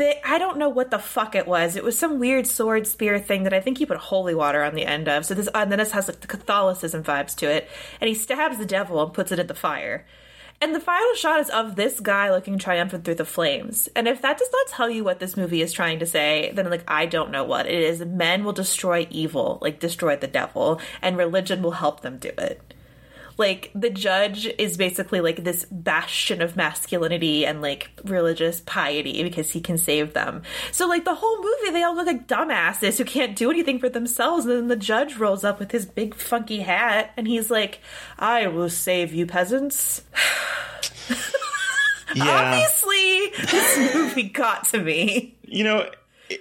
I 0.00 0.38
don't 0.38 0.58
know 0.58 0.68
what 0.68 0.90
the 0.90 0.98
fuck 0.98 1.34
it 1.34 1.46
was. 1.46 1.76
It 1.76 1.84
was 1.84 1.98
some 1.98 2.18
weird 2.18 2.46
sword 2.46 2.86
spear 2.86 3.18
thing 3.18 3.44
that 3.44 3.52
I 3.52 3.60
think 3.60 3.78
he 3.78 3.86
put 3.86 3.96
holy 3.96 4.34
water 4.34 4.62
on 4.62 4.74
the 4.74 4.86
end 4.86 5.08
of. 5.08 5.24
So 5.24 5.34
this 5.34 5.48
and 5.54 5.70
then 5.70 5.78
this 5.78 5.92
has 5.92 6.08
like 6.08 6.20
the 6.20 6.26
Catholicism 6.26 7.02
vibes 7.02 7.34
to 7.36 7.50
it. 7.50 7.68
And 8.00 8.08
he 8.08 8.14
stabs 8.14 8.58
the 8.58 8.66
devil 8.66 9.02
and 9.02 9.12
puts 9.12 9.32
it 9.32 9.38
in 9.38 9.46
the 9.46 9.54
fire. 9.54 10.06
And 10.60 10.74
the 10.74 10.80
final 10.80 11.14
shot 11.14 11.40
is 11.40 11.50
of 11.50 11.76
this 11.76 12.00
guy 12.00 12.30
looking 12.30 12.58
triumphant 12.58 13.04
through 13.04 13.16
the 13.16 13.26
flames. 13.26 13.88
And 13.94 14.08
if 14.08 14.22
that 14.22 14.38
does 14.38 14.48
not 14.50 14.68
tell 14.68 14.88
you 14.88 15.04
what 15.04 15.20
this 15.20 15.36
movie 15.36 15.60
is 15.60 15.72
trying 15.72 15.98
to 15.98 16.06
say, 16.06 16.50
then 16.54 16.70
like 16.70 16.84
I 16.88 17.06
don't 17.06 17.30
know 17.30 17.44
what 17.44 17.66
it 17.66 17.82
is. 17.82 18.00
Men 18.00 18.44
will 18.44 18.52
destroy 18.52 19.06
evil, 19.10 19.58
like 19.60 19.80
destroy 19.80 20.16
the 20.16 20.26
devil, 20.26 20.80
and 21.02 21.16
religion 21.16 21.62
will 21.62 21.72
help 21.72 22.00
them 22.00 22.16
do 22.16 22.30
it. 22.38 22.74
Like 23.38 23.70
the 23.74 23.90
judge 23.90 24.46
is 24.58 24.76
basically 24.76 25.20
like 25.20 25.44
this 25.44 25.66
bastion 25.70 26.40
of 26.40 26.56
masculinity 26.56 27.44
and 27.44 27.60
like 27.60 27.90
religious 28.04 28.60
piety 28.60 29.22
because 29.22 29.50
he 29.50 29.60
can 29.60 29.78
save 29.78 30.14
them. 30.14 30.42
So 30.72 30.88
like 30.88 31.04
the 31.04 31.14
whole 31.14 31.36
movie, 31.42 31.72
they 31.72 31.82
all 31.82 31.94
look 31.94 32.06
like 32.06 32.26
dumbasses 32.26 32.98
who 32.98 33.04
can't 33.04 33.36
do 33.36 33.50
anything 33.50 33.78
for 33.78 33.88
themselves. 33.88 34.46
And 34.46 34.54
then 34.54 34.68
the 34.68 34.76
judge 34.76 35.16
rolls 35.16 35.44
up 35.44 35.58
with 35.58 35.70
his 35.70 35.86
big 35.86 36.14
funky 36.14 36.60
hat 36.60 37.12
and 37.16 37.26
he's 37.28 37.50
like, 37.50 37.80
"I 38.18 38.46
will 38.46 38.70
save 38.70 39.12
you, 39.12 39.26
peasants." 39.26 40.02
Yeah. 42.14 42.24
Obviously, 42.24 43.46
this 43.50 43.94
movie 43.94 44.22
got 44.30 44.68
to 44.68 44.78
me. 44.78 45.34
You 45.42 45.64
know, 45.64 45.90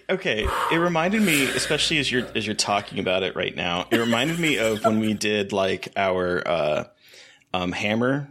okay, 0.10 0.48
it 0.72 0.78
reminded 0.78 1.22
me, 1.22 1.46
especially 1.46 2.00
as 2.00 2.12
you're 2.12 2.26
as 2.36 2.46
you're 2.46 2.56
talking 2.56 3.00
about 3.00 3.24
it 3.24 3.36
right 3.36 3.56
now, 3.56 3.88
it 3.92 3.98
reminded 3.98 4.40
me 4.40 4.58
of 4.58 4.84
when 4.84 5.00
we 5.00 5.14
did 5.14 5.52
like 5.54 5.90
our 5.96 6.48
uh 6.48 6.84
um 7.54 7.72
Hammer 7.72 8.30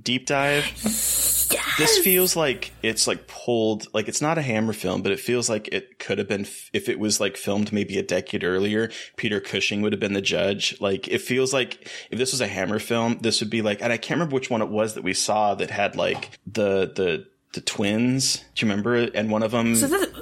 deep 0.00 0.26
dive. 0.26 0.64
This 1.76 1.98
feels 1.98 2.36
like 2.36 2.72
it's 2.82 3.06
like 3.06 3.26
pulled, 3.26 3.86
like 3.92 4.08
it's 4.08 4.20
not 4.20 4.38
a 4.38 4.42
Hammer 4.42 4.72
film, 4.72 5.02
but 5.02 5.12
it 5.12 5.20
feels 5.20 5.48
like 5.48 5.68
it 5.68 5.98
could 5.98 6.18
have 6.18 6.28
been 6.28 6.46
if 6.72 6.88
it 6.88 6.98
was 6.98 7.20
like 7.20 7.36
filmed 7.36 7.72
maybe 7.72 7.98
a 7.98 8.02
decade 8.02 8.44
earlier. 8.44 8.90
Peter 9.16 9.40
Cushing 9.40 9.82
would 9.82 9.92
have 9.92 10.00
been 10.00 10.12
the 10.12 10.22
judge. 10.22 10.80
Like 10.80 11.08
it 11.08 11.20
feels 11.20 11.52
like 11.52 11.88
if 12.10 12.18
this 12.18 12.32
was 12.32 12.40
a 12.40 12.46
Hammer 12.46 12.78
film, 12.78 13.18
this 13.20 13.40
would 13.40 13.50
be 13.50 13.62
like, 13.62 13.82
and 13.82 13.92
I 13.92 13.96
can't 13.96 14.18
remember 14.18 14.34
which 14.34 14.50
one 14.50 14.62
it 14.62 14.68
was 14.68 14.94
that 14.94 15.02
we 15.02 15.14
saw 15.14 15.54
that 15.56 15.70
had 15.70 15.96
like 15.96 16.38
the 16.46 16.92
the 16.94 17.26
the 17.54 17.60
twins. 17.60 18.44
Do 18.54 18.66
you 18.66 18.70
remember? 18.70 18.94
And 18.96 19.30
one 19.30 19.42
of 19.42 19.52
them 19.52 19.74
So 19.74 19.86
this, 19.86 20.13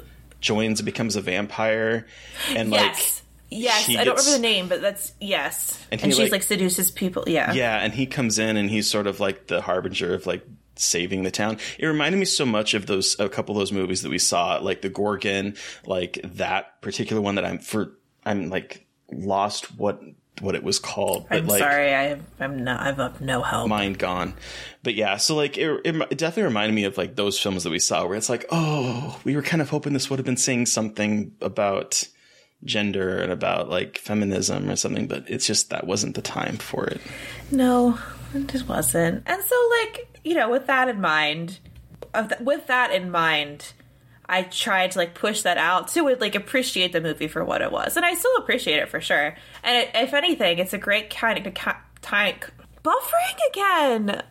joins 0.43 0.79
and 0.79 0.85
becomes 0.85 1.15
a 1.15 1.21
vampire, 1.21 2.05
and 2.49 2.71
yes. 2.71 3.21
Yes, 3.49 3.85
he 3.85 3.97
I 3.99 4.03
don't 4.03 4.17
remember 4.17 4.31
the 4.37 4.41
name, 4.41 4.67
but 4.67 4.81
that's 4.81 5.13
yes. 5.21 5.79
And 5.91 6.01
And, 6.01 6.11
she's 6.11 6.19
like- 6.19 6.31
like, 6.31 6.43
seduces 6.43 6.89
people. 6.89 7.23
Yeah. 7.27 7.53
Yeah, 7.53 7.77
and 7.77 7.93
he 7.93 8.07
comes 8.07 8.39
in 8.39 8.57
and 8.57 8.67
he's 8.67 8.89
sort 8.89 9.05
of 9.05 9.19
like 9.19 9.45
the 9.45 9.61
harbinger 9.61 10.15
of 10.15 10.25
like 10.25 10.43
saving 10.75 11.21
the 11.21 11.29
town. 11.29 11.59
It 11.77 11.85
reminded 11.85 12.17
me 12.17 12.25
so 12.25 12.47
much 12.47 12.73
of 12.73 12.87
those 12.87 13.15
a 13.19 13.29
couple 13.29 13.55
of 13.55 13.59
those 13.59 13.71
movies 13.71 14.01
that 14.01 14.09
we 14.09 14.17
saw, 14.17 14.57
like 14.57 14.81
the 14.81 14.89
Gorgon, 14.89 15.55
like 15.85 16.19
that 16.23 16.81
particular 16.81 17.21
one 17.21 17.35
that 17.35 17.45
I'm 17.45 17.59
for 17.59 17.91
I'm 18.25 18.49
like 18.49 18.87
lost 19.11 19.77
what 19.77 20.01
what 20.41 20.55
it 20.55 20.63
was 20.63 20.79
called. 20.79 21.27
But 21.29 21.39
I'm 21.39 21.47
like 21.47 21.59
sorry, 21.59 21.93
I 21.93 22.19
I'm 22.39 22.63
not. 22.63 22.81
I've 22.81 22.99
up 22.99 23.21
no 23.21 23.41
help. 23.41 23.69
mind 23.69 23.99
gone. 23.99 24.33
But 24.81 24.95
yeah, 24.95 25.17
so 25.17 25.35
like 25.35 25.57
it, 25.57 25.69
it, 25.85 25.95
it 25.95 26.17
definitely 26.17 26.43
reminded 26.43 26.75
me 26.75 26.83
of 26.85 26.97
like 26.97 27.15
those 27.15 27.39
films 27.39 27.63
that 27.63 27.69
we 27.69 27.79
saw 27.79 28.05
where 28.05 28.15
it's 28.15 28.29
like, 28.29 28.45
oh, 28.51 29.19
we 29.23 29.35
were 29.35 29.41
kind 29.41 29.61
of 29.61 29.69
hoping 29.69 29.93
this 29.93 30.09
would 30.09 30.19
have 30.19 30.25
been 30.25 30.37
saying 30.37 30.65
something 30.65 31.33
about 31.41 32.03
gender 32.63 33.19
and 33.19 33.31
about 33.31 33.69
like 33.69 33.97
feminism 33.97 34.69
or 34.69 34.75
something, 34.75 35.07
but 35.07 35.29
it's 35.29 35.45
just 35.45 35.69
that 35.69 35.85
wasn't 35.85 36.15
the 36.15 36.21
time 36.21 36.57
for 36.57 36.85
it. 36.85 37.01
No, 37.51 37.97
it 38.33 38.47
just 38.47 38.67
wasn't. 38.67 39.23
And 39.25 39.43
so, 39.43 39.55
like, 39.81 40.19
you 40.23 40.33
know, 40.33 40.49
with 40.49 40.67
that 40.67 40.89
in 40.89 41.01
mind, 41.01 41.59
with 42.39 42.67
that 42.67 42.91
in 42.91 43.11
mind, 43.11 43.73
I 44.27 44.43
tried 44.43 44.91
to 44.91 44.99
like 44.99 45.15
push 45.15 45.41
that 45.41 45.57
out 45.57 45.89
to 45.89 46.03
like 46.15 46.35
appreciate 46.35 46.93
the 46.93 47.01
movie 47.01 47.27
for 47.27 47.43
what 47.43 47.61
it 47.61 47.71
was, 47.71 47.97
and 47.97 48.05
I 48.05 48.13
still 48.13 48.35
appreciate 48.37 48.79
it 48.79 48.89
for 48.89 49.01
sure. 49.01 49.35
And 49.63 49.77
it, 49.77 49.91
if 49.95 50.13
anything, 50.13 50.59
it's 50.59 50.73
a 50.73 50.77
great 50.77 51.09
kind 51.09 51.45
of 51.45 51.53
time 52.01 52.35
buffering 52.83 53.49
again. 53.49 54.23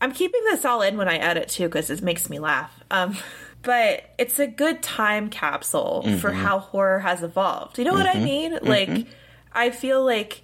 I'm 0.00 0.12
keeping 0.12 0.42
this 0.44 0.64
all 0.64 0.82
in 0.82 0.96
when 0.96 1.08
I 1.08 1.16
edit 1.16 1.48
too 1.48 1.64
because 1.64 1.90
it 1.90 2.02
makes 2.02 2.28
me 2.28 2.38
laugh. 2.38 2.72
Um, 2.90 3.16
but 3.62 4.04
it's 4.18 4.38
a 4.38 4.46
good 4.46 4.82
time 4.82 5.28
capsule 5.28 6.02
for 6.20 6.30
mm-hmm. 6.30 6.40
how 6.40 6.58
horror 6.60 7.00
has 7.00 7.22
evolved. 7.22 7.78
You 7.78 7.84
know 7.84 7.94
what 7.94 8.06
I 8.06 8.14
mm-hmm. 8.14 8.24
mean? 8.24 8.52
Mm-hmm. 8.52 8.66
Like, 8.66 9.06
I 9.52 9.70
feel 9.70 10.04
like 10.04 10.42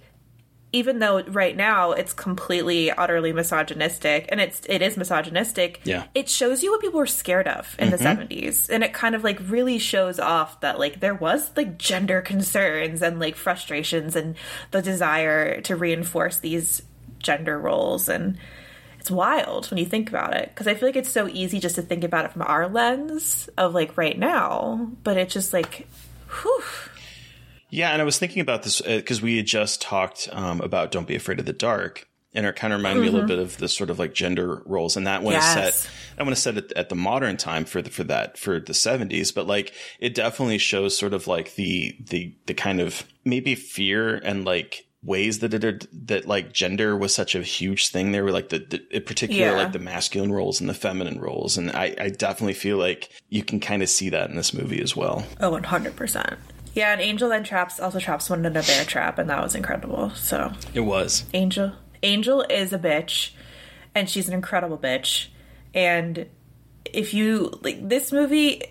even 0.73 0.99
though 0.99 1.21
right 1.23 1.55
now 1.55 1.91
it's 1.91 2.11
completely 2.11 2.91
utterly 2.91 3.31
misogynistic 3.31 4.25
and 4.29 4.41
it's 4.41 4.61
it 4.67 4.81
is 4.81 4.97
misogynistic 4.97 5.79
Yeah. 5.85 6.05
it 6.13 6.27
shows 6.27 6.63
you 6.63 6.71
what 6.71 6.81
people 6.81 6.99
were 6.99 7.07
scared 7.07 7.47
of 7.47 7.75
in 7.79 7.91
the 7.91 7.97
mm-hmm. 7.97 8.23
70s 8.23 8.69
and 8.69 8.83
it 8.83 8.91
kind 8.91 9.15
of 9.15 9.23
like 9.23 9.39
really 9.47 9.77
shows 9.77 10.19
off 10.19 10.59
that 10.61 10.79
like 10.79 10.99
there 10.99 11.15
was 11.15 11.49
like 11.55 11.77
gender 11.77 12.21
concerns 12.21 13.01
and 13.01 13.19
like 13.19 13.35
frustrations 13.35 14.15
and 14.15 14.35
the 14.71 14.81
desire 14.81 15.61
to 15.61 15.75
reinforce 15.75 16.39
these 16.39 16.81
gender 17.19 17.57
roles. 17.57 18.09
And 18.09 18.37
it's 18.99 19.11
wild 19.11 19.69
when 19.69 19.77
you 19.77 19.85
think 19.85 20.07
about 20.07 20.33
it 20.33 20.47
because 20.47 20.65
i 20.65 20.73
feel 20.73 20.87
like 20.87 20.95
it's 20.95 21.09
so 21.09 21.27
easy 21.27 21.59
just 21.59 21.75
to 21.75 21.81
think 21.81 22.05
about 22.05 22.23
it 22.23 22.31
from 22.31 22.41
our 22.43 22.69
lens 22.69 23.49
of 23.57 23.73
like 23.73 23.97
right 23.97 24.17
now 24.17 24.89
but 25.03 25.17
it's 25.17 25.33
just 25.33 25.51
like 25.51 25.89
whew 26.41 26.63
Yeah, 27.73 27.89
and 27.91 28.01
I 28.01 28.05
was 28.05 28.19
thinking 28.19 28.41
about 28.41 28.61
this 28.63 28.81
because 28.81 29.21
we 29.21 29.37
had 29.37 29.47
just 29.47 29.81
talked 29.81 30.29
um, 30.31 30.61
about 30.61 30.91
"Don't 30.91 31.07
Be 31.07 31.15
Afraid 31.15 31.39
of 31.39 31.45
the 31.47 31.53
Dark," 31.53 32.07
and 32.33 32.45
it 32.45 32.55
kind 32.55 32.71
of 32.71 32.77
reminded 32.79 33.01
me 33.01 33.07
a 33.07 33.11
little 33.11 33.27
bit 33.27 33.39
of 33.39 33.57
the 33.57 33.67
sort 33.67 33.89
of 33.89 33.97
like 33.97 34.13
gender 34.13 34.61
roles, 34.65 34.95
and 34.95 35.07
that 35.07 35.23
one 35.23 35.33
Yes. 35.33 35.57
is 35.75 35.75
set. 35.81 35.91
That 36.17 36.23
one 36.25 36.33
is 36.33 36.39
set 36.39 36.57
at, 36.57 36.71
at 36.73 36.89
the 36.89 36.95
modern 36.95 37.35
time 37.35 37.65
for 37.65 37.81
the, 37.81 37.89
for 37.89 38.03
that 38.03 38.37
for 38.37 38.59
the 38.59 38.75
seventies, 38.75 39.31
but 39.31 39.47
like 39.47 39.73
it 39.99 40.13
definitely 40.13 40.59
shows 40.59 40.95
sort 40.95 41.13
of 41.15 41.25
like 41.25 41.55
the 41.55 41.95
the 41.99 42.35
the 42.45 42.53
kind 42.53 42.79
of 42.79 43.05
maybe 43.25 43.55
fear 43.55 44.15
and 44.17 44.45
like 44.45 44.85
ways 45.01 45.39
that 45.39 45.53
it 45.53 45.87
that 46.07 46.25
like 46.27 46.53
gender 46.53 46.95
was 46.95 47.13
such 47.13 47.33
a 47.35 47.41
huge 47.41 47.89
thing 47.89 48.11
there 48.13 48.23
were 48.23 48.31
like 48.31 48.49
the, 48.49 48.59
the 48.59 48.95
in 48.95 49.03
particular 49.03 49.47
Yeah. 49.47 49.57
like 49.63 49.73
the 49.73 49.79
masculine 49.79 50.31
roles 50.31 50.61
and 50.61 50.69
the 50.69 50.73
feminine 50.73 51.19
roles 51.19 51.57
and 51.57 51.71
I, 51.71 51.93
I 51.99 52.07
definitely 52.09 52.53
feel 52.53 52.77
like 52.77 53.09
you 53.27 53.43
can 53.43 53.59
kind 53.59 53.83
of 53.83 53.89
see 53.89 54.07
that 54.11 54.29
in 54.29 54.37
this 54.37 54.53
movie 54.53 54.81
as 54.81 54.95
well 54.95 55.25
Oh, 55.41 55.51
100%. 55.59 56.37
Yeah, 56.73 56.91
and 56.91 57.01
Angel 57.01 57.29
then 57.29 57.43
traps 57.43 57.79
also 57.79 57.99
traps 57.99 58.29
one 58.29 58.45
in 58.45 58.57
a 58.57 58.63
bear 58.63 58.83
trap, 58.85 59.19
and 59.19 59.29
that 59.29 59.41
was 59.41 59.55
incredible. 59.55 60.09
So 60.11 60.53
it 60.73 60.81
was 60.81 61.25
Angel 61.33 61.73
Angel 62.01 62.45
is 62.49 62.73
a 62.73 62.79
bitch, 62.79 63.31
and 63.95 64.09
she's 64.09 64.27
an 64.27 64.33
incredible 64.33 64.77
bitch. 64.77 65.27
And 65.73 66.27
if 66.85 67.13
you 67.13 67.59
like 67.61 67.87
this 67.87 68.11
movie, 68.11 68.63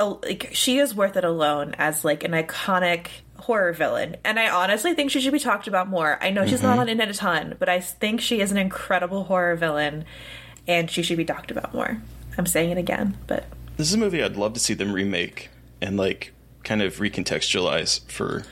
like 0.00 0.50
she 0.52 0.78
is 0.78 0.94
worth 0.94 1.16
it 1.16 1.24
alone 1.24 1.74
as 1.78 2.04
like 2.04 2.24
an 2.24 2.32
iconic 2.32 3.08
horror 3.36 3.72
villain. 3.72 4.16
And 4.24 4.38
I 4.38 4.50
honestly 4.50 4.94
think 4.94 5.10
she 5.10 5.20
should 5.20 5.32
be 5.32 5.38
talked 5.38 5.66
about 5.66 5.88
more. 5.88 6.18
I 6.20 6.30
know 6.30 6.46
she's 6.46 6.62
not 6.62 6.72
mm-hmm. 6.72 6.80
on 6.80 6.88
in 6.88 7.00
it 7.00 7.10
a 7.10 7.14
ton, 7.14 7.56
but 7.58 7.68
I 7.68 7.80
think 7.80 8.20
she 8.20 8.40
is 8.40 8.50
an 8.50 8.58
incredible 8.58 9.24
horror 9.24 9.56
villain, 9.56 10.04
and 10.66 10.90
she 10.90 11.02
should 11.02 11.16
be 11.16 11.24
talked 11.24 11.50
about 11.50 11.72
more. 11.72 12.00
I'm 12.38 12.46
saying 12.46 12.70
it 12.70 12.78
again, 12.78 13.18
but 13.26 13.44
This 13.76 13.88
is 13.88 13.94
a 13.94 13.98
movie 13.98 14.22
I'd 14.22 14.36
love 14.36 14.54
to 14.54 14.60
see 14.60 14.74
them 14.74 14.92
remake 14.92 15.48
and 15.80 15.96
like 15.96 16.32
kind 16.64 16.82
of 16.82 16.96
recontextualize 16.96 18.00
for 18.10 18.44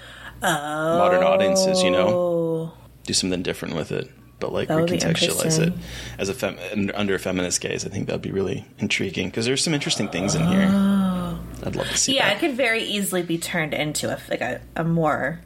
modern 0.43 1.23
audiences. 1.23 1.83
You 1.83 1.91
know, 1.91 2.73
do 3.05 3.13
something 3.13 3.43
different 3.43 3.75
with 3.77 3.93
it, 3.93 4.11
but 4.41 4.53
like 4.53 4.69
recontextualize 4.69 5.59
it 5.67 5.73
as 6.19 6.29
a 6.29 6.35
fem- 6.35 6.91
under 6.95 7.15
a 7.15 7.19
feminist 7.19 7.61
gaze. 7.61 7.85
I 7.85 7.89
think 7.89 8.07
that'd 8.07 8.23
be 8.23 8.33
really 8.33 8.65
intriguing 8.79 9.29
because 9.29 9.47
there's 9.47 9.63
some 9.63 9.75
interesting 9.75 10.09
things 10.09 10.35
in 10.35 10.47
here. 10.47 10.69
I'd 11.65 11.75
love 11.75 11.89
to 11.89 11.97
see. 11.97 12.15
yeah, 12.15 12.29
that. 12.29 12.37
it 12.37 12.41
could 12.41 12.57
very 12.57 12.83
easily 12.83 13.23
be 13.23 13.37
turned 13.39 13.75
into 13.75 14.09
a 14.09 14.19
like 14.31 14.41
a, 14.41 14.61
a 14.77 14.85
more 14.85 15.41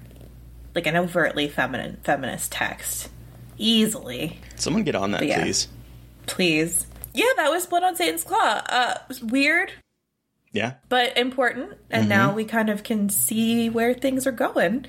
like 0.74 0.86
an 0.86 0.96
overtly 0.96 1.48
feminine 1.48 1.98
feminist 2.02 2.52
text. 2.52 3.08
Easily, 3.58 4.38
Someone 4.56 4.82
get 4.82 4.94
on 4.96 5.12
that, 5.12 5.24
yeah. 5.24 5.40
please. 5.42 5.68
please. 6.26 6.86
Yeah, 7.14 7.26
that 7.36 7.50
was 7.50 7.66
Blood 7.66 7.84
on 7.84 7.94
Satan's 7.94 8.24
Claw. 8.24 8.62
Uh, 8.66 8.94
weird, 9.22 9.72
Yeah, 10.52 10.74
but 10.88 11.16
important. 11.16 11.78
And 11.90 12.08
now 12.08 12.34
we 12.34 12.44
kind 12.44 12.68
of 12.68 12.82
can 12.82 13.08
see 13.08 13.70
where 13.70 13.94
things 13.94 14.26
are 14.26 14.32
going 14.32 14.84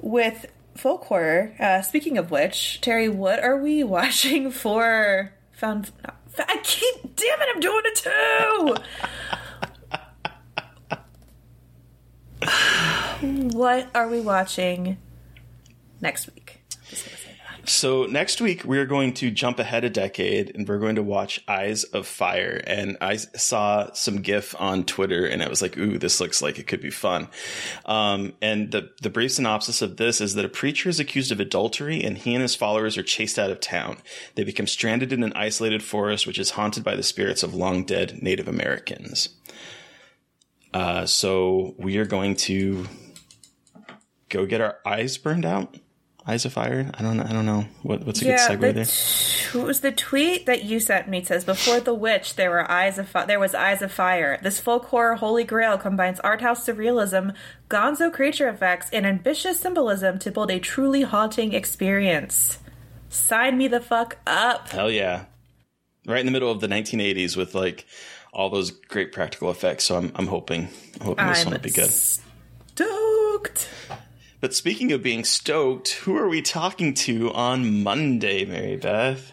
with 0.00 0.46
folk 0.74 1.04
horror. 1.04 1.54
Uh, 1.60 1.82
speaking 1.82 2.16
of 2.16 2.30
which, 2.30 2.80
Terry, 2.80 3.08
what 3.08 3.42
are 3.42 3.58
we 3.58 3.84
watching 3.96 4.50
for? 4.50 5.32
Found. 5.52 5.90
I 6.38 6.60
keep. 6.62 7.16
Damn 7.16 7.40
it! 7.40 7.48
I'm 7.54 7.60
doing 7.60 7.82
it 7.84 7.96
too. 7.96 8.76
what 13.56 13.90
are 13.94 14.08
we 14.08 14.20
watching 14.20 14.98
next 16.00 16.28
week? 16.34 16.62
So 17.68 18.06
next 18.06 18.40
week 18.40 18.64
we 18.64 18.78
are 18.78 18.86
going 18.86 19.12
to 19.14 19.28
jump 19.32 19.58
ahead 19.58 19.82
a 19.82 19.90
decade 19.90 20.54
and 20.54 20.68
we're 20.68 20.78
going 20.78 20.94
to 20.96 21.02
watch 21.02 21.42
Eyes 21.48 21.82
of 21.82 22.06
Fire. 22.06 22.62
And 22.64 22.96
I 23.00 23.16
saw 23.16 23.92
some 23.92 24.22
GIF 24.22 24.54
on 24.60 24.84
Twitter 24.84 25.26
and 25.26 25.42
I 25.42 25.48
was 25.48 25.60
like, 25.60 25.76
"Ooh, 25.76 25.98
this 25.98 26.20
looks 26.20 26.40
like 26.40 26.60
it 26.60 26.68
could 26.68 26.80
be 26.80 26.90
fun." 26.90 27.26
Um, 27.84 28.34
and 28.40 28.70
the 28.70 28.90
the 29.02 29.10
brief 29.10 29.32
synopsis 29.32 29.82
of 29.82 29.96
this 29.96 30.20
is 30.20 30.34
that 30.34 30.44
a 30.44 30.48
preacher 30.48 30.88
is 30.88 31.00
accused 31.00 31.32
of 31.32 31.40
adultery 31.40 32.04
and 32.04 32.16
he 32.16 32.34
and 32.34 32.42
his 32.42 32.54
followers 32.54 32.96
are 32.96 33.02
chased 33.02 33.38
out 33.38 33.50
of 33.50 33.58
town. 33.58 33.96
They 34.36 34.44
become 34.44 34.68
stranded 34.68 35.12
in 35.12 35.24
an 35.24 35.32
isolated 35.34 35.82
forest 35.82 36.24
which 36.24 36.38
is 36.38 36.50
haunted 36.50 36.84
by 36.84 36.94
the 36.94 37.02
spirits 37.02 37.42
of 37.42 37.52
long 37.52 37.84
dead 37.84 38.22
Native 38.22 38.46
Americans. 38.46 39.30
Uh, 40.72 41.04
so 41.04 41.74
we 41.78 41.98
are 41.98 42.06
going 42.06 42.36
to 42.36 42.86
go 44.28 44.46
get 44.46 44.60
our 44.60 44.78
eyes 44.86 45.18
burned 45.18 45.44
out. 45.44 45.76
Eyes 46.28 46.44
of 46.44 46.52
Fire. 46.52 46.90
I 46.92 47.02
don't. 47.02 47.20
I 47.20 47.32
don't 47.32 47.46
know. 47.46 47.66
What, 47.82 48.04
what's 48.04 48.20
a 48.20 48.24
good 48.24 48.38
segue 48.38 48.60
the 48.60 48.72
there? 48.72 49.60
what 49.60 49.68
was 49.68 49.80
the 49.80 49.92
tweet 49.92 50.46
that 50.46 50.64
you 50.64 50.80
sent 50.80 51.06
me? 51.06 51.18
It 51.18 51.28
says 51.28 51.44
before 51.44 51.78
the 51.78 51.94
witch, 51.94 52.34
there 52.34 52.50
were 52.50 52.68
eyes 52.68 52.98
of 52.98 53.08
fi- 53.08 53.26
there 53.26 53.38
was 53.38 53.54
eyes 53.54 53.80
of 53.80 53.92
fire. 53.92 54.40
This 54.42 54.58
folk 54.58 54.86
horror 54.86 55.14
holy 55.14 55.44
grail 55.44 55.78
combines 55.78 56.18
art 56.20 56.40
house 56.40 56.66
surrealism, 56.66 57.32
gonzo 57.70 58.12
creature 58.12 58.48
effects, 58.48 58.90
and 58.92 59.06
ambitious 59.06 59.60
symbolism 59.60 60.18
to 60.18 60.32
build 60.32 60.50
a 60.50 60.58
truly 60.58 61.02
haunting 61.02 61.52
experience. 61.52 62.58
Sign 63.08 63.56
me 63.56 63.68
the 63.68 63.80
fuck 63.80 64.18
up. 64.26 64.68
Hell 64.70 64.90
yeah! 64.90 65.26
Right 66.06 66.20
in 66.20 66.26
the 66.26 66.32
middle 66.32 66.50
of 66.50 66.60
the 66.60 66.66
1980s 66.68 67.36
with 67.36 67.54
like 67.54 67.86
all 68.32 68.50
those 68.50 68.72
great 68.72 69.12
practical 69.12 69.52
effects. 69.52 69.84
So 69.84 69.96
I'm 69.96 70.10
I'm 70.16 70.26
hoping 70.26 70.68
I'm 71.00 71.06
hoping 71.06 71.26
this 71.28 71.38
I'm 71.38 71.46
one 71.46 71.54
will 71.54 71.60
be 71.60 71.70
good. 71.70 71.90
Stoked. 71.90 73.68
But 74.46 74.54
speaking 74.54 74.92
of 74.92 75.02
being 75.02 75.24
stoked, 75.24 75.90
who 75.90 76.16
are 76.16 76.28
we 76.28 76.40
talking 76.40 76.94
to 76.94 77.32
on 77.32 77.82
Monday, 77.82 78.44
Mary 78.44 78.76
Beth? 78.76 79.32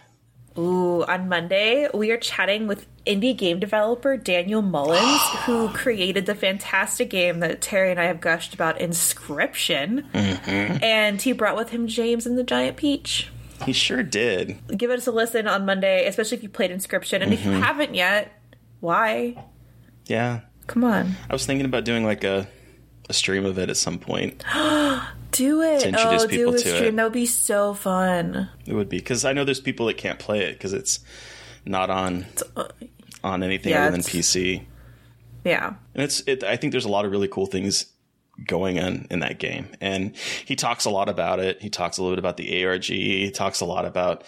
Ooh, 0.57 1.03
on 1.03 1.29
Monday, 1.29 1.87
we 1.93 2.09
are 2.09 2.17
chatting 2.17 2.65
with 2.65 2.87
indie 3.05 3.37
game 3.37 3.59
developer 3.59 4.17
Daniel 4.17 4.63
Mullins, 4.63 5.21
who 5.45 5.69
created 5.69 6.25
the 6.25 6.33
fantastic 6.33 7.11
game 7.11 7.41
that 7.41 7.61
Terry 7.61 7.91
and 7.91 7.99
I 7.99 8.05
have 8.05 8.21
gushed 8.21 8.55
about, 8.55 8.79
Inscryption. 8.79 10.09
Mm-hmm. 10.13 10.83
And 10.83 11.21
he 11.21 11.31
brought 11.31 11.57
with 11.57 11.69
him 11.69 11.85
James 11.85 12.25
and 12.25 12.35
the 12.35 12.43
Giant 12.43 12.77
Peach. 12.77 13.29
He 13.67 13.71
sure 13.71 14.01
did. 14.01 14.57
Give 14.75 14.89
us 14.89 15.05
a 15.05 15.11
listen 15.11 15.47
on 15.47 15.63
Monday, 15.63 16.07
especially 16.07 16.37
if 16.37 16.43
you 16.43 16.49
played 16.49 16.71
Inscryption. 16.71 17.21
And 17.21 17.31
if 17.31 17.45
you 17.45 17.51
mm-hmm. 17.51 17.61
haven't 17.61 17.93
yet, 17.93 18.31
why? 18.79 19.45
Yeah. 20.07 20.39
Come 20.65 20.83
on. 20.83 21.11
I 21.29 21.33
was 21.33 21.45
thinking 21.45 21.67
about 21.67 21.85
doing 21.85 22.03
like 22.03 22.23
a 22.23 22.47
a 23.13 23.15
stream 23.15 23.45
of 23.45 23.59
it 23.59 23.69
at 23.69 23.77
some 23.77 23.99
point. 23.99 24.43
Do 25.31 25.61
it. 25.61 25.79
To 25.79 25.87
introduce 25.87 26.23
oh, 26.23 26.27
do 26.27 26.37
people 26.37 26.53
a 26.53 26.57
to 26.59 26.59
stream. 26.59 26.83
it. 26.83 26.95
That 26.97 27.03
would 27.05 27.13
be 27.13 27.25
so 27.25 27.73
fun. 27.73 28.49
It 28.67 28.73
would 28.75 28.87
be 28.87 28.97
because 28.97 29.25
I 29.25 29.33
know 29.33 29.43
there's 29.43 29.59
people 29.59 29.87
that 29.87 29.97
can't 29.97 30.19
play 30.19 30.41
it 30.41 30.53
because 30.53 30.73
it's 30.73 30.99
not 31.65 31.89
on 31.89 32.27
uh, 32.55 32.67
on 33.23 33.41
anything 33.41 33.71
yeah, 33.71 33.87
other 33.87 33.93
than 33.93 34.01
PC. 34.01 34.63
Yeah. 35.43 35.73
And 35.95 36.03
it's 36.03 36.21
it, 36.27 36.43
I 36.43 36.55
think 36.55 36.71
there's 36.71 36.85
a 36.85 36.89
lot 36.89 37.05
of 37.05 37.11
really 37.11 37.27
cool 37.27 37.47
things 37.47 37.87
going 38.45 38.79
on 38.79 39.07
in 39.09 39.21
that 39.21 39.39
game. 39.39 39.69
And 39.81 40.15
he 40.45 40.55
talks 40.55 40.85
a 40.85 40.91
lot 40.91 41.09
about 41.09 41.39
it. 41.39 41.59
He 41.63 41.69
talks 41.71 41.97
a 41.97 42.03
little 42.03 42.15
bit 42.15 42.19
about 42.19 42.37
the 42.37 42.63
ARG. 42.63 42.83
He 42.83 43.31
talks 43.31 43.61
a 43.61 43.65
lot 43.65 43.85
about 43.85 44.23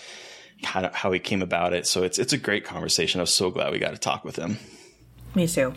kind 0.63 0.87
of 0.87 0.95
how 0.95 1.11
he 1.11 1.19
came 1.19 1.43
about 1.43 1.73
it. 1.73 1.85
So 1.85 2.01
it's 2.01 2.17
it's 2.17 2.33
a 2.33 2.37
great 2.37 2.65
conversation. 2.65 3.19
I 3.19 3.23
was 3.23 3.33
so 3.33 3.51
glad 3.51 3.71
we 3.71 3.77
got 3.77 3.91
to 3.91 3.99
talk 3.99 4.25
with 4.25 4.37
him. 4.37 4.57
Me 5.35 5.47
too. 5.47 5.75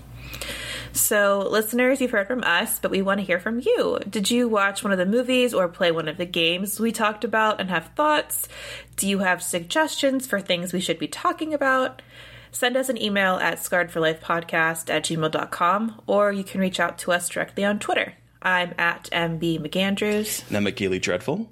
So, 0.98 1.46
listeners, 1.48 2.00
you've 2.00 2.10
heard 2.10 2.26
from 2.26 2.42
us, 2.42 2.80
but 2.80 2.90
we 2.90 3.02
want 3.02 3.20
to 3.20 3.26
hear 3.26 3.38
from 3.38 3.60
you. 3.60 3.98
Did 4.10 4.30
you 4.30 4.48
watch 4.48 4.82
one 4.82 4.92
of 4.92 4.98
the 4.98 5.06
movies 5.06 5.54
or 5.54 5.68
play 5.68 5.92
one 5.92 6.08
of 6.08 6.16
the 6.16 6.26
games 6.26 6.80
we 6.80 6.90
talked 6.90 7.22
about 7.24 7.60
and 7.60 7.70
have 7.70 7.92
thoughts? 7.94 8.48
Do 8.96 9.08
you 9.08 9.20
have 9.20 9.42
suggestions 9.42 10.26
for 10.26 10.40
things 10.40 10.72
we 10.72 10.80
should 10.80 10.98
be 10.98 11.06
talking 11.06 11.54
about? 11.54 12.02
Send 12.50 12.76
us 12.76 12.88
an 12.88 13.00
email 13.00 13.36
at 13.36 13.58
scarredforlifepodcast 13.58 14.90
at 14.90 15.04
gmail.com 15.04 16.02
or 16.06 16.32
you 16.32 16.42
can 16.42 16.60
reach 16.60 16.80
out 16.80 16.98
to 16.98 17.12
us 17.12 17.28
directly 17.28 17.64
on 17.64 17.78
Twitter. 17.78 18.14
I'm 18.42 18.74
at 18.76 19.08
MB 19.12 19.60
McAndrews. 19.60 20.50
And 20.50 20.66
McGeely 20.66 21.00
Dreadful. 21.00 21.48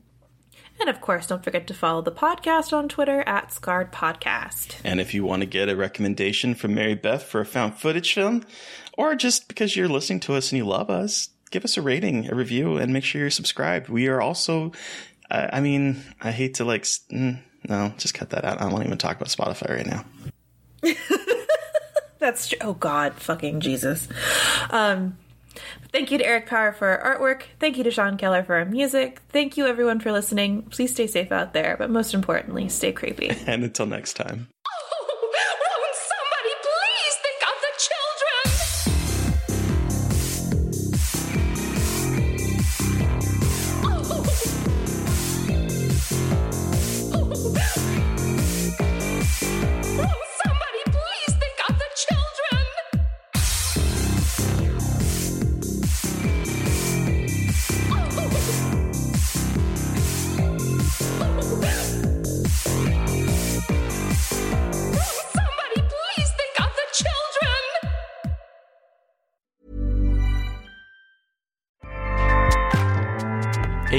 And 0.78 0.90
of 0.90 1.00
course, 1.00 1.26
don't 1.26 1.42
forget 1.42 1.66
to 1.68 1.74
follow 1.74 2.02
the 2.02 2.12
podcast 2.12 2.72
on 2.72 2.88
Twitter 2.88 3.22
at 3.26 3.52
Scarred 3.52 3.92
Podcast. 3.92 4.76
And 4.84 5.00
if 5.00 5.14
you 5.14 5.24
want 5.24 5.40
to 5.40 5.46
get 5.46 5.70
a 5.70 5.76
recommendation 5.76 6.54
from 6.54 6.74
Mary 6.74 6.94
Beth 6.94 7.22
for 7.22 7.40
a 7.40 7.46
found 7.46 7.78
footage 7.78 8.12
film, 8.12 8.44
or 8.96 9.14
just 9.14 9.48
because 9.48 9.76
you're 9.76 9.88
listening 9.88 10.20
to 10.20 10.34
us 10.34 10.52
and 10.52 10.58
you 10.58 10.66
love 10.66 10.90
us, 10.90 11.28
give 11.50 11.64
us 11.64 11.76
a 11.76 11.82
rating, 11.82 12.30
a 12.30 12.34
review, 12.34 12.76
and 12.76 12.92
make 12.92 13.04
sure 13.04 13.20
you're 13.20 13.30
subscribed. 13.30 13.88
We 13.88 14.08
are 14.08 14.20
also, 14.20 14.72
uh, 15.30 15.48
I 15.52 15.60
mean, 15.60 16.02
I 16.20 16.30
hate 16.30 16.54
to 16.54 16.64
like, 16.64 16.82
mm, 16.82 17.38
no, 17.68 17.92
just 17.98 18.14
cut 18.14 18.30
that 18.30 18.44
out. 18.44 18.60
I 18.60 18.68
don't 18.68 18.84
even 18.84 18.98
talk 18.98 19.16
about 19.16 19.28
Spotify 19.28 19.76
right 19.76 19.86
now. 19.86 20.04
That's 22.18 22.48
true. 22.48 22.58
Oh 22.60 22.72
God, 22.74 23.14
fucking 23.14 23.60
Jesus. 23.60 24.08
Um, 24.70 25.16
thank 25.92 26.10
you 26.10 26.18
to 26.18 26.26
Eric 26.26 26.46
Power 26.46 26.72
for 26.72 26.88
our 26.88 27.18
artwork. 27.18 27.42
Thank 27.60 27.76
you 27.76 27.84
to 27.84 27.90
Sean 27.90 28.16
Keller 28.16 28.42
for 28.42 28.56
our 28.56 28.64
music. 28.64 29.20
Thank 29.28 29.56
you 29.56 29.66
everyone 29.66 30.00
for 30.00 30.12
listening. 30.12 30.62
Please 30.62 30.92
stay 30.92 31.06
safe 31.06 31.30
out 31.30 31.52
there, 31.52 31.76
but 31.78 31.90
most 31.90 32.14
importantly, 32.14 32.68
stay 32.68 32.92
creepy. 32.92 33.36
And 33.46 33.62
until 33.64 33.86
next 33.86 34.14
time. 34.14 34.48